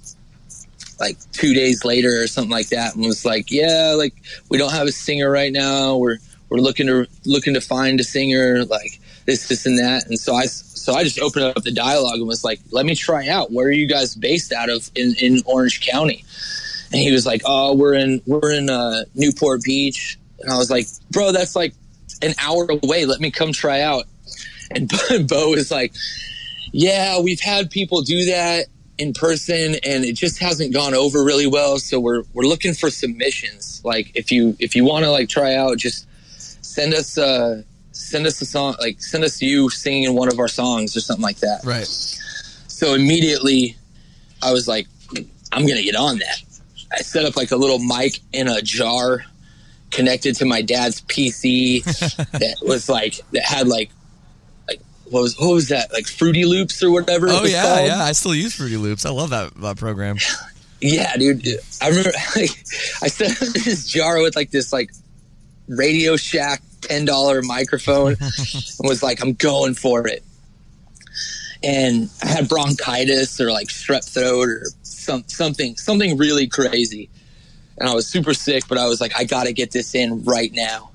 like 0.99 1.17
two 1.31 1.53
days 1.53 1.83
later 1.83 2.21
or 2.21 2.27
something 2.27 2.51
like 2.51 2.69
that, 2.69 2.95
and 2.95 3.05
was 3.05 3.25
like, 3.25 3.51
"Yeah, 3.51 3.93
like 3.97 4.13
we 4.49 4.57
don't 4.57 4.71
have 4.71 4.87
a 4.87 4.91
singer 4.91 5.29
right 5.29 5.51
now. 5.51 5.97
We're 5.97 6.17
we're 6.49 6.59
looking 6.59 6.87
to 6.87 7.07
looking 7.25 7.53
to 7.55 7.61
find 7.61 7.99
a 7.99 8.03
singer, 8.03 8.63
like 8.65 8.99
this, 9.25 9.47
this, 9.47 9.65
and 9.65 9.77
that." 9.79 10.07
And 10.07 10.19
so 10.19 10.35
I 10.35 10.45
so 10.45 10.93
I 10.93 11.03
just 11.03 11.19
opened 11.19 11.45
up 11.45 11.63
the 11.63 11.71
dialogue 11.71 12.19
and 12.19 12.27
was 12.27 12.43
like, 12.43 12.59
"Let 12.71 12.85
me 12.85 12.95
try 12.95 13.27
out. 13.27 13.51
Where 13.51 13.67
are 13.67 13.71
you 13.71 13.87
guys 13.87 14.15
based 14.15 14.53
out 14.53 14.69
of 14.69 14.89
in 14.95 15.15
in 15.19 15.41
Orange 15.45 15.81
County?" 15.81 16.23
And 16.93 17.01
he 17.01 17.11
was 17.11 17.25
like, 17.25 17.41
"Oh, 17.43 17.75
we're 17.75 17.95
in 17.95 18.21
we're 18.25 18.53
in 18.53 18.69
uh, 18.69 19.03
Newport 19.15 19.63
Beach." 19.63 20.17
And 20.39 20.51
I 20.51 20.57
was 20.57 20.69
like, 20.69 20.87
"Bro, 21.11 21.31
that's 21.31 21.55
like 21.55 21.73
an 22.21 22.33
hour 22.39 22.67
away. 22.69 23.05
Let 23.05 23.19
me 23.19 23.31
come 23.31 23.51
try 23.51 23.81
out." 23.81 24.05
And 24.75 24.89
Bo 25.27 25.51
was 25.51 25.69
like, 25.69 25.93
"Yeah, 26.71 27.19
we've 27.19 27.41
had 27.41 27.69
people 27.69 28.01
do 28.01 28.25
that." 28.25 28.67
in 28.97 29.13
person 29.13 29.75
and 29.83 30.05
it 30.05 30.13
just 30.13 30.39
hasn't 30.39 30.71
gone 30.71 30.93
over 30.93 31.23
really 31.23 31.47
well 31.47 31.79
so 31.79 31.99
we're 31.99 32.23
we're 32.33 32.45
looking 32.45 32.73
for 32.73 32.89
submissions 32.89 33.81
like 33.83 34.11
if 34.15 34.31
you 34.31 34.55
if 34.59 34.75
you 34.75 34.83
want 34.83 35.03
to 35.03 35.09
like 35.09 35.27
try 35.29 35.55
out 35.55 35.77
just 35.77 36.07
send 36.63 36.93
us 36.93 37.17
uh 37.17 37.61
send 37.91 38.27
us 38.27 38.39
a 38.41 38.45
song 38.45 38.75
like 38.79 39.01
send 39.01 39.23
us 39.23 39.41
you 39.41 39.69
singing 39.69 40.15
one 40.15 40.31
of 40.31 40.39
our 40.39 40.47
songs 40.47 40.95
or 40.95 40.99
something 40.99 41.23
like 41.23 41.37
that 41.37 41.59
right. 41.63 41.87
so 41.87 42.93
immediately 42.93 43.75
i 44.43 44.51
was 44.51 44.67
like 44.67 44.87
i'm 45.51 45.65
gonna 45.65 45.81
get 45.81 45.95
on 45.95 46.19
that 46.19 46.41
i 46.93 46.97
set 47.01 47.25
up 47.25 47.35
like 47.35 47.51
a 47.51 47.55
little 47.55 47.79
mic 47.79 48.19
in 48.31 48.47
a 48.47 48.61
jar 48.61 49.23
connected 49.91 50.35
to 50.35 50.45
my 50.45 50.61
dad's 50.61 51.01
pc 51.01 51.83
that 52.31 52.55
was 52.61 52.89
like 52.89 53.19
that 53.31 53.43
had 53.43 53.67
like 53.67 53.89
like 54.67 54.79
what 55.05 55.21
was 55.21 55.37
what 55.39 55.53
was 55.53 55.69
that 55.69 55.91
like 55.93 56.07
fruity 56.07 56.45
loops 56.45 56.81
or 56.83 56.91
whatever 56.91 57.27
it 57.27 57.33
Oh 57.33 57.41
was 57.43 57.51
yeah, 57.51 57.61
called. 57.63 57.87
yeah. 57.87 58.03
I 58.03 58.11
still 58.13 58.33
use 58.35 58.55
Fruity 58.55 58.77
Loops. 58.77 59.05
I 59.05 59.11
love 59.11 59.29
that, 59.31 59.53
that 59.61 59.77
program. 59.77 60.17
Yeah, 60.81 61.15
dude. 61.15 61.47
I 61.81 61.89
remember 61.89 62.09
like, 62.35 62.49
I 63.01 63.07
set 63.07 63.31
up 63.31 63.37
this 63.53 63.85
jar 63.87 64.21
with 64.21 64.35
like 64.35 64.49
this 64.51 64.73
like 64.73 64.91
Radio 65.67 66.17
Shack 66.17 66.61
ten 66.81 67.05
dollar 67.05 67.41
microphone 67.41 68.15
and 68.19 68.33
was 68.79 69.01
like, 69.03 69.21
I'm 69.21 69.33
going 69.33 69.75
for 69.75 70.07
it. 70.07 70.23
And 71.63 72.09
I 72.21 72.27
had 72.27 72.49
bronchitis 72.49 73.39
or 73.39 73.51
like 73.51 73.67
strep 73.67 74.03
throat 74.03 74.47
or 74.49 74.63
some 75.03 75.23
something 75.27 75.75
something 75.75 76.17
really 76.17 76.47
crazy. 76.47 77.09
And 77.77 77.89
I 77.89 77.93
was 77.93 78.07
super 78.07 78.33
sick, 78.33 78.67
but 78.67 78.77
I 78.77 78.87
was 78.87 79.01
like, 79.01 79.17
I 79.17 79.23
gotta 79.23 79.53
get 79.53 79.71
this 79.71 79.95
in 79.95 80.23
right 80.23 80.51
now. 80.53 80.91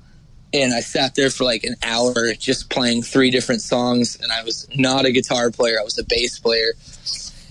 And 0.53 0.73
I 0.73 0.79
sat 0.79 1.15
there 1.15 1.29
for 1.29 1.43
like 1.43 1.63
an 1.63 1.75
hour 1.83 2.33
just 2.33 2.69
playing 2.69 3.03
three 3.03 3.29
different 3.29 3.61
songs 3.61 4.17
and 4.21 4.31
I 4.31 4.43
was 4.43 4.67
not 4.75 5.05
a 5.05 5.11
guitar 5.11 5.51
player, 5.51 5.79
I 5.79 5.83
was 5.83 5.97
a 5.97 6.03
bass 6.03 6.39
player. 6.39 6.73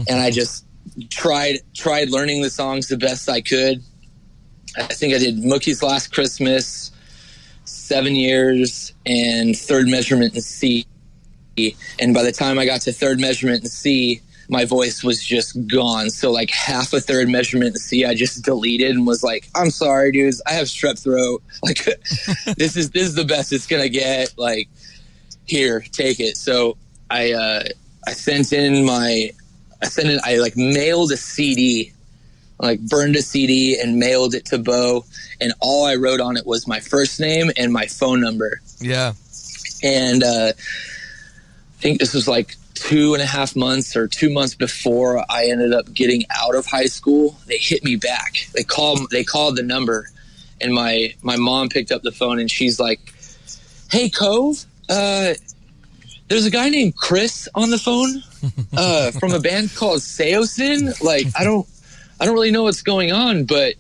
And 0.08 0.20
I 0.20 0.30
just 0.30 0.64
tried 1.10 1.58
tried 1.74 2.10
learning 2.10 2.42
the 2.42 2.50
songs 2.50 2.86
the 2.86 2.96
best 2.96 3.28
I 3.28 3.40
could. 3.40 3.82
I 4.76 4.82
think 4.84 5.14
I 5.14 5.18
did 5.18 5.38
Mookie's 5.38 5.82
Last 5.82 6.12
Christmas, 6.12 6.92
Seven 7.64 8.14
Years, 8.14 8.92
and 9.06 9.56
Third 9.56 9.88
Measurement 9.88 10.34
in 10.34 10.40
C. 10.40 10.86
And 11.98 12.14
by 12.14 12.22
the 12.22 12.32
time 12.32 12.58
I 12.58 12.66
got 12.66 12.82
to 12.82 12.92
Third 12.92 13.18
Measurement 13.18 13.62
in 13.64 13.68
C, 13.68 14.20
my 14.48 14.64
voice 14.64 15.04
was 15.04 15.22
just 15.22 15.66
gone. 15.66 16.10
So 16.10 16.30
like 16.30 16.50
half 16.50 16.92
a 16.92 17.00
third 17.00 17.28
measurement 17.28 17.74
in 17.74 17.76
C, 17.76 18.04
I 18.04 18.14
just 18.14 18.44
deleted 18.44 18.92
and 18.92 19.06
was 19.06 19.22
like, 19.22 19.48
"I'm 19.54 19.70
sorry, 19.70 20.10
dudes, 20.12 20.42
I 20.46 20.52
have 20.52 20.66
strep 20.66 21.02
throat. 21.02 21.42
Like, 21.62 21.84
this 22.56 22.76
is 22.76 22.90
this 22.90 23.02
is 23.02 23.14
the 23.14 23.24
best 23.24 23.52
it's 23.52 23.66
gonna 23.66 23.88
get. 23.88 24.32
Like, 24.36 24.68
here, 25.44 25.84
take 25.92 26.20
it." 26.20 26.36
So 26.36 26.76
I 27.10 27.32
uh, 27.32 27.64
I 28.06 28.12
sent 28.12 28.52
in 28.52 28.84
my 28.84 29.30
I 29.82 29.86
sent 29.86 30.08
it. 30.08 30.20
I 30.24 30.36
like 30.36 30.56
mailed 30.56 31.12
a 31.12 31.16
CD, 31.16 31.92
like 32.60 32.80
burned 32.80 33.16
a 33.16 33.22
CD 33.22 33.78
and 33.80 33.98
mailed 33.98 34.34
it 34.34 34.46
to 34.46 34.58
Bo, 34.58 35.04
and 35.40 35.52
all 35.60 35.86
I 35.86 35.96
wrote 35.96 36.20
on 36.20 36.36
it 36.36 36.46
was 36.46 36.66
my 36.66 36.80
first 36.80 37.20
name 37.20 37.50
and 37.56 37.72
my 37.72 37.86
phone 37.86 38.20
number. 38.20 38.60
Yeah. 38.80 39.14
And 39.82 40.24
uh, 40.24 40.52
I 40.56 41.80
think 41.80 42.00
this 42.00 42.14
was 42.14 42.26
like 42.26 42.56
two 42.78 43.14
and 43.14 43.22
a 43.22 43.26
half 43.26 43.56
months 43.56 43.96
or 43.96 44.08
two 44.08 44.30
months 44.30 44.54
before 44.54 45.24
I 45.30 45.46
ended 45.46 45.72
up 45.72 45.92
getting 45.92 46.24
out 46.30 46.54
of 46.54 46.66
high 46.66 46.86
school. 46.86 47.36
They 47.46 47.58
hit 47.58 47.84
me 47.84 47.96
back. 47.96 48.48
They 48.54 48.62
called. 48.62 49.10
They 49.10 49.24
called 49.24 49.56
the 49.56 49.62
number, 49.62 50.08
and 50.60 50.72
my 50.72 51.14
my 51.22 51.36
mom 51.36 51.68
picked 51.68 51.92
up 51.92 52.02
the 52.02 52.12
phone 52.12 52.38
and 52.38 52.50
she's 52.50 52.78
like, 52.80 53.00
"Hey, 53.90 54.08
Cove." 54.08 54.64
Uh, 54.88 55.34
there's 56.28 56.46
a 56.46 56.50
guy 56.50 56.68
named 56.68 56.96
Chris 56.96 57.48
on 57.54 57.70
the 57.70 57.78
phone 57.78 58.22
uh, 58.76 59.10
from 59.12 59.32
a 59.32 59.40
band 59.40 59.74
called 59.74 60.00
Saosin. 60.00 61.02
Like, 61.02 61.26
I 61.38 61.44
don't, 61.44 61.66
I 62.20 62.26
don't 62.26 62.34
really 62.34 62.50
know 62.50 62.64
what's 62.64 62.82
going 62.82 63.12
on, 63.12 63.44
but 63.44 63.74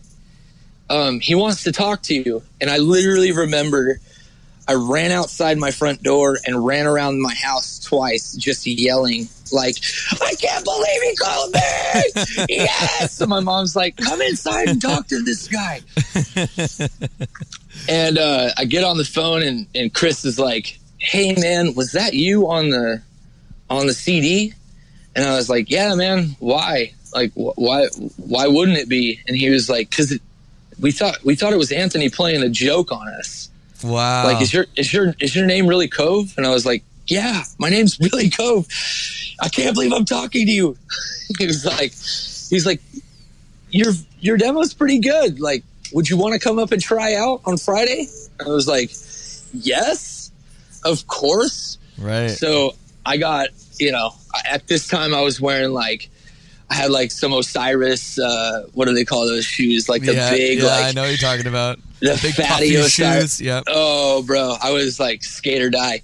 um, 0.90 1.20
he 1.20 1.34
wants 1.34 1.64
to 1.64 1.72
talk 1.72 2.02
to 2.04 2.14
you. 2.14 2.42
And 2.60 2.70
I 2.70 2.78
literally 2.78 3.32
remember 3.32 4.00
I 4.68 4.74
ran 4.74 5.12
outside 5.12 5.56
my 5.56 5.70
front 5.70 6.02
door 6.02 6.38
and 6.44 6.64
ran 6.64 6.86
around 6.86 7.22
my 7.22 7.34
house 7.34 7.78
twice, 7.78 8.34
just 8.34 8.66
yelling 8.66 9.28
like, 9.50 9.76
"I 10.20 10.34
can't 10.34 10.62
believe 10.62 11.02
he 11.02 11.16
called 11.16 11.54
me!" 11.54 12.46
yes. 12.56 13.20
And 13.20 13.30
my 13.30 13.40
mom's 13.40 13.74
like, 13.74 13.96
"Come 13.96 14.20
inside 14.20 14.68
and 14.68 14.80
talk 14.80 15.08
to 15.08 15.22
this 15.22 15.48
guy." 15.48 15.80
and 17.88 18.18
uh, 18.18 18.50
I 18.58 18.66
get 18.66 18.84
on 18.84 18.98
the 18.98 19.04
phone, 19.04 19.42
and 19.42 19.66
and 19.74 19.92
Chris 19.92 20.26
is 20.26 20.38
like, 20.38 20.78
"Hey, 20.98 21.34
man, 21.34 21.74
was 21.74 21.92
that 21.92 22.12
you 22.12 22.48
on 22.48 22.70
the 22.70 23.02
on 23.70 23.86
the 23.86 23.94
CD?" 23.94 24.52
And 25.16 25.26
I 25.26 25.36
was 25.36 25.48
like, 25.48 25.70
"Yeah, 25.70 25.94
man. 25.94 26.36
Why? 26.40 26.92
Like, 27.14 27.32
wh- 27.32 27.56
why? 27.56 27.86
Why 28.16 28.46
wouldn't 28.46 28.78
it 28.78 28.88
be?" 28.88 29.20
And 29.26 29.36
he 29.36 29.50
was 29.50 29.70
like, 29.70 29.90
"Cause 29.90 30.12
it, 30.12 30.20
we 30.80 30.92
thought 30.92 31.24
we 31.24 31.34
thought 31.34 31.52
it 31.52 31.58
was 31.58 31.72
Anthony 31.72 32.10
playing 32.10 32.42
a 32.42 32.48
joke 32.48 32.92
on 32.92 33.08
us. 33.08 33.48
Wow. 33.82 34.24
Like, 34.24 34.42
is 34.42 34.52
your 34.52 34.66
is 34.76 34.92
your 34.92 35.14
is 35.20 35.34
your 35.34 35.46
name 35.46 35.66
really 35.66 35.88
Cove?" 35.88 36.34
And 36.36 36.46
I 36.46 36.50
was 36.50 36.66
like, 36.66 36.82
yeah, 37.08 37.42
my 37.58 37.68
name's 37.70 37.96
Billy 37.96 38.30
Cove. 38.30 38.66
I 39.40 39.48
can't 39.48 39.74
believe 39.74 39.92
I'm 39.92 40.04
talking 40.04 40.46
to 40.46 40.52
you. 40.52 40.76
he 41.38 41.46
was 41.46 41.64
like, 41.64 41.92
he's 41.92 42.66
like, 42.66 42.80
your 43.70 43.92
your 44.20 44.36
demo's 44.36 44.74
pretty 44.74 44.98
good. 45.00 45.40
Like, 45.40 45.64
would 45.92 46.08
you 46.08 46.16
want 46.16 46.34
to 46.34 46.38
come 46.38 46.58
up 46.58 46.72
and 46.72 46.80
try 46.80 47.14
out 47.14 47.40
on 47.44 47.56
Friday? 47.56 48.06
I 48.40 48.48
was 48.48 48.68
like, 48.68 48.90
yes, 49.52 50.30
of 50.84 51.06
course. 51.06 51.78
Right. 51.98 52.30
So 52.30 52.74
I 53.04 53.16
got, 53.16 53.48
you 53.78 53.92
know, 53.92 54.12
at 54.44 54.66
this 54.68 54.86
time 54.86 55.14
I 55.14 55.22
was 55.22 55.40
wearing 55.40 55.72
like, 55.72 56.10
I 56.70 56.74
had 56.74 56.90
like 56.90 57.10
some 57.10 57.32
Osiris, 57.32 58.18
uh, 58.18 58.66
what 58.74 58.86
do 58.86 58.94
they 58.94 59.04
call 59.04 59.26
those 59.26 59.44
shoes? 59.44 59.88
Like 59.88 60.02
the 60.02 60.14
yeah, 60.14 60.30
big, 60.30 60.58
yeah, 60.58 60.64
like 60.64 60.84
I 60.84 60.92
know 60.92 61.04
you're 61.04 61.16
talking 61.16 61.46
about. 61.46 61.78
the 62.00 62.18
big 62.22 62.34
fatty 62.34 62.74
Osiris. 62.74 63.36
shoes. 63.36 63.40
Yep. 63.40 63.64
Oh, 63.68 64.22
bro, 64.22 64.54
I 64.60 64.72
was 64.72 65.00
like 65.00 65.22
skate 65.22 65.62
or 65.62 65.70
die, 65.70 66.02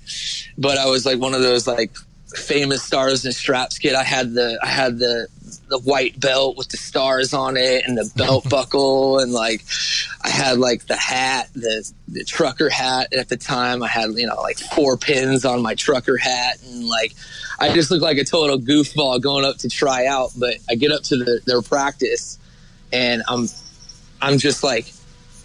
but 0.56 0.78
I 0.78 0.86
was 0.86 1.04
like 1.04 1.18
one 1.18 1.34
of 1.34 1.42
those 1.42 1.66
like 1.66 1.94
famous 2.34 2.82
stars 2.82 3.24
and 3.24 3.34
straps 3.34 3.78
kid. 3.78 3.94
I 3.94 4.04
had 4.04 4.34
the 4.34 4.58
I 4.62 4.68
had 4.68 4.98
the 4.98 5.28
the 5.68 5.78
white 5.78 6.18
belt 6.18 6.56
with 6.56 6.68
the 6.68 6.76
stars 6.76 7.32
on 7.32 7.56
it 7.56 7.84
and 7.86 7.96
the 7.96 8.10
belt 8.16 8.48
buckle 8.50 9.18
and 9.18 9.32
like 9.32 9.62
I 10.22 10.28
had 10.28 10.58
like 10.58 10.86
the 10.86 10.96
hat, 10.96 11.50
the 11.54 11.90
the 12.08 12.24
trucker 12.24 12.68
hat 12.68 13.12
at 13.12 13.28
the 13.28 13.36
time. 13.36 13.82
I 13.82 13.88
had 13.88 14.10
you 14.14 14.26
know 14.26 14.40
like 14.40 14.58
four 14.58 14.96
pins 14.96 15.44
on 15.44 15.62
my 15.62 15.74
trucker 15.74 16.16
hat 16.16 16.58
and 16.64 16.88
like 16.88 17.12
I 17.58 17.72
just 17.74 17.90
look 17.90 18.02
like 18.02 18.18
a 18.18 18.24
total 18.24 18.58
goofball 18.58 19.20
going 19.20 19.44
up 19.44 19.58
to 19.58 19.68
try 19.68 20.06
out. 20.06 20.30
But 20.36 20.56
I 20.68 20.74
get 20.74 20.92
up 20.92 21.02
to 21.04 21.16
the, 21.16 21.40
their 21.46 21.62
practice 21.62 22.38
and 22.92 23.22
I'm 23.28 23.48
I'm 24.20 24.38
just 24.38 24.62
like 24.62 24.92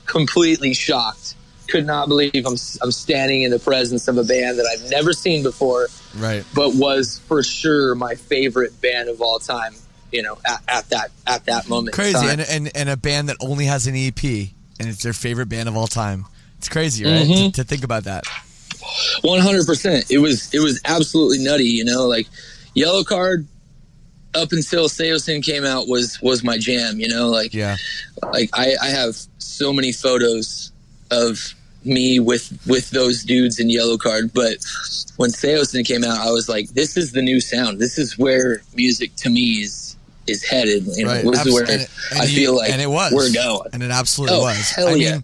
completely 0.06 0.74
shocked. 0.74 1.36
Could 1.68 1.86
not 1.86 2.08
believe 2.08 2.46
I'm 2.46 2.56
I'm 2.82 2.92
standing 2.92 3.44
in 3.44 3.52
the 3.52 3.60
presence 3.60 4.08
of 4.08 4.18
a 4.18 4.24
band 4.24 4.58
that 4.58 4.66
I've 4.66 4.90
never 4.90 5.14
seen 5.14 5.44
before, 5.44 5.88
Right. 6.18 6.44
but 6.56 6.74
was 6.76 7.20
for 7.28 7.44
sure 7.44 7.94
my 7.96 8.16
favorite 8.16 8.80
band 8.82 9.10
of 9.10 9.22
all 9.22 9.40
time. 9.40 9.76
You 10.12 10.24
know, 10.24 10.40
at, 10.44 10.62
at 10.68 10.90
that 10.90 11.12
at 11.28 11.46
that 11.46 11.70
moment. 11.70 11.94
Crazy. 11.94 12.18
And, 12.28 12.42
and 12.42 12.72
and 12.76 12.90
a 12.90 12.98
band 12.98 13.30
that 13.30 13.38
only 13.40 13.66
has 13.66 13.86
an 13.86 13.96
EP 13.96 14.24
and 14.24 14.88
it's 14.88 15.04
their 15.04 15.14
favorite 15.14 15.50
band 15.50 15.70
of 15.70 15.78
all 15.78 15.86
time. 15.88 16.26
It's 16.58 16.68
crazy, 16.70 17.06
right? 17.06 17.22
Mm-hmm. 17.28 17.46
To, 17.52 17.52
to 17.52 17.64
think 17.64 17.84
about 17.84 18.06
that. 18.06 18.24
One 19.22 19.40
hundred 19.40 19.66
percent. 19.66 20.10
It 20.10 20.20
was 20.20 20.54
it 20.54 20.60
was 20.60 20.80
absolutely 20.86 21.40
nutty. 21.40 21.66
You 21.66 21.86
know, 21.86 22.08
like 22.08 22.28
Yellowcard 22.76 23.46
up 24.36 24.52
until 24.52 24.88
Saosin 24.88 25.44
came 25.44 25.66
out 25.66 25.88
was 25.88 26.20
was 26.22 26.44
my 26.44 26.58
jam. 26.58 27.00
You 27.00 27.08
know, 27.10 27.30
like 27.30 27.54
Yeah. 27.54 27.78
like 28.34 28.50
I, 28.54 28.76
I 28.82 28.88
have 28.90 29.16
so 29.40 29.74
many 29.74 29.92
photos 29.92 30.72
of 31.12 31.54
me 31.84 32.20
with 32.20 32.58
with 32.68 32.90
those 32.92 33.24
dudes 33.24 33.60
in 33.60 33.70
Yellowcard. 33.70 34.34
But 34.34 34.58
when 35.18 35.32
Saosin 35.32 35.86
came 35.86 36.04
out, 36.04 36.20
I 36.20 36.32
was 36.32 36.48
like, 36.50 36.70
this 36.70 36.96
is 36.98 37.12
the 37.12 37.22
new 37.22 37.40
sound. 37.42 37.80
This 37.80 37.98
is 37.98 38.18
where 38.18 38.62
music 38.76 39.16
to 39.18 39.30
me 39.30 39.62
is 39.64 39.96
is 40.28 40.44
headed. 40.44 40.86
You 40.96 41.06
know, 41.06 41.12
Right. 41.12 41.26
this 41.26 41.46
is 41.48 41.54
where 41.54 41.64
and 41.64 41.82
it- 41.82 41.90
and 42.12 42.22
I 42.22 42.26
you- 42.26 42.36
feel 42.36 42.56
like 42.58 42.70
and 42.72 42.82
it 42.82 42.90
was. 42.90 43.12
we're 43.14 43.34
going. 43.34 43.70
And 43.74 43.82
it 43.82 43.90
absolutely 43.92 44.38
Oh, 44.38 44.42
was. 44.42 44.70
hell 44.70 44.90
I 44.90 44.94
yeah. 44.96 45.12
mean, 45.14 45.24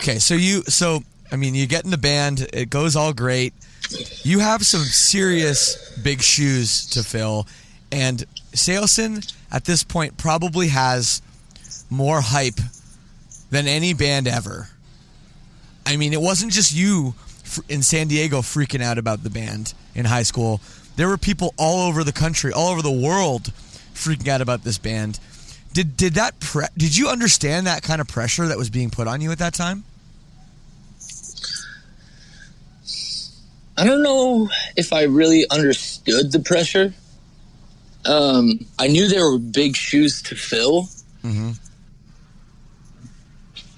Okay, 0.00 0.20
so 0.20 0.34
you 0.34 0.62
so 0.62 1.02
I 1.32 1.36
mean 1.36 1.56
you 1.56 1.66
get 1.66 1.84
in 1.84 1.90
the 1.90 1.98
band, 1.98 2.46
it 2.52 2.70
goes 2.70 2.94
all 2.94 3.12
great. 3.12 3.52
You 4.22 4.38
have 4.38 4.64
some 4.64 4.82
serious 4.82 5.98
big 6.04 6.22
shoes 6.22 6.86
to 6.90 7.02
fill, 7.02 7.48
and 7.90 8.24
Saosin 8.52 9.34
at 9.50 9.64
this 9.64 9.82
point 9.82 10.16
probably 10.16 10.68
has 10.68 11.20
more 11.90 12.20
hype 12.20 12.60
than 13.50 13.66
any 13.66 13.92
band 13.92 14.28
ever. 14.28 14.68
I 15.84 15.96
mean, 15.96 16.12
it 16.12 16.20
wasn't 16.20 16.52
just 16.52 16.72
you 16.72 17.14
in 17.68 17.82
San 17.82 18.06
Diego 18.06 18.40
freaking 18.40 18.82
out 18.82 18.98
about 18.98 19.24
the 19.24 19.30
band 19.30 19.74
in 19.96 20.04
high 20.04 20.22
school. 20.22 20.60
There 20.94 21.08
were 21.08 21.18
people 21.18 21.54
all 21.56 21.88
over 21.88 22.04
the 22.04 22.12
country, 22.12 22.52
all 22.52 22.68
over 22.68 22.82
the 22.82 22.92
world, 22.92 23.52
freaking 23.94 24.28
out 24.28 24.42
about 24.42 24.62
this 24.62 24.78
band. 24.78 25.18
Did 25.72 25.96
did 25.96 26.14
that 26.14 26.40
pre- 26.40 26.66
did 26.76 26.96
you 26.96 27.08
understand 27.08 27.66
that 27.66 27.82
kind 27.82 28.00
of 28.00 28.08
pressure 28.08 28.46
that 28.48 28.58
was 28.58 28.70
being 28.70 28.90
put 28.90 29.06
on 29.06 29.20
you 29.20 29.30
at 29.32 29.38
that 29.38 29.54
time? 29.54 29.84
I 33.76 33.84
don't 33.84 34.02
know 34.02 34.48
if 34.76 34.92
I 34.92 35.02
really 35.04 35.48
understood 35.50 36.32
the 36.32 36.40
pressure. 36.40 36.92
Um, 38.06 38.66
I 38.78 38.88
knew 38.88 39.06
there 39.08 39.30
were 39.30 39.38
big 39.38 39.76
shoes 39.76 40.20
to 40.22 40.34
fill, 40.34 40.88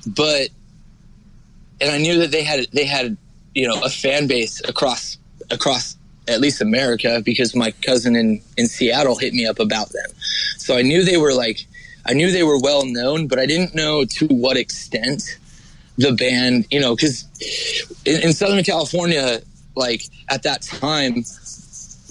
but 0.07 0.49
and 1.81 1.91
I 1.91 1.99
knew 1.99 2.19
that 2.21 2.31
they 2.31 2.43
had 2.43 2.67
they 2.73 2.85
had 2.87 3.17
you 3.55 3.67
know 3.69 3.83
a 3.83 3.91
fan 3.91 4.27
base 4.27 4.63
across 4.67 5.19
across 5.51 5.97
at 6.29 6.41
least 6.41 6.61
America 6.63 7.21
because 7.25 7.55
my 7.55 7.73
cousin 7.83 8.17
in 8.17 8.41
in 8.57 8.69
Seattle 8.69 9.17
hit 9.17 9.35
me 9.35 9.47
up 9.47 9.59
about 9.59 9.91
them. 9.91 10.11
So 10.57 10.77
I 10.77 10.83
knew 10.83 11.05
they 11.05 11.17
were 11.19 11.35
like 11.35 11.67
I 12.07 12.15
knew 12.15 12.31
they 12.31 12.43
were 12.43 12.59
well 12.59 12.85
known, 12.85 13.27
but 13.27 13.39
I 13.39 13.47
didn't 13.47 13.75
know 13.75 14.05
to 14.05 14.27
what 14.27 14.57
extent 14.57 15.39
the 15.99 16.13
band, 16.13 16.67
you 16.71 16.81
know, 16.81 16.95
because 16.95 17.27
in, 18.05 18.23
in 18.23 18.33
Southern 18.33 18.65
California, 18.65 19.41
like 19.77 20.03
at 20.29 20.43
that 20.45 20.63
time, 20.63 21.25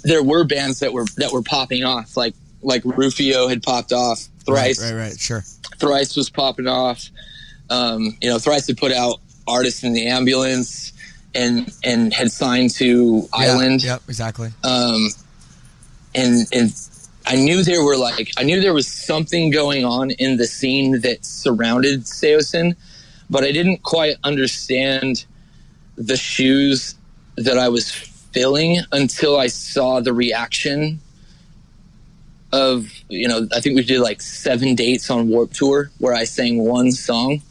there 0.03 0.23
were 0.23 0.43
bands 0.43 0.79
that 0.79 0.93
were 0.93 1.05
that 1.17 1.31
were 1.31 1.41
popping 1.41 1.83
off, 1.83 2.15
like 2.15 2.35
like 2.61 2.83
Rufio 2.85 3.47
had 3.47 3.63
popped 3.63 3.91
off, 3.91 4.27
Thrice, 4.45 4.81
Right, 4.81 4.93
right, 4.93 5.09
right, 5.09 5.19
sure. 5.19 5.43
Thrice 5.77 6.15
was 6.15 6.29
popping 6.29 6.67
off. 6.67 7.09
Um, 7.69 8.17
you 8.21 8.29
know, 8.29 8.39
Thrice 8.39 8.67
had 8.67 8.77
put 8.77 8.91
out 8.91 9.19
"Artist 9.47 9.83
in 9.83 9.93
the 9.93 10.07
Ambulance" 10.07 10.93
and 11.35 11.71
and 11.83 12.13
had 12.13 12.31
signed 12.31 12.71
to 12.71 13.27
Island. 13.33 13.83
Yep, 13.83 14.03
exactly. 14.07 14.49
Um, 14.63 15.09
and 16.15 16.47
and 16.51 16.88
I 17.25 17.35
knew 17.35 17.63
there 17.63 17.83
were 17.83 17.97
like 17.97 18.31
I 18.37 18.43
knew 18.43 18.61
there 18.61 18.73
was 18.73 18.87
something 18.87 19.51
going 19.51 19.85
on 19.85 20.11
in 20.11 20.37
the 20.37 20.47
scene 20.47 21.01
that 21.01 21.23
surrounded 21.25 22.01
Saosin, 22.01 22.75
but 23.29 23.43
I 23.43 23.51
didn't 23.51 23.83
quite 23.83 24.15
understand 24.23 25.25
the 25.95 26.17
shoes 26.17 26.95
that 27.35 27.57
I 27.57 27.69
was 27.69 27.91
filling 27.91 28.77
until 28.91 29.37
I 29.37 29.47
saw 29.47 29.99
the 29.99 30.13
reaction 30.13 30.99
of 32.51 32.89
you 33.09 33.27
know 33.27 33.47
I 33.53 33.59
think 33.59 33.75
we 33.75 33.83
did 33.83 33.99
like 33.99 34.21
seven 34.21 34.75
dates 34.75 35.09
on 35.09 35.29
Warped 35.29 35.55
Tour 35.55 35.91
where 35.99 36.13
I 36.13 36.23
sang 36.23 36.63
one 36.63 36.91
song 36.91 37.41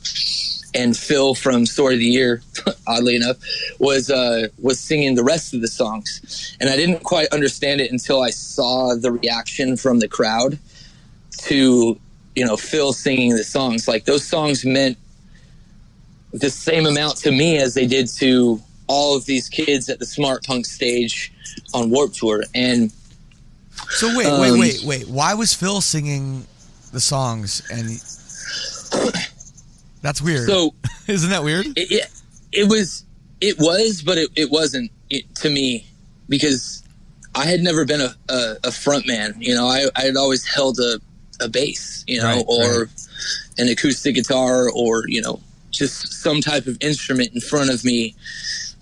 and 0.74 0.96
Phil 0.96 1.34
from 1.34 1.66
Story 1.66 1.94
of 1.94 2.00
the 2.00 2.06
Year, 2.06 2.42
oddly 2.86 3.16
enough, 3.16 3.36
was 3.78 4.10
uh, 4.10 4.48
was 4.60 4.78
singing 4.78 5.14
the 5.14 5.24
rest 5.24 5.54
of 5.54 5.60
the 5.60 5.68
songs, 5.68 6.56
and 6.60 6.68
I 6.70 6.76
didn't 6.76 7.02
quite 7.02 7.28
understand 7.28 7.80
it 7.80 7.90
until 7.90 8.22
I 8.22 8.30
saw 8.30 8.94
the 8.94 9.12
reaction 9.12 9.76
from 9.76 9.98
the 9.98 10.08
crowd 10.08 10.58
to 11.38 11.98
you 12.34 12.44
know 12.44 12.56
Phil 12.56 12.92
singing 12.92 13.30
the 13.36 13.44
songs. 13.44 13.88
Like 13.88 14.04
those 14.04 14.24
songs 14.24 14.64
meant 14.64 14.98
the 16.32 16.50
same 16.50 16.86
amount 16.86 17.16
to 17.18 17.32
me 17.32 17.58
as 17.58 17.74
they 17.74 17.86
did 17.86 18.08
to 18.16 18.60
all 18.86 19.16
of 19.16 19.24
these 19.26 19.48
kids 19.48 19.88
at 19.88 19.98
the 19.98 20.06
Smart 20.06 20.44
Punk 20.44 20.66
stage 20.66 21.32
on 21.74 21.90
Warped 21.90 22.16
Tour, 22.16 22.44
and 22.54 22.92
So 23.90 24.08
wait, 24.08 24.26
wait, 24.26 24.50
Um, 24.50 24.58
wait, 24.58 24.82
wait. 24.84 25.08
Why 25.08 25.34
was 25.34 25.54
Phil 25.54 25.80
singing 25.80 26.46
the 26.92 27.00
songs? 27.00 27.62
And 27.70 28.00
that's 30.02 30.20
weird. 30.22 30.48
so 30.48 30.74
isn't 31.06 31.30
that 31.30 31.42
weird? 31.44 31.66
it, 31.66 31.90
it, 31.90 32.10
it 32.52 32.68
was 32.68 33.04
it 33.40 33.56
was 33.58 34.02
but 34.02 34.18
it, 34.18 34.30
it 34.36 34.50
wasn't 34.50 34.90
it, 35.10 35.32
to 35.36 35.48
me 35.50 35.86
because 36.28 36.82
i 37.34 37.44
had 37.44 37.60
never 37.60 37.84
been 37.84 38.00
a, 38.00 38.14
a, 38.28 38.56
a 38.64 38.72
front 38.72 39.06
man 39.06 39.34
you 39.38 39.54
know 39.54 39.66
i 39.66 39.86
i 39.96 40.02
had 40.02 40.16
always 40.16 40.46
held 40.46 40.78
a, 40.78 40.98
a 41.40 41.48
bass 41.48 42.04
you 42.06 42.18
know 42.20 42.24
Right, 42.36 42.44
or 42.48 42.80
right. 42.82 43.06
an 43.58 43.68
acoustic 43.68 44.14
guitar 44.14 44.70
or 44.70 45.02
you 45.08 45.20
know 45.20 45.40
just 45.70 46.12
some 46.22 46.40
type 46.40 46.66
of 46.66 46.76
instrument 46.80 47.30
in 47.34 47.40
front 47.40 47.70
of 47.70 47.84
me 47.84 48.14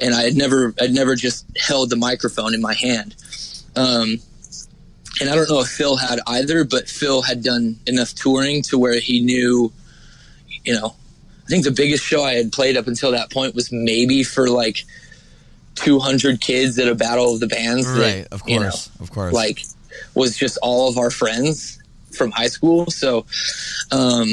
and 0.00 0.14
i 0.14 0.22
had 0.22 0.34
never 0.36 0.72
i'd 0.80 0.92
never 0.92 1.14
just 1.16 1.44
held 1.58 1.90
the 1.90 1.96
microphone 1.96 2.54
in 2.54 2.60
my 2.62 2.74
hand 2.74 3.14
um 3.74 4.16
and 5.20 5.28
i 5.28 5.34
don't 5.34 5.50
know 5.50 5.60
if 5.60 5.68
phil 5.68 5.96
had 5.96 6.20
either 6.28 6.64
but 6.64 6.88
phil 6.88 7.20
had 7.22 7.42
done 7.42 7.76
enough 7.86 8.14
touring 8.14 8.62
to 8.62 8.78
where 8.78 8.98
he 9.00 9.20
knew 9.20 9.70
you 10.64 10.72
know 10.74 10.94
I 11.46 11.48
think 11.48 11.64
the 11.64 11.70
biggest 11.70 12.02
show 12.04 12.24
I 12.24 12.32
had 12.34 12.50
played 12.52 12.76
up 12.76 12.88
until 12.88 13.12
that 13.12 13.30
point 13.30 13.54
was 13.54 13.70
maybe 13.70 14.24
for 14.24 14.48
like 14.50 14.84
200 15.76 16.40
kids 16.40 16.76
at 16.78 16.88
a 16.88 16.94
battle 16.94 17.34
of 17.34 17.40
the 17.40 17.46
bands. 17.46 17.86
that, 17.94 18.00
Right, 18.00 18.26
of 18.32 18.42
you 18.48 18.56
know, 18.56 18.62
course, 18.62 18.90
of 19.00 19.10
course. 19.12 19.32
like 19.32 19.62
was 20.14 20.36
just 20.36 20.58
all 20.60 20.88
of 20.88 20.98
our 20.98 21.10
friends 21.10 21.80
from 22.16 22.32
high 22.32 22.48
school. 22.48 22.90
So 22.90 23.26
um, 23.92 24.28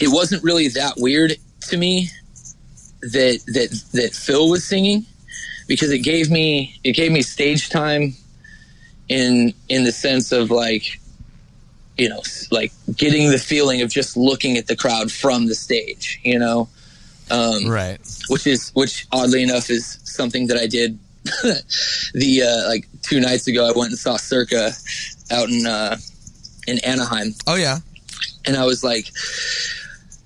it 0.00 0.08
wasn't 0.08 0.42
really 0.44 0.68
that 0.68 0.94
weird 0.98 1.34
to 1.68 1.76
me 1.76 2.08
that 3.00 3.40
that 3.46 3.82
that 3.92 4.12
Phil 4.12 4.50
was 4.50 4.64
singing 4.64 5.06
because 5.66 5.90
it 5.90 6.00
gave 6.00 6.30
me 6.30 6.78
it 6.84 6.92
gave 6.92 7.10
me 7.12 7.22
stage 7.22 7.70
time 7.70 8.14
in 9.08 9.54
in 9.68 9.84
the 9.84 9.92
sense 9.92 10.32
of 10.32 10.50
like 10.50 11.00
you 11.98 12.08
know 12.08 12.22
like 12.50 12.72
getting 12.96 13.30
the 13.30 13.38
feeling 13.38 13.82
of 13.82 13.90
just 13.90 14.16
looking 14.16 14.56
at 14.56 14.66
the 14.66 14.76
crowd 14.76 15.10
from 15.12 15.46
the 15.46 15.54
stage 15.54 16.20
you 16.22 16.38
know 16.38 16.68
um, 17.30 17.66
right. 17.66 17.98
which 18.28 18.46
is 18.46 18.70
which 18.70 19.06
oddly 19.12 19.42
enough 19.42 19.68
is 19.70 19.98
something 20.04 20.46
that 20.46 20.56
I 20.56 20.66
did 20.66 20.98
the 22.14 22.42
uh, 22.42 22.68
like 22.68 22.86
two 23.02 23.20
nights 23.20 23.46
ago. 23.46 23.68
I 23.68 23.72
went 23.76 23.90
and 23.90 23.98
saw 23.98 24.16
Circa 24.16 24.70
out 25.30 25.48
in 25.48 25.66
uh, 25.66 25.96
in 26.66 26.78
Anaheim, 26.84 27.34
Oh 27.46 27.56
yeah. 27.56 27.78
and 28.46 28.56
I 28.56 28.64
was 28.64 28.82
like, 28.82 29.06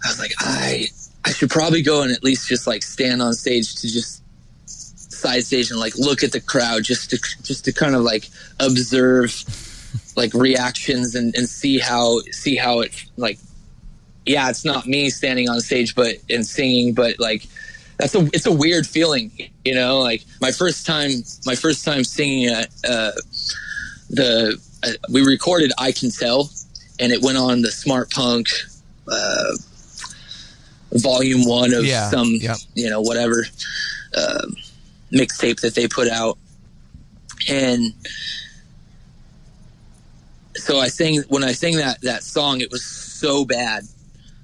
I 0.04 0.08
was 0.08 0.18
like, 0.18 0.32
I 0.38 0.86
I 1.24 1.32
should 1.32 1.50
probably 1.50 1.82
go 1.82 2.02
and 2.02 2.12
at 2.12 2.22
least 2.22 2.48
just 2.48 2.66
like 2.66 2.82
stand 2.82 3.22
on 3.22 3.32
stage 3.32 3.74
to 3.76 3.88
just 3.88 4.22
side 4.66 5.44
stage 5.44 5.70
and 5.70 5.78
like 5.78 5.96
look 5.96 6.22
at 6.22 6.32
the 6.32 6.40
crowd 6.40 6.84
just 6.84 7.10
to 7.10 7.18
just 7.42 7.64
to 7.64 7.72
kind 7.72 7.94
of 7.94 8.02
like 8.02 8.28
observe 8.60 9.32
like 10.16 10.32
reactions 10.34 11.14
and, 11.14 11.34
and 11.36 11.48
see 11.48 11.78
how 11.78 12.20
see 12.30 12.56
how 12.56 12.80
it 12.80 13.04
like 13.16 13.38
yeah 14.26 14.48
it's 14.48 14.64
not 14.64 14.86
me 14.86 15.10
standing 15.10 15.48
on 15.48 15.60
stage 15.60 15.94
but 15.94 16.16
and 16.30 16.46
singing 16.46 16.92
but 16.94 17.18
like 17.18 17.46
that's 17.98 18.14
a 18.14 18.24
it's 18.32 18.46
a 18.46 18.52
weird 18.52 18.86
feeling 18.86 19.30
you 19.64 19.74
know 19.74 19.98
like 20.00 20.24
my 20.40 20.50
first 20.52 20.86
time 20.86 21.10
my 21.46 21.54
first 21.54 21.84
time 21.84 22.04
singing 22.04 22.46
at 22.46 22.68
uh 22.88 23.12
the 24.10 24.58
uh, 24.84 24.90
we 25.10 25.22
recorded 25.24 25.72
i 25.78 25.90
can 25.92 26.10
tell 26.10 26.50
and 27.00 27.12
it 27.12 27.20
went 27.22 27.38
on 27.38 27.62
the 27.62 27.70
smart 27.70 28.10
punk 28.10 28.48
uh 29.10 29.52
volume 30.94 31.46
one 31.46 31.72
of 31.72 31.84
Yeah, 31.84 32.10
some 32.10 32.28
yep. 32.40 32.56
you 32.74 32.90
know 32.90 33.00
whatever 33.00 33.46
uh, 34.14 34.46
mixtape 35.10 35.60
that 35.60 35.74
they 35.74 35.88
put 35.88 36.08
out 36.08 36.36
and 37.48 37.92
so 40.62 40.78
I 40.78 40.88
sang 40.88 41.22
when 41.28 41.42
I 41.42 41.52
sang 41.52 41.76
that 41.76 42.00
that 42.02 42.22
song, 42.22 42.60
it 42.60 42.70
was 42.70 42.84
so 42.84 43.44
bad. 43.44 43.82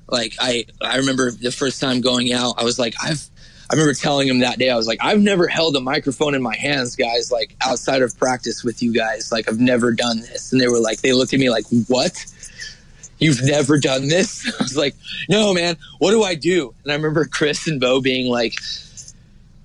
Like 0.09 0.35
I 0.41 0.67
I 0.83 0.97
remember 0.97 1.31
the 1.31 1.53
first 1.53 1.81
time 1.81 2.01
going 2.01 2.33
out, 2.33 2.55
I 2.59 2.65
was 2.65 2.79
like 2.79 2.95
I've 3.03 3.25
I 3.71 3.75
remember 3.75 3.95
telling 3.95 4.27
him 4.27 4.41
that 4.41 4.59
day 4.59 4.69
I 4.71 4.77
was 4.77 4.89
like 4.89 4.99
I've 5.01 5.21
never 5.21 5.47
held 5.47 5.77
a 5.77 5.81
microphone 5.81 6.35
in 6.35 6.43
my 6.43 6.57
hands, 6.57 6.97
guys. 6.97 7.31
Like 7.31 7.55
outside 7.61 8.03
of 8.03 8.19
practice 8.19 8.65
with 8.65 8.83
you 8.83 8.93
guys, 8.93 9.31
like 9.31 9.49
I've 9.49 9.61
never 9.61 9.93
done 9.93 10.21
this. 10.21 10.53
And 10.53 10.61
they 10.61 10.67
were 10.67 10.81
like 10.81 11.01
they 11.03 11.13
looked 11.13 11.33
at 11.33 11.41
me 11.41 11.51
like 11.51 11.67
what? 11.87 12.27
You've 13.19 13.43
never 13.43 13.79
done 13.79 14.09
this? 14.09 14.47
I 14.61 14.63
was 14.63 14.77
like, 14.77 14.95
no, 15.29 15.55
man. 15.55 15.77
What 15.99 16.11
do 16.11 16.23
I 16.25 16.35
do? 16.35 16.75
And 16.83 16.93
I 16.93 16.97
remember 16.97 17.25
Chris 17.27 17.69
and 17.69 17.81
Bo 17.81 18.01
being 18.01 18.29
like, 18.29 18.55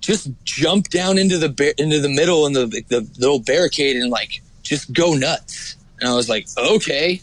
just 0.00 0.28
jump 0.44 0.88
down 0.88 1.18
into 1.18 1.38
the 1.38 1.74
into 1.78 1.98
the 1.98 2.10
middle 2.10 2.46
in 2.46 2.52
the 2.52 2.66
the 2.88 3.08
little 3.18 3.40
barricade 3.40 3.96
and 3.96 4.10
like 4.10 4.42
just 4.62 4.92
go 4.92 5.14
nuts. 5.14 5.76
And 6.00 6.08
I 6.08 6.14
was 6.14 6.28
like, 6.28 6.46
okay, 6.56 7.20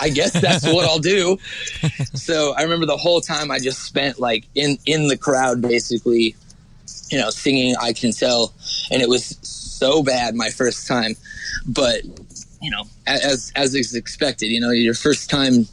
I 0.00 0.08
guess 0.08 0.32
that's 0.32 0.64
what 0.66 0.86
I'll 0.86 0.98
do. 0.98 1.38
So 2.14 2.52
I 2.52 2.62
remember 2.62 2.86
the 2.86 2.96
whole 2.96 3.20
time 3.20 3.50
I 3.50 3.58
just 3.58 3.80
spent 3.82 4.20
like 4.20 4.46
in 4.54 4.78
in 4.86 5.08
the 5.08 5.16
crowd, 5.16 5.60
basically, 5.60 6.36
you 7.10 7.18
know, 7.18 7.30
singing 7.30 7.74
"I 7.80 7.92
Can 7.92 8.12
Tell," 8.12 8.52
and 8.90 9.02
it 9.02 9.08
was 9.08 9.36
so 9.42 10.02
bad 10.02 10.34
my 10.34 10.50
first 10.50 10.86
time, 10.86 11.16
but 11.66 12.02
you 12.60 12.70
know, 12.70 12.84
as 13.06 13.52
as 13.56 13.74
is 13.74 13.94
expected, 13.94 14.46
you 14.46 14.60
know, 14.60 14.70
your 14.70 14.94
first 14.94 15.30
time 15.30 15.66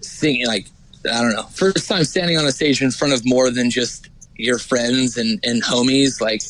singing, 0.00 0.46
like 0.46 0.66
I 1.12 1.20
don't 1.20 1.34
know, 1.34 1.42
first 1.44 1.88
time 1.88 2.04
standing 2.04 2.38
on 2.38 2.46
a 2.46 2.52
stage 2.52 2.80
in 2.80 2.90
front 2.90 3.12
of 3.12 3.26
more 3.26 3.50
than 3.50 3.70
just 3.70 4.08
your 4.36 4.58
friends 4.58 5.18
and 5.18 5.40
and 5.44 5.62
homies, 5.62 6.20
like 6.20 6.42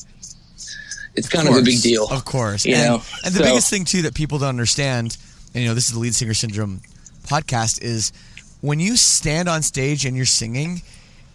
it's 1.18 1.28
kind 1.28 1.48
of, 1.48 1.56
a 1.56 1.62
big 1.62 1.82
deal. 1.82 2.06
Of 2.08 2.24
course. 2.24 2.64
You 2.64 2.74
and, 2.74 2.86
know, 2.86 3.02
and 3.24 3.34
the 3.34 3.38
so- 3.38 3.44
biggest 3.44 3.70
thing 3.70 3.84
too 3.84 4.02
that 4.02 4.14
people 4.14 4.38
don't 4.38 4.48
understand, 4.48 5.16
and 5.54 5.62
you 5.62 5.68
know, 5.68 5.74
this 5.74 5.88
is 5.88 5.94
the 5.94 6.00
lead 6.00 6.14
singer 6.14 6.34
syndrome 6.34 6.80
podcast, 7.26 7.82
is 7.82 8.12
when 8.60 8.80
you 8.80 8.96
stand 8.96 9.48
on 9.48 9.62
stage 9.62 10.04
and 10.04 10.16
you're 10.16 10.26
singing, 10.26 10.82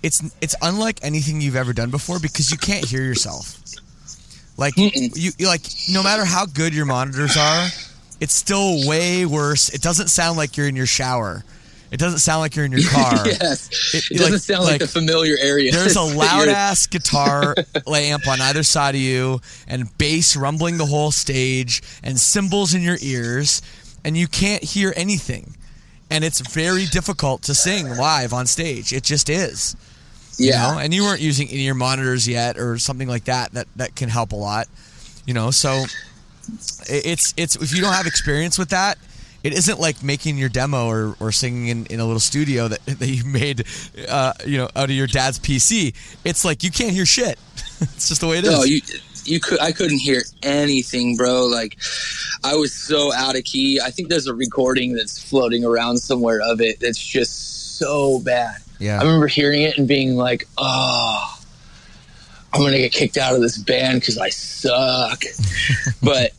it's 0.01 0.21
it's 0.41 0.55
unlike 0.61 0.99
anything 1.03 1.41
you've 1.41 1.55
ever 1.55 1.73
done 1.73 1.89
before 1.89 2.19
because 2.19 2.51
you 2.51 2.57
can't 2.57 2.85
hear 2.85 3.03
yourself. 3.03 3.59
Like 4.57 4.73
you 4.77 5.31
like 5.39 5.61
no 5.89 6.03
matter 6.03 6.25
how 6.25 6.45
good 6.45 6.73
your 6.73 6.85
monitors 6.85 7.37
are, 7.37 7.67
it's 8.19 8.33
still 8.33 8.87
way 8.87 9.25
worse. 9.25 9.69
It 9.69 9.81
doesn't 9.81 10.09
sound 10.09 10.37
like 10.37 10.57
you're 10.57 10.67
in 10.67 10.75
your 10.75 10.85
shower. 10.85 11.43
It 11.93 11.99
doesn't 11.99 12.19
sound 12.19 12.39
like 12.41 12.55
you're 12.55 12.65
in 12.65 12.71
your 12.71 12.81
car. 12.89 13.13
yes, 13.25 13.69
It- 13.93 14.11
it, 14.11 14.17
doesn't 14.17 14.31
like- 14.33 14.41
sound 14.41 14.63
like, 14.63 14.71
like, 14.71 14.79
the 14.81 14.87
familiar 14.87 15.35
area. 15.39 15.71
There's 15.71 15.95
a 15.95 16.01
loud 16.01 16.47
ass 16.49 16.87
guitar 16.87 17.55
amp 17.87 18.27
on 18.27 18.41
either 18.41 18.63
side 18.63 18.95
of 18.95 19.01
you, 19.01 19.39
and 19.67 19.95
bass 19.99 20.35
rumbling 20.35 20.77
the 20.77 20.87
whole 20.87 21.11
stage, 21.11 21.81
and 22.03 22.19
cymbals 22.19 22.73
in 22.73 22.81
your 22.81 22.97
ears, 23.01 23.61
and 24.03 24.17
you 24.17 24.27
can't 24.27 24.63
hear 24.63 24.91
anything. 24.97 25.55
And 26.09 26.23
it's 26.23 26.41
very 26.51 26.85
difficult 26.87 27.43
to 27.43 27.53
sing 27.55 27.87
live 27.95 28.33
on 28.33 28.45
stage. 28.47 28.91
It 28.91 29.03
just 29.03 29.29
is. 29.29 29.75
you 30.37 30.49
Yeah, 30.49 30.73
know? 30.73 30.79
And 30.79 30.93
you 30.93 31.03
weren't 31.03 31.21
using 31.21 31.47
any 31.47 31.59
of 31.59 31.65
your 31.65 31.75
monitors 31.75 32.27
yet, 32.27 32.57
or 32.57 32.77
something 32.79 33.07
like 33.07 33.25
that. 33.25 33.51
That 33.53 33.67
that 33.77 33.95
can 33.95 34.09
help 34.09 34.31
a 34.31 34.35
lot. 34.35 34.67
You 35.25 35.33
know, 35.33 35.51
so 35.51 35.85
it's 36.89 37.33
it's 37.37 37.55
if 37.55 37.73
you 37.73 37.81
don't 37.81 37.93
have 37.93 38.07
experience 38.07 38.57
with 38.57 38.69
that. 38.69 38.97
It 39.43 39.53
isn't 39.53 39.79
like 39.79 40.01
making 40.01 40.37
your 40.37 40.49
demo 40.49 40.87
or, 40.87 41.15
or 41.19 41.31
singing 41.31 41.67
in, 41.67 41.85
in 41.87 41.99
a 41.99 42.05
little 42.05 42.19
studio 42.19 42.69
that, 42.69 42.85
that 42.85 43.07
you 43.07 43.25
made, 43.25 43.65
uh, 44.09 44.33
you 44.45 44.57
know, 44.57 44.69
out 44.75 44.85
of 44.85 44.91
your 44.91 45.07
dad's 45.07 45.39
PC. 45.39 45.93
It's 46.23 46.45
like 46.45 46.63
you 46.63 46.71
can't 46.71 46.91
hear 46.91 47.05
shit. 47.05 47.37
it's 47.81 48.09
just 48.09 48.21
the 48.21 48.27
way 48.27 48.39
it 48.39 48.45
is. 48.45 48.51
No, 48.51 48.63
you 48.63 48.81
you 49.25 49.39
could 49.39 49.59
I 49.61 49.71
couldn't 49.71 49.99
hear 49.99 50.21
anything, 50.41 51.15
bro. 51.15 51.45
Like 51.45 51.77
I 52.43 52.55
was 52.55 52.73
so 52.73 53.13
out 53.13 53.35
of 53.35 53.43
key. 53.43 53.79
I 53.83 53.89
think 53.89 54.09
there's 54.09 54.27
a 54.27 54.33
recording 54.33 54.93
that's 54.93 55.21
floating 55.21 55.63
around 55.63 55.97
somewhere 55.97 56.41
of 56.41 56.61
it 56.61 56.79
that's 56.79 57.03
just 57.03 57.77
so 57.77 58.19
bad. 58.19 58.57
Yeah. 58.79 58.99
I 58.99 59.03
remember 59.03 59.27
hearing 59.27 59.61
it 59.61 59.77
and 59.77 59.87
being 59.87 60.15
like, 60.15 60.47
"Oh, 60.57 61.39
I'm 62.51 62.61
gonna 62.61 62.77
get 62.77 62.91
kicked 62.91 63.17
out 63.17 63.35
of 63.35 63.41
this 63.41 63.57
band 63.57 64.01
because 64.01 64.17
I 64.17 64.29
suck." 64.29 65.23
but 66.03 66.31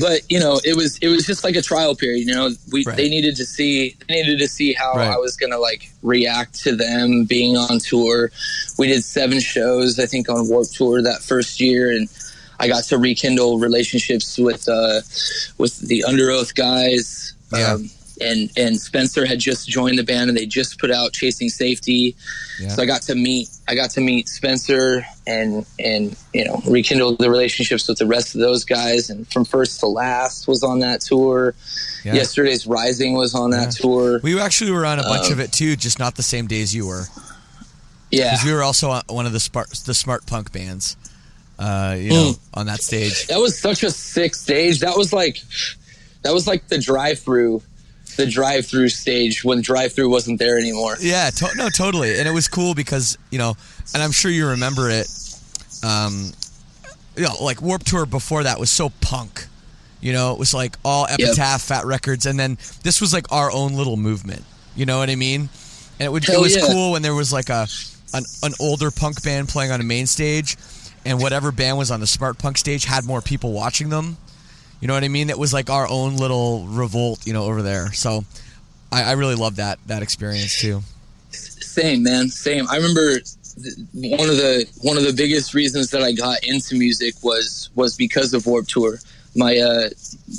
but 0.00 0.20
you 0.28 0.38
know, 0.38 0.60
it 0.64 0.76
was 0.76 0.98
it 0.98 1.08
was 1.08 1.26
just 1.26 1.42
like 1.44 1.56
a 1.56 1.62
trial 1.62 1.94
period. 1.96 2.26
You 2.28 2.34
know, 2.34 2.50
we 2.72 2.84
Right. 2.84 2.96
they 2.96 3.08
needed 3.08 3.36
to 3.36 3.46
see 3.46 3.96
they 4.08 4.22
needed 4.22 4.38
to 4.38 4.48
see 4.48 4.72
how 4.72 4.92
Right. 4.94 5.10
I 5.10 5.16
was 5.16 5.36
gonna 5.36 5.58
like 5.58 5.90
react 6.02 6.60
to 6.64 6.76
them 6.76 7.24
being 7.24 7.56
on 7.56 7.78
tour. 7.80 8.30
We 8.78 8.86
did 8.88 9.04
seven 9.04 9.40
shows, 9.40 9.98
I 9.98 10.06
think, 10.06 10.28
on 10.28 10.48
Warped 10.48 10.74
Tour 10.74 11.02
that 11.02 11.22
first 11.22 11.60
year, 11.60 11.90
and 11.90 12.08
I 12.58 12.68
got 12.68 12.84
to 12.84 12.98
rekindle 12.98 13.58
relationships 13.58 14.38
with 14.38 14.68
uh, 14.68 15.00
with 15.58 15.78
the 15.80 16.04
Underoath 16.06 16.54
guys. 16.54 17.32
Yeah. 17.52 17.72
Um, 17.74 17.90
and 18.20 18.50
and 18.56 18.78
Spencer 18.80 19.24
had 19.26 19.38
just 19.38 19.68
joined 19.68 19.98
the 19.98 20.04
band, 20.04 20.28
and 20.28 20.36
they 20.36 20.46
just 20.46 20.78
put 20.78 20.90
out 20.90 21.12
Chasing 21.12 21.48
Safety. 21.48 22.14
Yeah. 22.60 22.68
So 22.68 22.82
I 22.82 22.86
got 22.86 23.02
to 23.02 23.14
meet 23.14 23.48
I 23.68 23.74
got 23.74 23.90
to 23.92 24.00
meet 24.00 24.28
Spencer 24.28 25.04
and 25.26 25.64
and 25.78 26.16
you 26.34 26.44
know 26.44 26.60
rekindle 26.68 27.16
the 27.16 27.30
relationships 27.30 27.88
with 27.88 27.98
the 27.98 28.06
rest 28.06 28.34
of 28.34 28.40
those 28.40 28.64
guys. 28.64 29.10
And 29.10 29.26
from 29.32 29.44
first 29.44 29.80
to 29.80 29.86
last 29.86 30.46
was 30.48 30.62
on 30.62 30.80
that 30.80 31.00
tour. 31.00 31.54
Yeah. 32.04 32.14
Yesterday's 32.14 32.66
Rising 32.66 33.12
was 33.14 33.34
on 33.34 33.50
that 33.50 33.72
tour. 33.72 34.20
We 34.22 34.40
actually 34.40 34.70
were 34.70 34.86
on 34.86 34.98
a 34.98 35.02
bunch 35.02 35.26
Um, 35.26 35.32
of 35.34 35.40
it 35.40 35.52
too, 35.52 35.76
just 35.76 35.98
not 35.98 36.14
the 36.16 36.22
same 36.22 36.46
days 36.46 36.74
you 36.74 36.86
were. 36.86 37.04
yeah, 38.10 38.30
Because 38.32 38.46
we 38.46 38.52
were 38.54 38.62
also 38.62 38.90
on 38.90 39.02
one 39.08 39.26
of 39.26 39.32
the 39.32 39.40
smart 39.40 39.68
the 39.84 39.92
smart 39.94 40.24
punk 40.26 40.50
bands, 40.50 40.96
uh, 41.58 41.96
you 41.98 42.10
know, 42.10 42.32
on 42.54 42.66
that 42.66 42.80
stage. 42.82 43.26
that 43.26 43.38
was 43.38 43.58
such 43.58 43.82
a 43.82 43.90
sick 43.90 44.34
stage. 44.34 44.80
That 44.80 44.96
was 44.96 45.12
like 45.12 45.38
that 46.22 46.32
was 46.32 46.46
like 46.46 46.68
the 46.68 46.78
drive 46.78 47.18
through 47.18 47.62
the 48.20 48.30
drive 48.30 48.66
through 48.66 48.88
stage 48.88 49.44
when 49.44 49.60
drive 49.60 49.92
through 49.92 50.10
wasn't 50.10 50.38
there 50.38 50.58
anymore. 50.58 50.96
Yeah, 51.00 51.30
to- 51.30 51.56
no, 51.56 51.68
totally, 51.68 52.18
and 52.18 52.28
it 52.28 52.32
was 52.32 52.48
cool 52.48 52.74
because 52.74 53.16
you 53.30 53.38
know, 53.38 53.56
and 53.94 54.02
I'm 54.02 54.12
sure 54.12 54.30
you 54.30 54.48
remember 54.48 54.90
it. 54.90 55.08
Um, 55.82 56.32
you 57.16 57.24
know, 57.24 57.34
like 57.42 57.60
Warped 57.62 57.86
Tour 57.86 58.06
before 58.06 58.44
that 58.44 58.60
was 58.60 58.70
so 58.70 58.90
punk. 59.00 59.46
You 60.00 60.12
know, 60.12 60.32
it 60.32 60.38
was 60.38 60.54
like 60.54 60.76
all 60.84 61.06
Epitaph, 61.06 61.62
Fat 61.62 61.84
Records, 61.84 62.26
and 62.26 62.38
then 62.38 62.56
this 62.82 63.00
was 63.00 63.12
like 63.12 63.30
our 63.32 63.50
own 63.52 63.74
little 63.74 63.96
movement. 63.96 64.44
You 64.74 64.86
know 64.86 64.98
what 64.98 65.10
I 65.10 65.16
mean? 65.16 65.48
And 65.98 66.06
it 66.06 66.12
would 66.12 66.28
it 66.28 66.40
was 66.40 66.56
yeah. 66.56 66.62
cool 66.66 66.92
when 66.92 67.02
there 67.02 67.14
was 67.14 67.32
like 67.32 67.48
a 67.50 67.66
an, 68.14 68.24
an 68.42 68.52
older 68.60 68.90
punk 68.90 69.22
band 69.22 69.48
playing 69.48 69.70
on 69.70 69.80
a 69.80 69.84
main 69.84 70.06
stage, 70.06 70.56
and 71.04 71.20
whatever 71.20 71.52
band 71.52 71.78
was 71.78 71.90
on 71.90 72.00
the 72.00 72.06
smart 72.06 72.38
punk 72.38 72.58
stage 72.58 72.84
had 72.84 73.04
more 73.04 73.20
people 73.20 73.52
watching 73.52 73.88
them. 73.88 74.16
You 74.80 74.88
know 74.88 74.94
what 74.94 75.04
I 75.04 75.08
mean? 75.08 75.30
It 75.30 75.38
was 75.38 75.52
like 75.52 75.68
our 75.70 75.88
own 75.88 76.16
little 76.16 76.66
revolt, 76.66 77.26
you 77.26 77.32
know, 77.32 77.44
over 77.44 77.62
there. 77.62 77.92
So 77.92 78.24
I, 78.90 79.04
I 79.04 79.12
really 79.12 79.34
love 79.34 79.56
that 79.56 79.78
that 79.86 80.02
experience 80.02 80.58
too. 80.58 80.82
Same 81.30 82.02
man, 82.02 82.28
same. 82.28 82.66
I 82.68 82.76
remember 82.76 83.20
one 83.92 84.28
of 84.28 84.36
the 84.36 84.66
one 84.82 84.96
of 84.96 85.04
the 85.04 85.12
biggest 85.12 85.54
reasons 85.54 85.90
that 85.90 86.02
I 86.02 86.12
got 86.12 86.38
into 86.42 86.74
music 86.76 87.14
was 87.22 87.70
was 87.74 87.96
because 87.96 88.34
of 88.34 88.46
Warped 88.46 88.70
Tour. 88.70 88.98
My 89.36 89.56
uh, 89.58 89.90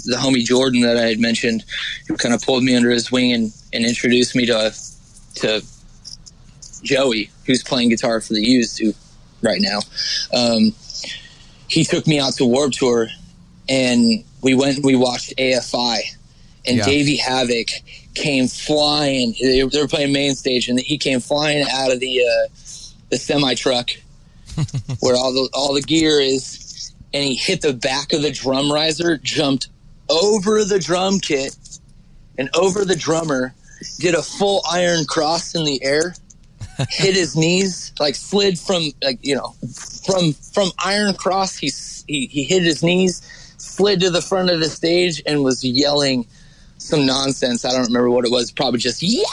the 0.06 0.18
homie 0.18 0.44
Jordan 0.44 0.82
that 0.82 0.98
I 0.98 1.04
had 1.08 1.20
mentioned, 1.20 1.64
who 2.08 2.18
kind 2.18 2.34
of 2.34 2.42
pulled 2.42 2.64
me 2.64 2.76
under 2.76 2.90
his 2.90 3.12
wing 3.12 3.32
and, 3.32 3.54
and 3.74 3.86
introduced 3.86 4.36
me 4.36 4.46
to 4.48 4.76
to 5.36 5.64
Joey, 6.84 7.30
who's 7.46 7.64
playing 7.64 7.90
guitar 7.90 8.20
for 8.20 8.34
the 8.34 8.42
Used 8.42 8.80
who 8.80 8.94
right 9.42 9.62
now. 9.62 9.80
Um, 10.34 10.74
he 11.68 11.86
took 11.86 12.06
me 12.06 12.20
out 12.20 12.34
to 12.34 12.46
Warped 12.46 12.76
Tour, 12.76 13.08
and 13.72 14.24
we 14.42 14.54
went 14.54 14.76
and 14.78 14.86
we 14.86 14.96
watched 14.96 15.34
AFI, 15.38 16.00
and 16.66 16.78
Yeah. 16.78 16.86
Davey 16.86 17.18
Havok 17.18 17.72
came 18.14 18.48
flying. 18.48 19.34
They, 19.42 19.62
they 19.62 19.82
were 19.82 19.88
playing 19.88 20.12
main 20.12 20.36
stage, 20.36 20.68
and 20.68 20.78
he 20.80 20.98
came 20.98 21.22
flying 21.22 21.66
out 21.72 21.92
of 21.92 22.02
the 22.02 22.22
uh, 22.22 22.48
the 23.10 23.18
semi 23.18 23.56
truck 23.56 23.90
where 25.00 25.16
all 25.16 25.32
the 25.34 25.50
all 25.54 25.74
the 25.74 25.82
gear 25.82 26.20
is, 26.20 26.92
and 27.14 27.24
he 27.24 27.36
hit 27.36 27.62
the 27.62 27.74
back 27.74 28.12
of 28.12 28.22
the 28.22 28.32
drum 28.32 28.72
riser, 28.72 29.18
jumped 29.18 29.70
over 30.10 30.66
the 30.66 30.80
drum 30.80 31.20
kit, 31.20 31.56
and 32.38 32.50
over 32.54 32.84
the 32.84 32.96
drummer, 32.98 33.54
did 34.00 34.16
a 34.16 34.22
full 34.22 34.62
iron 34.70 35.06
cross 35.06 35.56
in 35.56 35.64
the 35.64 35.82
air, 35.82 36.14
hit 36.90 37.16
his 37.16 37.38
knees, 37.38 37.94
like 38.02 38.16
slid 38.16 38.60
from 38.60 38.92
like 39.02 39.20
you 39.22 39.36
know 39.36 39.56
from 40.06 40.34
from 40.34 40.72
iron 40.84 41.14
cross. 41.14 41.56
He 41.56 41.72
he, 42.08 42.26
he 42.28 42.44
hit 42.44 42.64
his 42.64 42.84
knees, 42.84 43.22
slid 43.72 44.00
to 44.02 44.10
the 44.10 44.22
front 44.22 44.50
of 44.50 44.60
the 44.60 44.70
stage, 44.70 45.22
and 45.26 45.44
was 45.44 45.64
yelling 45.64 46.28
some 46.78 47.06
nonsense. 47.06 47.64
I 47.66 47.72
don't 47.72 47.86
remember 47.88 48.10
what 48.10 48.26
it 48.26 48.32
was. 48.32 48.52
Probably 48.52 48.80
just 48.80 49.02
yeah, 49.04 49.24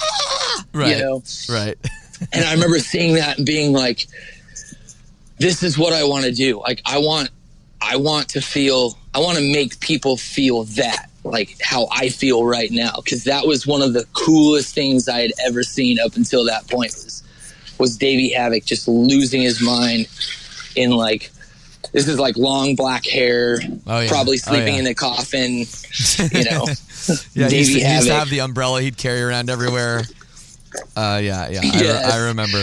Right. 0.73 0.97
you 0.97 1.03
know. 1.03 1.23
Right. 1.49 1.77
And 2.33 2.45
I 2.45 2.53
remember 2.53 2.81
seeing 2.81 3.15
that 3.15 3.37
and 3.39 3.47
being 3.47 3.73
like, 3.73 4.09
this 5.39 5.63
is 5.63 5.79
what 5.79 5.93
I 5.93 6.03
want 6.03 6.25
to 6.25 6.33
do. 6.33 6.59
Like, 6.61 6.83
I 6.85 6.99
want, 6.99 7.31
I 7.81 7.95
want 7.97 8.31
to 8.31 8.41
feel, 8.41 8.99
I 9.15 9.21
want 9.21 9.39
to 9.39 9.53
make 9.53 9.79
people 9.79 10.17
feel 10.17 10.65
that, 10.65 11.07
like 11.23 11.57
how 11.63 11.87
I 11.93 12.09
feel 12.09 12.45
right 12.45 12.73
now. 12.73 12.91
Cause 13.09 13.23
that 13.23 13.47
was 13.47 13.69
one 13.69 13.83
of 13.83 13.93
the 13.93 14.05
coolest 14.15 14.75
things 14.75 15.09
I 15.09 15.21
had 15.21 15.31
ever 15.47 15.63
seen 15.63 16.01
up 16.01 16.17
until 16.17 16.45
that 16.47 16.69
point 16.69 16.93
was, 16.93 17.23
was 17.79 17.97
Davey 17.97 18.35
Havok 18.37 18.65
just 18.65 18.89
losing 18.89 19.41
his 19.43 19.63
mind 19.63 20.09
in 20.75 20.91
like, 20.91 21.31
this 21.99 22.09
is 22.09 22.19
like 22.21 22.37
long 22.37 22.75
black 22.77 23.05
hair, 23.07 23.59
Oh, 23.87 24.01
yeah. 24.01 24.09
probably 24.09 24.37
Oh, 24.37 24.51
sleeping 24.51 24.75
yeah. 24.75 24.81
in 24.81 24.87
a 24.87 24.95
coffin, 24.95 25.65
you 26.33 26.45
know. 26.45 26.67
Yeah, 27.33 27.49
he 27.49 27.59
used, 27.59 27.73
to, 27.73 27.81
he 27.81 27.95
used 27.95 28.07
to 28.09 28.13
have 28.13 28.29
the 28.29 28.41
umbrella 28.41 28.83
he'd 28.83 28.99
carry 28.99 29.23
around 29.23 29.49
everywhere. 29.49 30.03
Uh, 30.95 31.19
yeah, 31.23 31.49
yeah, 31.49 31.61
I, 31.63 31.81
re-. 31.81 31.89
I 32.13 32.27
remember. 32.29 32.63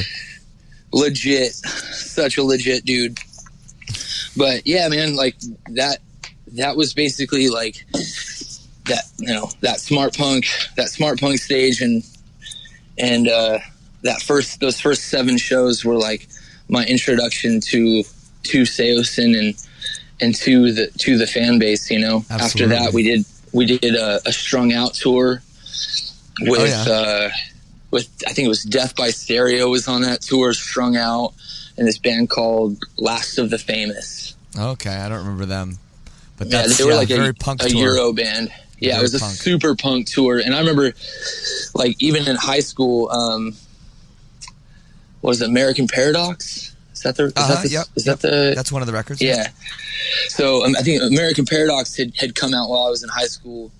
legit 0.91 1.53
such 1.53 2.38
a 2.38 2.43
legit 2.43 2.86
dude 2.86 3.17
but 4.38 4.65
yeah 4.67 4.88
man 4.88 5.15
like 5.15 5.36
that 5.71 5.97
that 6.53 6.77
was 6.77 6.93
basically 6.93 7.49
like 7.49 7.86
that 8.86 9.03
you 9.17 9.27
know 9.33 9.49
that 9.61 9.79
smart 9.79 10.15
punk 10.15 10.45
that 10.77 10.89
smart 10.89 11.19
punk 11.19 11.39
stage 11.39 11.81
and 11.81 12.03
and 12.97 13.27
uh 13.27 13.57
that 14.03 14.21
first 14.21 14.59
those 14.59 14.79
first 14.79 15.05
seven 15.05 15.38
shows 15.38 15.83
were 15.83 15.97
like 15.97 16.27
my 16.69 16.86
introduction 16.86 17.59
to 17.59 18.03
to 18.45 18.61
Saosin 18.63 19.37
and 19.37 19.55
and 20.21 20.33
to 20.35 20.71
the 20.71 20.87
to 20.99 21.17
the 21.17 21.27
fan 21.27 21.59
base 21.59 21.89
you 21.91 21.99
know 21.99 22.23
after 22.29 22.67
that 22.67 22.93
we 22.93 23.03
did 23.03 23.25
we 23.51 23.65
did 23.65 23.95
a, 23.95 24.21
a 24.27 24.31
strung 24.31 24.71
out 24.73 24.93
tour 24.93 25.41
with 26.41 26.59
Oh, 26.61 26.65
yeah. 26.65 26.85
uh 26.93 27.29
with 27.91 28.09
I 28.27 28.33
think 28.33 28.45
it 28.45 28.49
was 28.49 28.63
Death 28.63 28.95
by 28.95 29.09
Stereo 29.11 29.69
was 29.69 29.87
on 29.87 30.01
that 30.01 30.21
tour, 30.21 30.51
strung 30.53 30.97
out, 30.97 31.33
and 31.77 31.87
this 31.87 31.97
band 31.97 32.29
called 32.29 32.77
Last 32.97 33.37
of 33.37 33.49
the 33.49 33.57
Famous. 33.57 34.35
Okay, 34.57 34.89
I 34.89 35.07
don't 35.07 35.19
remember 35.19 35.45
them, 35.45 35.77
but 36.37 36.47
Yeah, 36.49 36.67
they 36.67 36.83
were 36.83 36.91
yeah, 36.91 36.97
like 36.97 37.07
very 37.07 37.29
a, 37.29 37.33
punk 37.33 37.63
a 37.63 37.69
tour. 37.69 37.81
Euro 37.81 38.11
band. 38.11 38.51
Yeah, 38.79 38.93
Very 38.95 38.99
it 38.99 39.01
was 39.03 39.13
a 39.13 39.19
super 39.19 39.75
punk 39.75 40.07
tour, 40.07 40.39
and 40.39 40.53
I 40.53 40.59
remember, 40.59 40.93
like, 41.73 41.95
even 42.01 42.27
in 42.27 42.35
high 42.35 42.59
school, 42.59 43.09
um, 43.09 43.55
what 45.21 45.29
was 45.29 45.41
it, 45.41 45.47
American 45.47 45.87
Paradox? 45.87 46.74
Is 47.05 47.15
that 47.15 47.15
the? 47.17 47.25
Is 47.25 47.33
Uh-huh, 47.35 47.53
that 47.55 47.63
the? 47.63 47.69
yep, 47.69 47.85
is 47.95 48.05
yep. 48.05 48.19
that 48.19 48.27
the? 48.29 48.53
That's 48.55 48.71
one 48.71 48.81
of 48.81 48.87
the 48.87 48.93
records. 48.93 49.21
Yeah. 49.21 49.47
So 50.29 50.65
um, 50.65 50.75
I 50.77 50.81
think 50.81 51.01
American 51.01 51.45
Paradox 51.45 51.95
had, 51.95 52.13
had 52.17 52.35
come 52.35 52.53
out 52.53 52.69
while 52.69 52.85
I 52.85 52.89
was 52.89 53.03
in 53.03 53.09
high 53.09 53.25
school, 53.27 53.71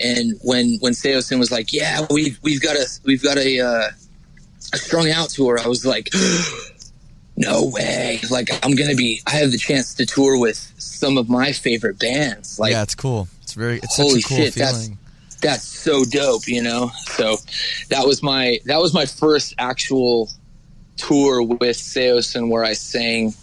and 0.00 0.38
when 0.42 0.78
when 0.80 0.92
Seosin 0.92 1.38
was 1.38 1.50
like, 1.50 1.72
"Yeah, 1.72 2.06
we've 2.10 2.38
we've 2.42 2.60
got 2.62 2.76
a 2.76 2.86
we've 3.04 3.22
got 3.22 3.36
a 3.38 3.60
uh, 3.60 3.88
a 4.72 4.76
strung 4.76 5.10
out 5.10 5.30
tour," 5.30 5.58
I 5.58 5.66
was 5.68 5.84
like, 5.84 6.08
"No 7.36 7.66
way!" 7.66 8.20
Like 8.30 8.48
I'm 8.64 8.74
gonna 8.74 8.94
be. 8.94 9.20
I 9.26 9.32
have 9.32 9.50
the 9.50 9.58
chance 9.58 9.94
to 9.94 10.06
tour 10.06 10.38
with 10.38 10.72
some 10.78 11.18
of 11.18 11.28
my 11.28 11.52
favorite 11.52 11.98
bands. 11.98 12.58
Like 12.58 12.72
yeah, 12.72 12.82
it's 12.82 12.94
cool. 12.94 13.28
It's 13.42 13.54
very. 13.54 13.78
It's 13.78 13.96
Holy 13.96 14.20
such 14.20 14.24
a 14.32 14.34
cool 14.34 14.44
shit, 14.44 14.54
that's- 14.54 14.90
that's 15.42 15.64
so 15.64 16.04
dope, 16.06 16.48
you 16.48 16.62
know. 16.62 16.90
So 17.16 17.36
that 17.90 18.06
was 18.06 18.22
my 18.22 18.60
that 18.64 18.80
was 18.80 18.94
my 18.94 19.04
first 19.04 19.54
actual 19.58 20.30
tour 20.96 21.42
with 21.42 21.60
Saosin 21.76 22.48
where 22.48 22.64
I 22.64 22.72
sang 22.74 23.34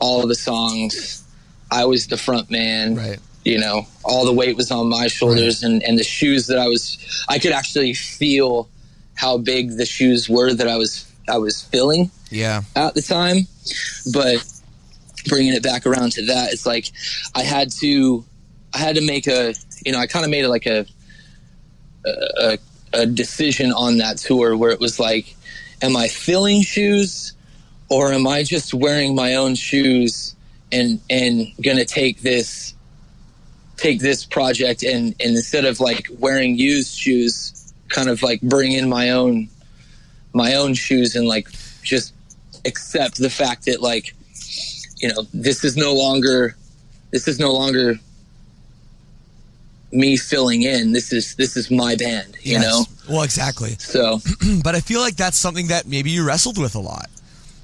all 0.00 0.22
of 0.22 0.28
the 0.28 0.34
songs. 0.34 1.22
I 1.70 1.84
was 1.86 2.06
the 2.08 2.16
front 2.16 2.50
man. 2.50 2.96
Right. 2.96 3.18
You 3.44 3.58
know, 3.58 3.86
all 4.04 4.24
the 4.24 4.32
weight 4.32 4.56
was 4.56 4.70
on 4.70 4.88
my 4.88 5.06
shoulders 5.06 5.62
and, 5.62 5.82
and 5.82 5.98
the 5.98 6.04
shoes 6.04 6.46
that 6.46 6.58
I 6.58 6.66
was 6.68 7.24
I 7.28 7.38
could 7.38 7.52
actually 7.52 7.94
feel 7.94 8.68
how 9.14 9.38
big 9.38 9.76
the 9.76 9.86
shoes 9.86 10.28
were 10.28 10.52
that 10.54 10.66
I 10.68 10.76
was 10.76 11.10
I 11.28 11.38
was 11.38 11.62
filling 11.62 12.10
Yeah. 12.30 12.62
at 12.74 12.94
the 12.94 13.02
time. 13.02 13.46
But 14.12 14.44
bringing 15.26 15.54
it 15.54 15.62
back 15.62 15.86
around 15.86 16.12
to 16.12 16.26
that, 16.26 16.52
it's 16.52 16.66
like 16.66 16.90
I 17.34 17.42
had 17.42 17.70
to, 17.80 18.24
I 18.74 18.78
had 18.78 18.96
to 18.96 19.00
make 19.00 19.26
a, 19.26 19.54
you 19.86 19.92
know, 19.92 19.98
I 19.98 20.06
kind 20.06 20.24
of 20.24 20.30
made 20.30 20.44
it 20.44 20.48
like 20.50 20.66
a, 20.66 20.84
a, 22.06 22.58
a 22.92 23.06
decision 23.06 23.72
on 23.72 23.98
that 23.98 24.18
tour 24.18 24.56
where 24.56 24.70
it 24.70 24.80
was 24.80 25.00
like, 25.00 25.34
am 25.84 25.96
I 25.96 26.08
filling 26.08 26.62
shoes, 26.62 27.34
or 27.88 28.12
am 28.12 28.26
I 28.26 28.42
just 28.42 28.74
wearing 28.74 29.14
my 29.14 29.34
own 29.34 29.54
shoes 29.54 30.34
and 30.72 31.00
and 31.10 31.46
gonna 31.62 31.84
take 31.84 32.22
this, 32.22 32.74
take 33.76 34.00
this 34.00 34.24
project 34.24 34.82
and 34.82 35.14
and 35.20 35.36
instead 35.36 35.64
of 35.64 35.80
like 35.80 36.08
wearing 36.18 36.56
used 36.56 36.96
shoes, 36.96 37.72
kind 37.88 38.08
of 38.08 38.22
like 38.22 38.40
bring 38.40 38.72
in 38.72 38.88
my 38.88 39.10
own, 39.10 39.48
my 40.32 40.54
own 40.54 40.74
shoes 40.74 41.14
and 41.14 41.28
like 41.28 41.48
just 41.82 42.14
accept 42.64 43.18
the 43.18 43.30
fact 43.30 43.66
that 43.66 43.82
like 43.82 44.14
you 44.96 45.08
know 45.08 45.26
this 45.34 45.64
is 45.64 45.76
no 45.76 45.94
longer 45.94 46.56
this 47.10 47.28
is 47.28 47.38
no 47.38 47.52
longer 47.52 47.98
me 49.94 50.16
filling 50.16 50.62
in 50.62 50.92
this 50.92 51.12
is 51.12 51.34
this 51.36 51.56
is 51.56 51.70
my 51.70 51.94
band 51.96 52.36
you 52.42 52.52
Yes. 52.58 52.62
know 52.64 52.84
Well, 53.14 53.22
exactly. 53.22 53.76
so 53.78 54.18
but 54.64 54.74
I 54.74 54.80
feel 54.80 55.00
like 55.00 55.16
that's 55.16 55.36
something 55.38 55.68
that 55.68 55.86
maybe 55.86 56.10
you 56.10 56.26
wrestled 56.26 56.58
with 56.58 56.74
a 56.74 56.80
lot, 56.80 57.08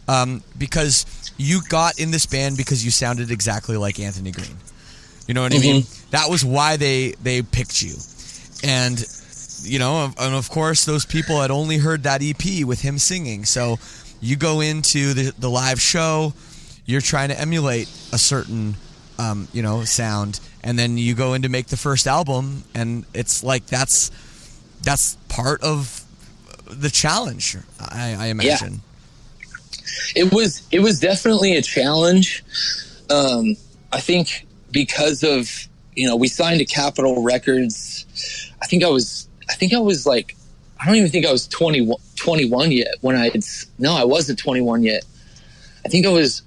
um, 0.09 0.43
because 0.59 1.05
you 1.37 1.61
got 1.69 1.99
in 1.99 2.11
this 2.11 2.27
band 2.27 2.57
because 2.57 2.85
you 2.85 2.91
sounded 2.91 3.31
exactly 3.31 3.77
like 3.77 3.99
Anthony 3.99 4.31
Green. 4.31 4.57
You 5.27 5.35
know 5.35 5.43
what 5.43 5.55
I 5.55 5.59
mean? 5.59 5.85
That 6.11 6.29
was 6.29 6.45
why 6.45 6.77
they 6.77 7.13
they 7.23 7.43
picked 7.43 7.83
you, 7.83 7.95
and 8.65 9.03
you 9.63 9.79
know, 9.79 10.13
and 10.19 10.35
of 10.35 10.49
course, 10.51 10.85
those 10.85 11.05
people 11.07 11.41
had 11.41 11.51
only 11.51 11.79
heard 11.79 12.03
that 12.05 12.23
EP 12.23 12.65
with 12.65 12.81
him 12.83 12.99
singing. 12.99 13.45
So 13.45 13.79
you 14.21 14.37
go 14.37 14.61
into 14.61 15.15
the 15.15 15.33
the 15.39 15.49
live 15.51 15.81
show, 15.81 16.33
you're 16.87 17.01
trying 17.01 17.29
to 17.31 17.41
emulate 17.41 17.89
a 18.13 18.19
certain 18.19 18.75
um, 19.19 19.49
you 19.53 19.63
know 19.63 19.85
sound, 19.85 20.41
and 20.63 20.79
then 20.79 20.99
you 20.99 21.15
go 21.15 21.35
in 21.35 21.43
to 21.43 21.49
make 21.49 21.67
the 21.69 21.77
first 21.77 22.07
album, 22.07 22.65
and 22.75 23.05
it's 23.15 23.43
like 23.43 23.67
that's 23.67 24.11
that's 24.83 25.17
part 25.29 25.63
of 25.63 26.05
the 26.67 26.91
challenge. 26.91 27.57
I, 27.81 28.17
I 28.19 28.27
imagine. 28.27 28.81
it 30.15 30.33
was 30.33 30.63
it 30.71 30.81
was 30.81 31.01
definitely 31.01 31.57
a 31.57 31.63
challenge 31.63 32.45
um 33.11 33.57
i 33.93 34.01
think 34.01 34.47
because 34.71 35.23
of 35.23 35.69
you 35.97 36.07
know 36.07 36.17
we 36.17 36.29
signed 36.29 36.59
to 36.59 36.65
capitol 36.65 37.23
records 37.23 38.07
i 38.63 38.67
think 38.67 38.85
i 38.85 38.89
was 38.89 39.29
i 39.49 39.55
think 39.55 39.73
i 39.73 39.79
was 39.79 40.07
like 40.07 40.37
i 40.81 40.87
don't 40.87 40.97
even 40.97 41.11
think 41.11 41.27
i 41.27 41.33
was 41.33 41.47
21, 41.49 41.97
21 42.17 42.73
yet 42.73 42.95
when 43.01 43.17
i 43.17 43.25
had 43.25 43.45
no 43.79 43.95
i 43.95 44.05
wasn't 44.05 44.39
21 44.39 44.83
yet 44.83 45.05
i 45.85 45.89
think 45.89 46.07
i 46.07 46.11
was 46.11 46.43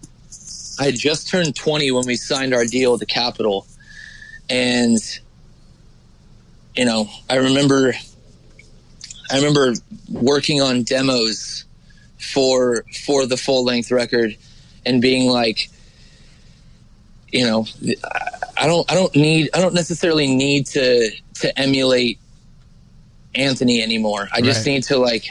i 0.80 0.86
had 0.86 0.96
just 0.96 1.28
turned 1.28 1.56
20 1.56 1.92
when 1.92 2.06
we 2.06 2.16
signed 2.16 2.54
our 2.54 2.66
deal 2.66 2.92
with 2.92 3.00
the 3.00 3.06
capitol 3.06 3.68
and 4.50 4.98
you 6.76 6.86
know 6.86 7.08
i 7.30 7.36
remember 7.36 7.94
i 9.32 9.38
remember 9.38 9.74
working 10.12 10.62
on 10.62 10.84
demos 10.84 11.66
for 12.18 12.84
for 13.06 13.26
the 13.26 13.38
full 13.38 13.64
length 13.64 13.92
record 13.92 14.36
and 14.86 15.02
being 15.02 15.30
like 15.30 15.70
you 17.32 17.46
know 17.46 17.66
I 18.58 18.68
don't 18.68 18.90
I 18.92 18.96
don't 18.96 19.14
need 19.16 19.50
I 19.54 19.60
don't 19.60 19.74
necessarily 19.74 20.28
need 20.28 20.68
to 20.68 21.10
to 21.36 21.60
emulate 21.60 22.20
Anthony 23.36 23.82
anymore. 23.82 24.30
I 24.32 24.42
just 24.42 24.60
Right. 24.60 24.74
need 24.74 24.84
to 24.84 24.98
like 24.98 25.26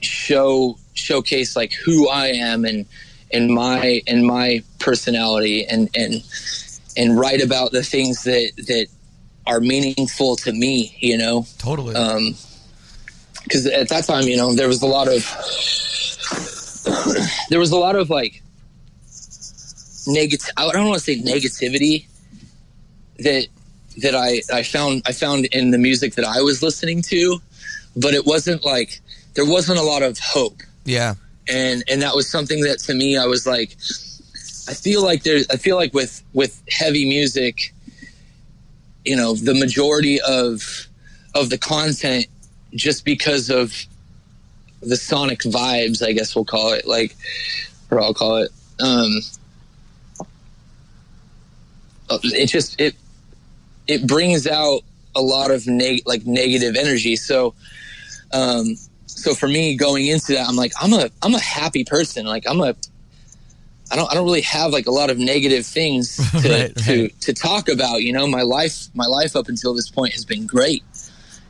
show 0.00 0.78
showcase 0.94 1.54
like 1.54 1.72
who 1.72 2.08
I 2.08 2.28
am 2.28 2.64
and 2.64 2.86
and 3.32 3.50
my 3.50 4.02
and 4.06 4.24
my 4.26 4.62
personality 4.78 5.66
and 5.66 5.90
and 5.94 6.22
and 6.96 7.18
write 7.18 7.42
about 7.42 7.72
the 7.72 7.82
things 7.82 8.24
that 8.24 8.52
that 8.66 8.86
are 9.46 9.60
meaningful 9.60 10.36
to 10.36 10.52
me, 10.52 10.96
you 11.00 11.18
know. 11.18 11.46
Totally. 11.58 11.94
Um, 11.94 12.34
because 13.42 13.66
at 13.66 13.88
that 13.90 14.04
time, 14.04 14.24
you 14.24 14.36
know, 14.36 14.54
there 14.54 14.68
was 14.68 14.82
a 14.82 14.86
lot 14.86 15.06
of 15.06 15.22
there 17.50 17.58
was 17.58 17.70
a 17.72 17.76
lot 17.76 17.96
of 17.96 18.10
like 18.10 18.42
negative. 20.06 20.48
I 20.56 20.70
don't 20.72 20.88
want 20.88 20.98
to 20.98 21.04
say 21.04 21.20
negativity 21.20 22.06
that 23.18 23.46
that 24.02 24.14
I 24.14 24.40
I 24.52 24.62
found 24.62 25.02
I 25.06 25.12
found 25.12 25.46
in 25.46 25.70
the 25.70 25.78
music 25.78 26.14
that 26.14 26.24
I 26.24 26.40
was 26.40 26.62
listening 26.62 27.02
to, 27.02 27.40
but 27.96 28.14
it 28.14 28.24
wasn't 28.26 28.64
like 28.64 29.00
there 29.34 29.46
wasn't 29.46 29.78
a 29.78 29.82
lot 29.82 30.02
of 30.02 30.18
hope, 30.18 30.62
yeah. 30.84 31.14
and 31.48 31.84
and 31.88 32.02
that 32.02 32.14
was 32.14 32.30
something 32.30 32.62
that 32.62 32.78
to 32.80 32.94
me 32.94 33.16
I 33.16 33.26
was 33.26 33.46
like, 33.46 33.76
I 34.68 34.74
feel 34.74 35.02
like 35.02 35.22
there's 35.22 35.48
I 35.50 35.56
feel 35.56 35.76
like 35.76 35.92
with 35.92 36.22
with 36.32 36.62
heavy 36.70 37.06
music, 37.06 37.74
you 39.04 39.16
know, 39.16 39.34
the 39.34 39.54
majority 39.54 40.20
of 40.20 40.86
of 41.34 41.50
the 41.50 41.58
content 41.58 42.26
just 42.74 43.04
because 43.04 43.50
of 43.50 43.74
the 44.80 44.96
sonic 44.96 45.40
vibes, 45.40 46.06
I 46.06 46.12
guess 46.12 46.34
we'll 46.34 46.44
call 46.44 46.72
it, 46.72 46.86
like, 46.86 47.16
or 47.90 48.00
I'll 48.00 48.14
call 48.14 48.36
it. 48.36 48.50
Um, 48.80 49.20
uh, 52.10 52.18
it 52.22 52.46
just 52.46 52.80
it 52.80 52.94
it 53.86 54.06
brings 54.06 54.46
out 54.46 54.82
a 55.14 55.22
lot 55.22 55.50
of 55.50 55.66
neg- 55.66 56.02
like 56.06 56.26
negative 56.26 56.76
energy. 56.76 57.16
So, 57.16 57.54
um, 58.32 58.76
so 59.06 59.34
for 59.34 59.48
me 59.48 59.76
going 59.76 60.06
into 60.06 60.32
that, 60.32 60.48
I'm 60.48 60.56
like, 60.56 60.72
I'm 60.80 60.92
a 60.92 61.10
I'm 61.22 61.34
a 61.34 61.40
happy 61.40 61.84
person. 61.84 62.26
Like 62.26 62.44
I'm 62.48 62.60
a 62.60 62.74
I 63.90 63.96
don't 63.96 64.10
I 64.10 64.14
don't 64.14 64.24
really 64.24 64.40
have 64.42 64.72
like 64.72 64.86
a 64.86 64.90
lot 64.90 65.10
of 65.10 65.18
negative 65.18 65.66
things 65.66 66.16
to 66.42 66.48
Right, 66.48 66.76
to 66.76 67.02
right. 67.02 67.20
to 67.20 67.32
talk 67.32 67.68
about. 67.68 68.02
You 68.02 68.12
know, 68.12 68.26
my 68.26 68.42
life 68.42 68.88
my 68.94 69.06
life 69.06 69.36
up 69.36 69.48
until 69.48 69.74
this 69.74 69.90
point 69.90 70.12
has 70.14 70.24
been 70.24 70.46
great. 70.46 70.82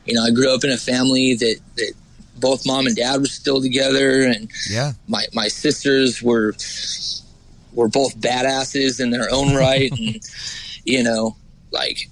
You 0.05 0.13
know, 0.15 0.23
I 0.23 0.31
grew 0.31 0.53
up 0.53 0.63
in 0.63 0.69
a 0.71 0.77
family 0.77 1.35
that 1.35 1.55
that 1.77 1.93
both 2.37 2.65
mom 2.65 2.85
and 2.87 2.95
dad 2.95 3.21
were 3.21 3.27
still 3.27 3.61
together, 3.61 4.23
and 4.23 4.49
Yeah. 4.69 4.93
my 5.07 5.25
my 5.33 5.47
sisters 5.47 6.21
were 6.21 6.53
were 7.73 7.87
both 7.87 8.17
badasses 8.19 8.99
in 9.01 9.09
their 9.11 9.27
own 9.31 9.55
right, 9.55 9.91
and 9.97 10.19
you 10.83 11.03
know, 11.03 11.35
like 11.71 12.09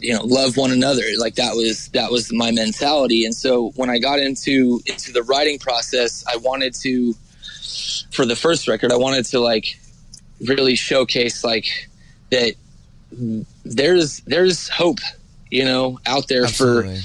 you 0.00 0.14
know, 0.14 0.24
love 0.24 0.56
one 0.56 0.72
another. 0.72 1.02
Like 1.18 1.34
that 1.36 1.54
was 1.54 1.88
that 1.88 2.10
was 2.10 2.32
my 2.32 2.50
mentality. 2.50 3.24
And 3.24 3.34
so 3.34 3.70
when 3.76 3.90
I 3.90 3.98
got 3.98 4.18
into 4.18 4.80
into 4.86 5.12
the 5.12 5.22
writing 5.22 5.58
process, 5.58 6.24
I 6.32 6.36
wanted 6.38 6.74
to 6.82 7.14
for 8.12 8.24
the 8.26 8.36
first 8.36 8.68
record, 8.68 8.92
I 8.92 8.96
wanted 8.96 9.24
to 9.26 9.40
like 9.40 9.78
really 10.46 10.74
showcase 10.76 11.44
like 11.44 11.66
that 12.30 12.54
there's 13.64 14.20
there's 14.20 14.68
hope, 14.68 14.98
you 15.50 15.64
know, 15.64 15.98
out 16.06 16.28
there 16.28 16.46
for 16.48 16.84
Absolutely. 16.84 17.00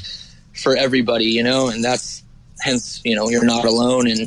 for 0.56 0.76
everybody, 0.76 1.26
you 1.26 1.44
know, 1.44 1.68
and 1.70 1.84
that's 1.84 2.24
hence, 2.62 3.02
you 3.06 3.16
know, 3.16 3.30
you're 3.30 3.46
not 3.46 3.66
alone 3.66 4.08
and 4.08 4.22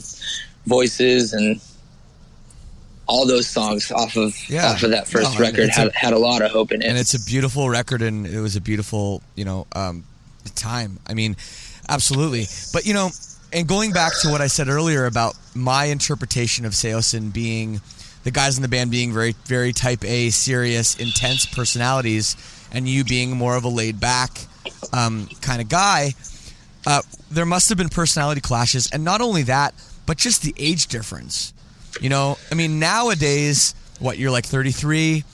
voices 0.67 1.33
and 1.33 1.61
all 3.07 3.27
those 3.27 3.49
songs 3.49 3.91
off 3.91 4.17
of 4.17 4.35
Yeah. 4.49 4.71
off 4.71 4.83
of 4.85 4.91
that 4.91 5.09
first 5.09 5.35
No, 5.35 5.41
record 5.41 5.69
had 5.71 5.89
a- 5.89 5.93
had 5.99 6.13
a 6.13 6.19
lot 6.19 6.43
of 6.43 6.51
hope 6.53 6.71
in 6.71 6.81
it. 6.83 6.87
and 6.89 6.97
it's 6.97 7.15
a 7.15 7.21
beautiful 7.21 7.69
record 7.69 8.03
and 8.03 8.25
it 8.27 8.41
was 8.41 8.55
a 8.55 8.61
beautiful 8.61 9.21
you 9.35 9.45
know 9.45 9.67
um, 9.73 10.05
time 10.55 10.99
i 11.09 11.15
mean 11.15 11.37
absolutely 11.89 12.47
but 12.73 12.87
you 12.87 12.95
know 12.95 13.11
and 13.53 13.67
going 13.67 13.93
back 13.93 14.13
to 14.23 14.29
what 14.29 14.41
i 14.41 14.47
said 14.47 14.69
earlier 14.69 15.07
about 15.07 15.35
my 15.55 15.87
interpretation 15.87 16.65
of 16.65 16.73
Saosin 16.73 17.33
being 17.33 17.81
the 18.25 18.31
guys 18.31 18.57
in 18.57 18.63
the 18.63 18.69
band 18.69 18.91
being 18.91 19.13
very 19.13 19.35
very 19.47 19.73
type 19.73 20.05
a 20.05 20.31
serious 20.31 20.99
intense 20.99 21.47
personalities 21.47 22.37
and 22.73 22.89
you 22.89 23.05
being 23.05 23.37
more 23.37 23.57
of 23.57 23.65
a 23.65 23.69
laid 23.69 23.99
back 24.01 24.47
um, 24.93 25.29
kind 25.41 25.61
of 25.61 25.69
guy 25.69 26.15
uh, 26.87 27.03
there 27.31 27.47
must 27.47 27.69
have 27.69 27.79
been 27.79 27.89
personality 27.89 28.41
clashes 28.41 28.91
and 28.93 29.05
not 29.05 29.21
only 29.21 29.43
that 29.43 29.75
but 30.07 30.17
just 30.17 30.43
the 30.43 30.55
age 30.57 30.87
difference 30.87 31.53
you 32.01 32.09
know 32.09 32.37
i 32.51 32.55
mean 32.55 32.79
nowadays 32.79 33.75
what 33.99 34.19
you're 34.19 34.31
like 34.31 34.45
33 34.47 35.25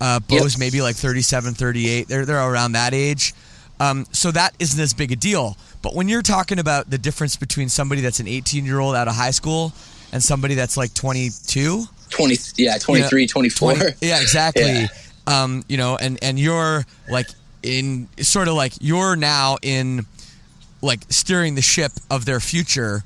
uh, 0.00 0.20
Bo's 0.20 0.54
Yep. 0.54 0.60
maybe 0.60 0.82
like 0.82 0.96
37, 0.96 1.54
38. 1.54 2.08
They're, 2.08 2.26
they're 2.26 2.50
around 2.50 2.72
that 2.72 2.92
age. 2.92 3.34
Um, 3.80 4.06
so 4.12 4.30
that 4.30 4.54
isn't 4.58 4.80
as 4.80 4.94
big 4.94 5.12
a 5.12 5.16
deal. 5.16 5.56
But 5.86 5.94
when 5.94 6.08
you're 6.08 6.20
talking 6.20 6.58
about 6.58 6.90
the 6.90 6.98
difference 6.98 7.36
between 7.36 7.68
somebody 7.68 8.00
that's 8.00 8.18
an 8.18 8.26
18 8.26 8.66
year 8.66 8.80
old 8.80 8.96
out 8.96 9.06
of 9.06 9.14
high 9.14 9.30
school 9.30 9.72
and 10.10 10.20
somebody 10.20 10.56
that's 10.56 10.76
like 10.76 10.92
22, 10.94 11.84
20 12.10 12.36
yeah, 12.56 12.76
23, 12.76 13.20
you 13.20 13.26
know, 13.28 13.30
24. 13.30 13.74
20 13.74 13.90
yeah, 14.00 14.20
exactly. 14.20 14.64
Yeah. 14.64 14.88
Um, 15.28 15.62
you 15.68 15.76
know, 15.76 15.96
and, 15.96 16.18
and 16.22 16.40
you're 16.40 16.84
like 17.08 17.28
in 17.62 18.08
sort 18.18 18.48
of 18.48 18.54
like 18.54 18.72
you're 18.80 19.14
now 19.14 19.58
in 19.62 20.06
like 20.82 21.02
steering 21.08 21.54
the 21.54 21.62
ship 21.62 21.92
of 22.10 22.24
their 22.24 22.40
future. 22.40 23.04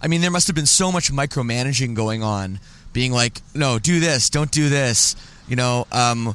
I 0.00 0.08
mean, 0.08 0.22
there 0.22 0.30
must 0.30 0.46
have 0.46 0.56
been 0.56 0.64
so 0.64 0.90
much 0.90 1.12
micromanaging 1.12 1.94
going 1.94 2.22
on, 2.22 2.60
being 2.94 3.12
like, 3.12 3.42
no, 3.54 3.78
do 3.78 4.00
this, 4.00 4.30
don't 4.30 4.50
do 4.50 4.70
this, 4.70 5.16
you 5.46 5.56
know, 5.56 5.86
um, 5.92 6.34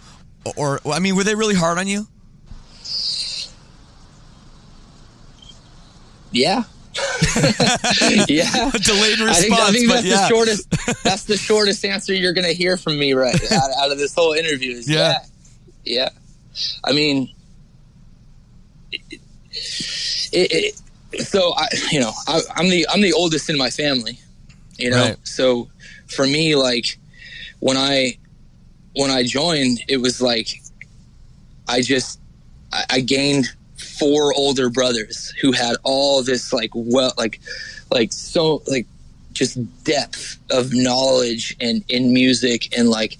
or, 0.56 0.80
I 0.86 1.00
mean, 1.00 1.16
were 1.16 1.24
they 1.24 1.34
really 1.34 1.56
hard 1.56 1.80
on 1.80 1.88
you? 1.88 2.06
Yeah. 6.34 6.64
yeah. 8.28 8.70
Delayed 8.72 9.22
I 9.22 9.34
think, 9.34 9.50
response, 9.50 9.62
I 9.62 9.72
think 9.72 9.90
that's 9.90 10.06
yeah. 10.06 10.16
the 10.16 10.28
shortest 10.28 11.04
that's 11.04 11.24
the 11.24 11.38
shortest 11.38 11.84
answer 11.86 12.14
you're 12.14 12.34
going 12.34 12.46
to 12.46 12.54
hear 12.54 12.78
from 12.78 13.00
me 13.00 13.14
right 13.14 13.34
out, 13.52 13.70
out 13.78 13.92
of 13.92 13.98
this 13.98 14.14
whole 14.14 14.34
interview 14.34 14.74
is 14.74 14.90
Yeah. 14.90 15.20
yeah. 15.86 16.10
Yeah. 16.10 16.10
I 16.84 16.94
mean 16.94 17.34
it, 18.92 19.20
it, 20.32 20.82
it, 21.12 21.26
so 21.26 21.54
I 21.56 21.68
you 21.92 22.00
know, 22.00 22.12
I, 22.28 22.42
I'm 22.56 22.70
the 22.70 22.88
I'm 22.90 23.02
the 23.02 23.14
oldest 23.14 23.50
in 23.50 23.58
my 23.58 23.70
family. 23.70 24.20
You 24.78 24.92
know. 24.92 25.02
Right. 25.02 25.18
So 25.24 25.70
for 26.08 26.26
me 26.26 26.56
like 26.56 27.00
when 27.60 27.78
I 27.78 28.18
when 28.96 29.10
I 29.10 29.24
joined 29.24 29.80
it 29.88 29.98
was 29.98 30.22
like 30.22 30.62
I 31.68 31.82
just 31.82 32.20
I, 32.72 32.84
I 32.90 33.00
gained 33.00 33.48
four 34.00 34.34
older 34.36 34.70
brothers 34.70 35.34
who 35.42 35.52
had 35.52 35.76
all 35.84 36.24
this 36.24 36.52
like 36.52 36.72
well 36.74 37.14
like 37.18 37.40
like 37.92 38.12
so 38.12 38.62
like 38.68 38.88
just 39.34 39.58
depth 39.84 40.38
of 40.52 40.74
knowledge 40.74 41.56
and 41.60 41.84
in 41.90 42.14
music 42.14 42.76
and 42.78 42.90
like 42.90 43.18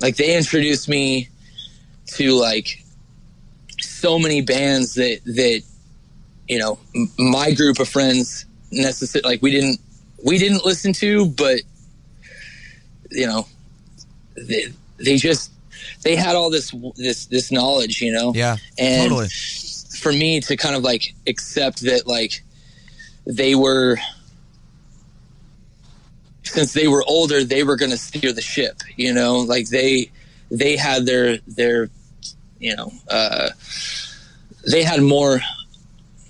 like 0.00 0.16
they 0.16 0.36
introduced 0.36 0.88
me 0.88 1.28
to 2.06 2.32
like 2.32 2.82
so 3.80 4.18
many 4.18 4.40
bands 4.40 4.94
that 4.94 5.20
that 5.24 5.62
you 6.48 6.58
know 6.58 6.78
m- 6.94 7.10
my 7.18 7.52
group 7.52 7.78
of 7.78 7.88
friends 7.88 8.46
necessarily 8.72 9.28
like 9.34 9.42
we 9.42 9.50
didn't 9.50 9.78
we 10.24 10.38
didn't 10.38 10.64
listen 10.64 10.92
to 10.92 11.26
but 11.26 11.60
you 13.10 13.26
know 13.26 13.46
they, 14.36 14.66
they 14.98 15.16
just 15.16 15.52
they 16.02 16.16
had 16.16 16.34
all 16.36 16.50
this 16.50 16.74
this 16.96 17.26
this 17.26 17.50
knowledge 17.52 18.00
you 18.00 18.12
know 18.12 18.32
Yeah, 18.34 18.56
and 18.78 19.10
totally. 19.10 19.28
For 20.04 20.12
me 20.12 20.38
to 20.38 20.54
kind 20.54 20.76
of 20.76 20.82
like 20.82 21.14
accept 21.26 21.80
that 21.80 22.06
like 22.06 22.42
they 23.26 23.54
were 23.54 23.96
since 26.42 26.74
they 26.74 26.86
were 26.86 27.02
older 27.08 27.42
they 27.42 27.64
were 27.64 27.74
going 27.74 27.90
to 27.90 27.96
steer 27.96 28.30
the 28.34 28.42
ship 28.42 28.82
you 28.96 29.14
know? 29.14 29.38
Like 29.38 29.70
they 29.70 30.10
they 30.50 30.76
had 30.76 31.06
their 31.06 31.38
their 31.48 31.88
you 32.60 32.76
know 32.76 32.92
uh 33.08 33.48
they 34.70 34.82
had 34.82 35.02
more 35.02 35.40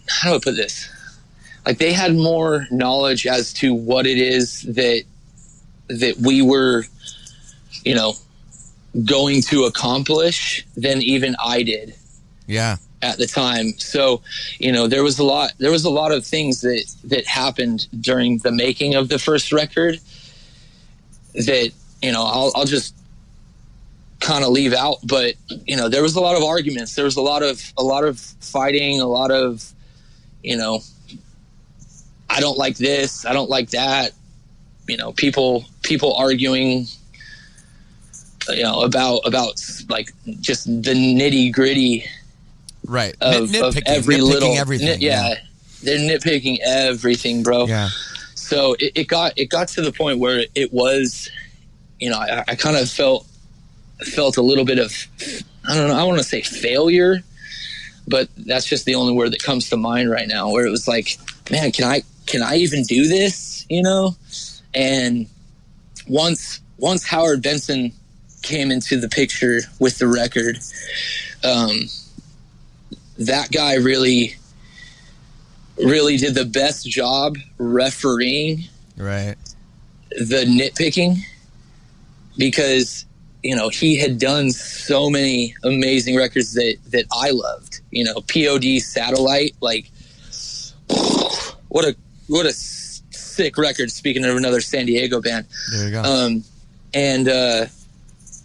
how 0.08 0.30
do 0.30 0.36
i 0.36 0.38
put 0.38 0.54
this? 0.54 0.88
Like 1.66 1.78
they 1.78 1.92
had 1.92 2.14
more 2.14 2.68
knowledge 2.70 3.26
as 3.26 3.52
to 3.54 3.74
what 3.74 4.06
it 4.06 4.18
is 4.18 4.62
that 4.62 5.02
that 5.88 6.16
we 6.18 6.42
were 6.42 6.84
you 7.84 7.96
know 7.96 8.14
going 9.04 9.42
to 9.42 9.64
accomplish 9.64 10.64
than 10.76 11.02
even 11.02 11.34
i 11.44 11.64
did. 11.64 11.96
Yeah. 12.46 12.76
At 13.04 13.18
the 13.18 13.26
time. 13.26 13.78
So, 13.78 14.22
you 14.58 14.72
know, 14.72 14.88
there 14.88 15.04
was 15.04 15.18
a 15.18 15.24
lot 15.24 15.52
there 15.58 15.70
was 15.70 15.84
a 15.84 15.90
lot 15.90 16.10
of 16.10 16.24
things 16.24 16.62
that 16.62 16.84
that 17.04 17.26
happened 17.26 17.86
during 18.00 18.38
the 18.38 18.50
making 18.50 18.94
of 18.94 19.08
the 19.08 19.18
first 19.18 19.52
record 19.52 20.00
that, 21.34 21.70
you 22.02 22.12
know, 22.12 22.22
I'll 22.22 22.52
I'll 22.54 22.64
just 22.64 22.94
kind 24.20 24.42
of 24.42 24.50
leave 24.50 24.72
out, 24.72 24.96
but 25.04 25.34
you 25.66 25.76
know, 25.76 25.88
there 25.88 26.02
was 26.02 26.16
a 26.16 26.20
lot 26.20 26.36
of 26.36 26.42
arguments. 26.42 26.94
There 26.94 27.04
was 27.04 27.16
a 27.16 27.22
lot 27.22 27.42
of 27.42 27.72
a 27.76 27.82
lot 27.82 28.04
of 28.04 28.18
fighting, 28.40 29.00
a 29.00 29.06
lot 29.06 29.30
of, 29.30 29.70
you 30.42 30.56
know, 30.56 30.80
I 32.30 32.40
don't 32.40 32.56
like 32.56 32.78
this, 32.78 33.26
I 33.26 33.34
don't 33.34 33.50
like 33.50 33.70
that. 33.70 34.12
You 34.88 34.96
know, 34.96 35.12
people 35.12 35.64
people 35.82 36.14
arguing 36.14 36.86
you 38.48 38.62
know 38.62 38.82
about 38.82 39.20
about 39.24 39.54
like 39.88 40.12
just 40.40 40.66
the 40.66 40.92
nitty 40.92 41.52
gritty 41.52 42.04
Right. 42.86 43.14
of, 43.20 43.50
Nit- 43.50 43.62
of 43.62 43.74
nitpicking- 43.74 43.82
every 43.86 44.16
nitpicking 44.16 44.22
little 44.22 44.56
everything. 44.56 44.86
nit- 44.86 45.00
yeah, 45.02 45.34
they're 45.82 45.98
nitpicking 45.98 46.58
everything, 46.64 47.42
bro. 47.42 47.66
Yeah. 47.66 47.88
So 47.88 47.94
so 48.34 48.76
it, 48.78 48.92
it 48.94 49.08
got 49.08 49.32
it 49.38 49.46
got 49.46 49.68
to 49.68 49.80
the 49.82 49.90
point 49.92 50.18
where 50.18 50.44
it 50.54 50.72
was, 50.72 51.30
you 51.98 52.10
know, 52.10 52.18
I, 52.18 52.44
I 52.46 52.54
kind 52.56 52.76
of 52.76 52.90
felt 52.90 53.26
felt 54.02 54.36
a 54.36 54.42
little 54.42 54.64
bit 54.66 54.78
of 54.78 54.92
I 55.66 55.74
don't 55.74 55.88
know, 55.88 55.94
I 55.96 56.04
want 56.04 56.18
to 56.18 56.24
say 56.24 56.42
failure, 56.42 57.20
but 58.06 58.28
that's 58.36 58.66
just 58.66 58.84
the 58.84 58.94
only 58.96 59.14
word 59.14 59.32
that 59.32 59.42
comes 59.42 59.70
to 59.70 59.76
mind 59.78 60.10
right 60.10 60.28
now. 60.28 60.50
Where 60.50 60.66
it 60.66 60.70
was 60.70 60.86
like, 60.86 61.16
man, 61.50 61.72
can 61.72 61.86
I 61.86 62.02
can 62.26 62.42
I 62.42 62.56
even 62.56 62.82
do 62.84 63.08
this? 63.08 63.64
You 63.70 63.82
know, 63.82 64.14
and 64.74 65.26
once 66.06 66.60
once 66.76 67.06
Howard 67.06 67.42
Benson 67.42 67.92
came 68.42 68.70
into 68.70 69.00
the 69.00 69.08
picture 69.08 69.60
with 69.80 69.98
the 69.98 70.06
record, 70.06 70.58
um, 71.44 71.84
that 73.18 73.50
guy 73.52 73.74
really 73.74 74.34
really 75.78 76.16
did 76.16 76.34
the 76.34 76.44
best 76.44 76.88
job 76.88 77.36
refereeing 77.58 78.64
Right. 78.96 79.34
the 80.10 80.44
nitpicking 80.46 81.16
because 82.38 83.04
you 83.42 83.54
know 83.56 83.68
he 83.68 83.96
had 83.98 84.18
done 84.18 84.50
so 84.52 85.10
many 85.10 85.54
amazing 85.64 86.16
records 86.16 86.54
that 86.54 86.76
that 86.90 87.04
I 87.12 87.30
loved. 87.30 87.80
You 87.90 88.04
know, 88.04 88.20
POD 88.22 88.80
Satellite, 88.80 89.54
like 89.60 89.90
what 91.68 91.84
a 91.84 91.96
what 92.28 92.46
a 92.46 92.52
sick 92.52 93.58
record. 93.58 93.90
Speaking 93.90 94.24
of 94.24 94.36
another 94.36 94.60
San 94.60 94.86
Diego 94.86 95.20
band, 95.20 95.46
There 95.72 95.84
you 95.86 95.90
go. 95.92 96.02
um, 96.02 96.44
and 96.92 97.28
uh, 97.28 97.66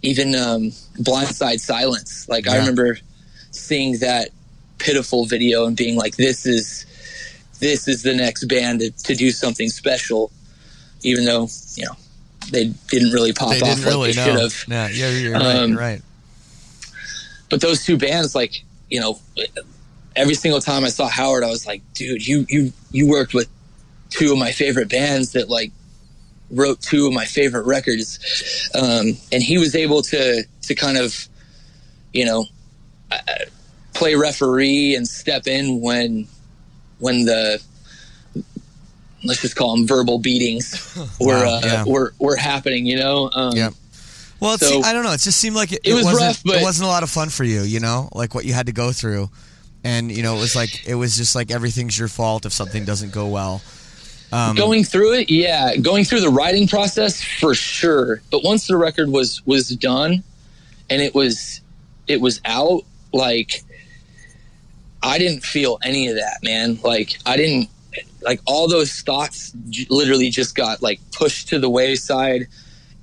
even 0.02 0.34
um, 0.34 0.70
Blindside 0.98 1.60
Silence. 1.60 2.28
Like 2.28 2.48
I 2.48 2.58
remember 2.58 2.98
seeing 3.52 3.98
that 3.98 4.30
pitiful 4.80 5.26
video 5.26 5.66
and 5.66 5.76
being 5.76 5.96
like, 5.96 6.16
"This 6.16 6.46
is 6.46 6.86
this 7.60 7.86
is 7.86 8.02
the 8.02 8.14
next 8.14 8.44
band 8.44 8.80
to, 8.80 8.90
to 8.90 9.14
do 9.14 9.30
something 9.30 9.68
special," 9.68 10.32
even 11.02 11.24
though 11.24 11.48
you 11.76 11.84
know 11.84 11.94
they 12.50 12.66
didn't 12.88 13.12
really 13.12 13.32
pop 13.32 13.50
they 13.50 13.60
off 13.60 13.78
like 13.78 13.86
really 13.86 14.12
they 14.12 14.24
should 14.24 14.38
have. 14.38 14.64
Yeah, 14.66 14.88
yeah, 14.88 15.10
you're 15.10 15.32
right. 15.34 15.56
Um, 15.56 15.70
You're 15.70 15.78
right. 15.78 16.02
But 17.48 17.60
those 17.60 17.84
two 17.84 17.96
bands, 17.96 18.34
like 18.34 18.64
you 18.88 19.00
know, 19.00 19.18
every 20.16 20.34
single 20.34 20.60
time 20.60 20.84
I 20.84 20.88
saw 20.88 21.08
Howard, 21.08 21.44
I 21.44 21.50
was 21.50 21.66
like, 21.66 21.82
"Dude, 21.94 22.26
you 22.26 22.46
you 22.48 22.72
you 22.90 23.08
worked 23.08 23.34
with 23.34 23.48
two 24.08 24.32
of 24.32 24.38
my 24.38 24.52
favorite 24.52 24.88
bands 24.88 25.32
that 25.32 25.48
like." 25.48 25.72
wrote 26.52 26.80
two 26.80 27.06
of 27.06 27.12
my 27.12 27.24
favorite 27.24 27.64
records 27.64 28.68
um, 28.74 29.16
and 29.30 29.40
he 29.40 29.56
was 29.56 29.76
able 29.76 30.02
to 30.02 30.42
to 30.60 30.74
kind 30.74 30.98
of 30.98 31.28
you 32.12 32.24
know 32.24 32.44
uh, 33.12 33.18
play 33.94 34.14
referee 34.14 34.94
and 34.94 35.06
step 35.06 35.46
in 35.46 35.80
when 35.80 36.26
when 36.98 37.24
the 37.24 37.60
let's 39.24 39.40
just 39.42 39.56
call 39.56 39.76
them 39.76 39.86
verbal 39.86 40.18
beatings 40.18 40.94
were 41.20 41.44
Wow, 41.44 41.56
uh, 41.56 41.60
yeah. 41.64 41.84
were 41.86 42.14
were 42.18 42.36
happening 42.36 42.86
you 42.86 42.96
know 42.96 43.30
um, 43.34 43.52
Yeah. 43.56 43.70
Well, 44.40 44.54
it's, 44.54 44.66
so- 44.66 44.80
I 44.82 44.94
don't 44.94 45.04
know. 45.04 45.12
It 45.12 45.20
just 45.20 45.38
seemed 45.38 45.54
like 45.54 45.70
it, 45.70 45.80
It 45.84 45.92
was 45.92 46.04
wasn't, 46.06 46.22
rough, 46.26 46.42
but- 46.42 46.56
it 46.56 46.62
wasn't 46.62 46.86
a 46.86 46.88
lot 46.88 47.02
of 47.02 47.10
fun 47.10 47.28
for 47.28 47.44
you. 47.44 47.60
You 47.60 47.78
know, 47.78 48.08
like 48.14 48.34
what 48.34 48.46
you 48.46 48.54
had 48.54 48.66
to 48.66 48.72
go 48.72 48.90
through, 48.90 49.28
and 49.84 50.10
you 50.10 50.22
know, 50.22 50.34
it 50.34 50.40
was 50.40 50.56
like 50.56 50.88
it 50.88 50.94
was 50.94 51.14
just 51.14 51.34
like 51.34 51.50
everything's 51.50 51.98
your 51.98 52.08
fault 52.08 52.46
if 52.46 52.52
something 52.54 52.86
doesn't 52.86 53.12
go 53.12 53.28
well. 53.28 53.60
Um, 54.32 54.56
going 54.56 54.84
through 54.84 55.14
it 55.14 55.28
yeah 55.28 55.74
going 55.76 56.04
through 56.04 56.20
the 56.20 56.28
writing 56.30 56.68
process 56.68 57.20
for 57.20 57.52
sure 57.52 58.22
but 58.30 58.44
once 58.44 58.68
the 58.68 58.76
record 58.76 59.08
was 59.10 59.44
was 59.44 59.70
done 59.70 60.22
and 60.88 61.02
it 61.02 61.16
was 61.16 61.60
it 62.06 62.20
was 62.20 62.40
out 62.44 62.82
like 63.12 63.64
i 65.02 65.18
didn't 65.18 65.42
feel 65.42 65.78
any 65.82 66.08
of 66.08 66.16
that 66.16 66.38
man. 66.42 66.78
Like 66.82 67.18
i 67.26 67.36
didn't 67.36 67.68
like 68.22 68.40
all 68.46 68.68
those 68.68 69.00
thoughts 69.00 69.52
j- 69.70 69.86
literally 69.90 70.30
just 70.30 70.54
got 70.54 70.82
like 70.82 71.00
pushed 71.12 71.48
to 71.48 71.58
the 71.58 71.70
wayside 71.70 72.46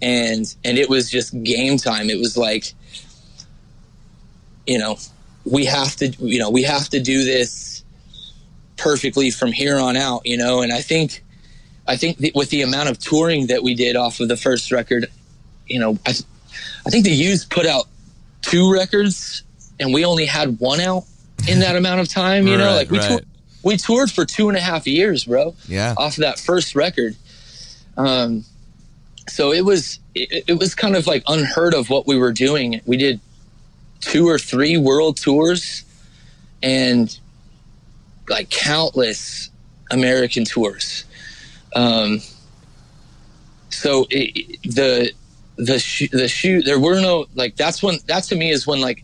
and 0.02 0.56
and 0.64 0.78
it 0.78 0.90
was 0.90 1.10
just 1.10 1.42
game 1.44 1.78
time. 1.78 2.10
It 2.10 2.20
was 2.20 2.38
like 2.38 2.74
you 4.68 4.78
know 4.78 4.98
we 5.46 5.66
have 5.66 5.96
to 5.96 6.08
you 6.20 6.40
know 6.40 6.50
we 6.50 6.64
have 6.64 6.90
to 6.90 7.00
do 7.00 7.24
this 7.24 7.84
perfectly 8.76 9.32
from 9.32 9.52
here 9.52 9.80
on 9.80 9.98
out 9.98 10.22
you 10.26 10.38
know? 10.38 10.62
And 10.62 10.72
i 10.72 10.82
think 10.82 11.24
i 11.88 11.96
think 11.96 12.18
that 12.20 12.36
with 12.36 12.50
the 12.50 12.62
amount 12.62 12.90
of 12.90 13.00
touring 13.00 13.48
that 13.48 13.64
we 13.64 13.74
did 13.74 13.96
off 13.96 14.20
of 14.20 14.28
the 14.28 14.38
first 14.38 14.72
record 14.72 15.08
you 15.68 15.80
know 15.80 15.98
i, 16.06 16.12
I 16.86 16.90
think 16.90 17.06
the 17.06 17.12
used 17.12 17.50
put 17.50 17.66
out 17.66 17.86
two 18.42 18.72
records 18.72 19.44
and 19.80 19.94
we 19.94 20.06
only 20.06 20.26
had 20.26 20.60
one 20.60 20.80
out 20.80 21.06
in 21.48 21.60
that 21.60 21.76
amount 21.76 22.00
of 22.02 22.08
time 22.08 22.48
you 22.48 22.58
know 22.58 22.74
like 22.74 22.90
we, 22.92 23.00
right. 23.00 23.10
tour- 23.10 23.22
we 23.64 23.78
toured 23.78 24.12
for 24.12 24.26
two 24.26 24.50
and 24.50 24.58
a 24.58 24.62
half 24.62 24.86
years 24.88 25.26
bro 25.26 25.56
Yeah. 25.68 25.94
off 25.98 26.18
of 26.18 26.22
that 26.22 26.40
first 26.40 26.76
record 26.76 27.16
um 27.98 28.44
so 29.30 29.52
it 29.52 29.64
was 29.66 30.00
it, 30.16 30.44
it 30.48 30.60
was 30.60 30.76
kind 30.76 30.96
of 30.96 31.08
like 31.08 31.24
unheard 31.28 31.74
of 31.74 31.90
what 31.90 32.08
we 32.08 32.18
were 32.18 32.32
doing 32.32 32.82
we 32.86 32.98
did 32.98 33.20
two 34.00 34.28
or 34.28 34.38
three 34.38 34.78
world 34.78 35.18
tours 35.18 35.84
and 36.64 37.18
like 38.30 38.50
countless 38.50 39.50
American 39.90 40.44
tours. 40.44 41.06
Um, 41.76 42.20
so 43.70 44.06
it, 44.10 44.62
the 44.64 45.12
the 45.56 45.80
sh- 45.80 46.10
the 46.12 46.28
shoe 46.28 46.62
there 46.62 46.80
were 46.80 47.00
no 47.00 47.26
like 47.36 47.56
that's 47.56 47.82
when 47.82 47.98
that 48.08 48.24
to 48.26 48.36
me 48.36 48.52
is 48.52 48.68
when 48.68 48.82
like 48.82 49.04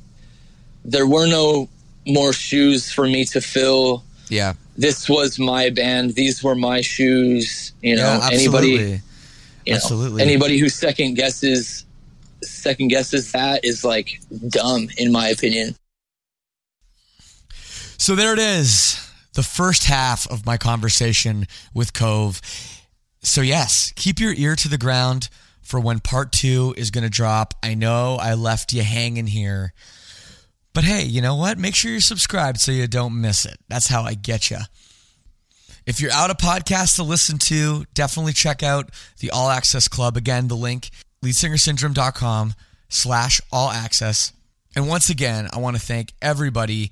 there 0.85 1.07
were 1.07 1.25
no 1.27 1.69
more 2.05 2.33
shoes 2.33 2.91
for 2.91 3.05
me 3.07 3.25
to 3.25 3.41
fill. 3.41 4.03
yeah. 4.29 4.53
This 4.75 5.07
was 5.07 5.37
my 5.37 5.69
band. 5.69 6.15
These 6.15 6.43
were 6.43 6.55
my 6.55 6.81
shoes. 6.81 7.73
You 7.83 7.95
know, 7.95 8.01
yeah. 8.01 8.29
anybody 8.31 8.73
Absolutely. 8.73 9.01
know, 9.67 9.75
Absolutely. 9.75 10.21
anybody 10.23 10.57
who 10.57 10.69
second 10.69 11.13
guesses 11.13 11.85
second 12.41 12.87
guesses 12.89 13.31
that 13.31 13.63
is 13.63 13.83
like 13.83 14.19
dumb 14.49 14.89
in 14.97 15.11
my 15.11 15.27
opinion. 15.27 15.75
So 17.97 18.15
there 18.15 18.33
it 18.33 18.39
is, 18.39 18.99
the 19.33 19.43
first 19.43 19.85
half 19.85 20.27
of 20.29 20.45
my 20.45 20.57
conversation 20.57 21.45
with 21.73 21.93
Cove. 21.93 22.41
So, 23.21 23.41
yes, 23.41 23.93
keep 23.95 24.19
your 24.19 24.33
ear 24.33 24.55
to 24.57 24.67
the 24.67 24.77
ground 24.77 25.29
for 25.61 25.79
when 25.79 25.99
part 25.99 26.33
two 26.33 26.73
is 26.75 26.91
going 26.91 27.05
to 27.05 27.09
drop. 27.09 27.53
I 27.63 27.75
know 27.75 28.17
I 28.19 28.33
left 28.33 28.73
you 28.73 28.83
hanging 28.83 29.27
here, 29.27 29.73
but 30.73 30.83
hey, 30.83 31.03
you 31.03 31.21
know 31.21 31.35
what? 31.35 31.57
Make 31.57 31.75
sure 31.75 31.91
you're 31.91 31.99
subscribed 32.01 32.59
so 32.59 32.71
you 32.71 32.87
don't 32.87 33.19
miss 33.19 33.45
it. 33.45 33.57
That's 33.69 33.87
how 33.87 34.03
I 34.03 34.15
get 34.15 34.49
you. 34.49 34.59
If 35.85 35.99
you're 35.99 36.11
out 36.11 36.29
of 36.29 36.37
podcasts 36.37 36.95
to 36.95 37.03
listen 37.03 37.37
to, 37.39 37.85
definitely 37.93 38.33
check 38.33 38.63
out 38.63 38.89
the 39.19 39.31
All 39.31 39.49
Access 39.49 39.87
Club. 39.87 40.15
Again, 40.15 40.47
the 40.47 40.55
link, 40.55 40.89
leadsingersyndrome.com 41.23 42.53
slash 42.89 43.41
all 43.51 43.69
access. 43.69 44.31
And 44.75 44.87
once 44.87 45.09
again, 45.09 45.49
I 45.51 45.59
want 45.59 45.75
to 45.75 45.81
thank 45.81 46.13
everybody 46.21 46.91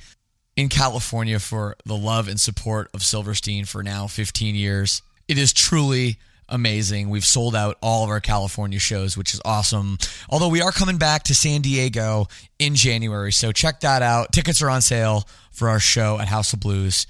in 0.55 0.67
California 0.69 1.39
for 1.39 1.75
the 1.85 1.95
love 1.95 2.27
and 2.27 2.39
support 2.39 2.89
of 2.93 3.01
Silverstein 3.01 3.65
for 3.65 3.81
now 3.81 4.07
15 4.07 4.55
years. 4.55 5.01
It 5.27 5.37
is 5.37 5.53
truly 5.53 6.17
amazing. 6.51 7.09
We've 7.09 7.25
sold 7.25 7.55
out 7.55 7.77
all 7.81 8.03
of 8.03 8.09
our 8.09 8.19
California 8.19 8.79
shows, 8.79 9.17
which 9.17 9.33
is 9.33 9.41
awesome. 9.43 9.97
Although 10.29 10.49
we 10.49 10.61
are 10.61 10.71
coming 10.71 10.97
back 10.97 11.23
to 11.23 11.35
San 11.35 11.61
Diego 11.61 12.27
in 12.59 12.75
January, 12.75 13.31
so 13.31 13.51
check 13.51 13.79
that 13.79 14.01
out. 14.01 14.31
Tickets 14.31 14.61
are 14.61 14.69
on 14.69 14.81
sale 14.81 15.27
for 15.51 15.69
our 15.69 15.79
show 15.79 16.19
at 16.19 16.27
House 16.27 16.53
of 16.53 16.59
Blues. 16.59 17.07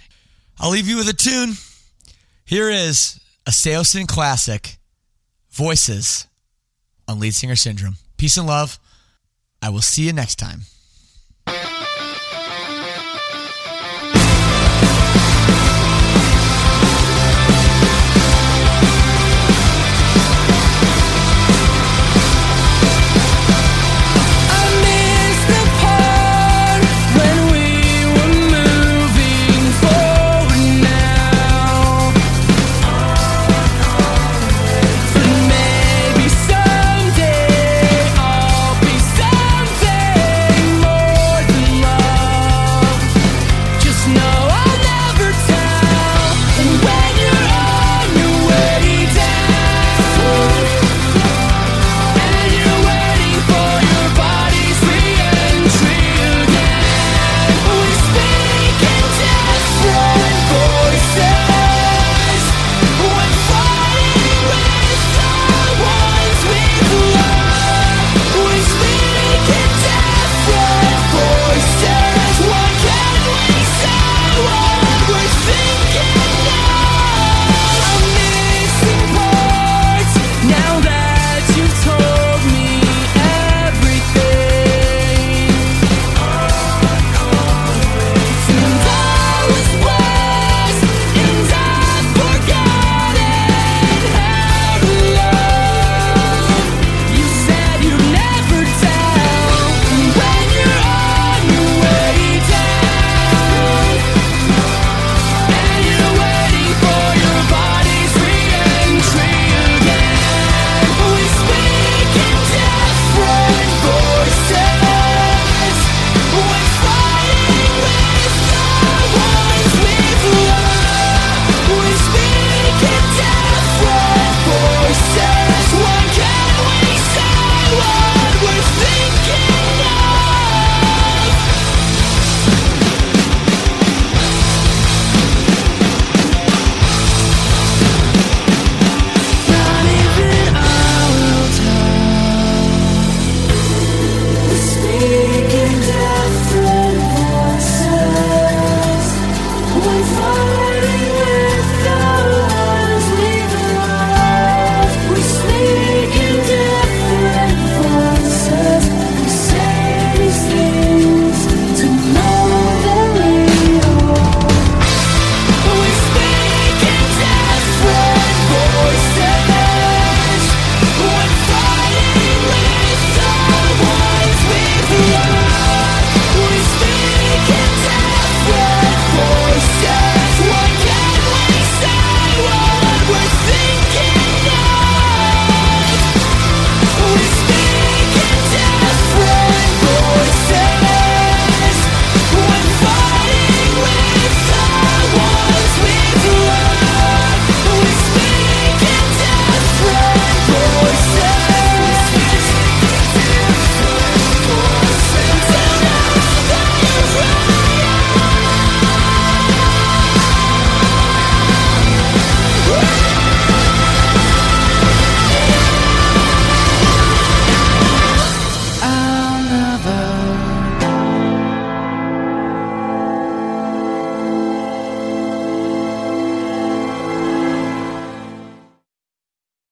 I'll 0.60 0.70
leave 0.72 0.88
you 0.88 0.98
with 0.98 1.10
a 1.10 1.14
tune. 1.14 1.54
Here 2.46 2.70
is 2.70 3.20
a 3.46 3.52
Saosin 3.52 4.08
classic, 4.08 4.78
Voices 5.52 6.28
on 7.08 7.20
Lead 7.20 7.34
Singer 7.34 7.56
Syndrome. 7.56 7.96
Peace 8.18 8.38
and 8.38 8.48
love. 8.48 8.80
I 9.62 9.70
will 9.70 9.82
see 9.82 10.04
you 10.04 10.14
next 10.14 10.36
time. 10.36 10.62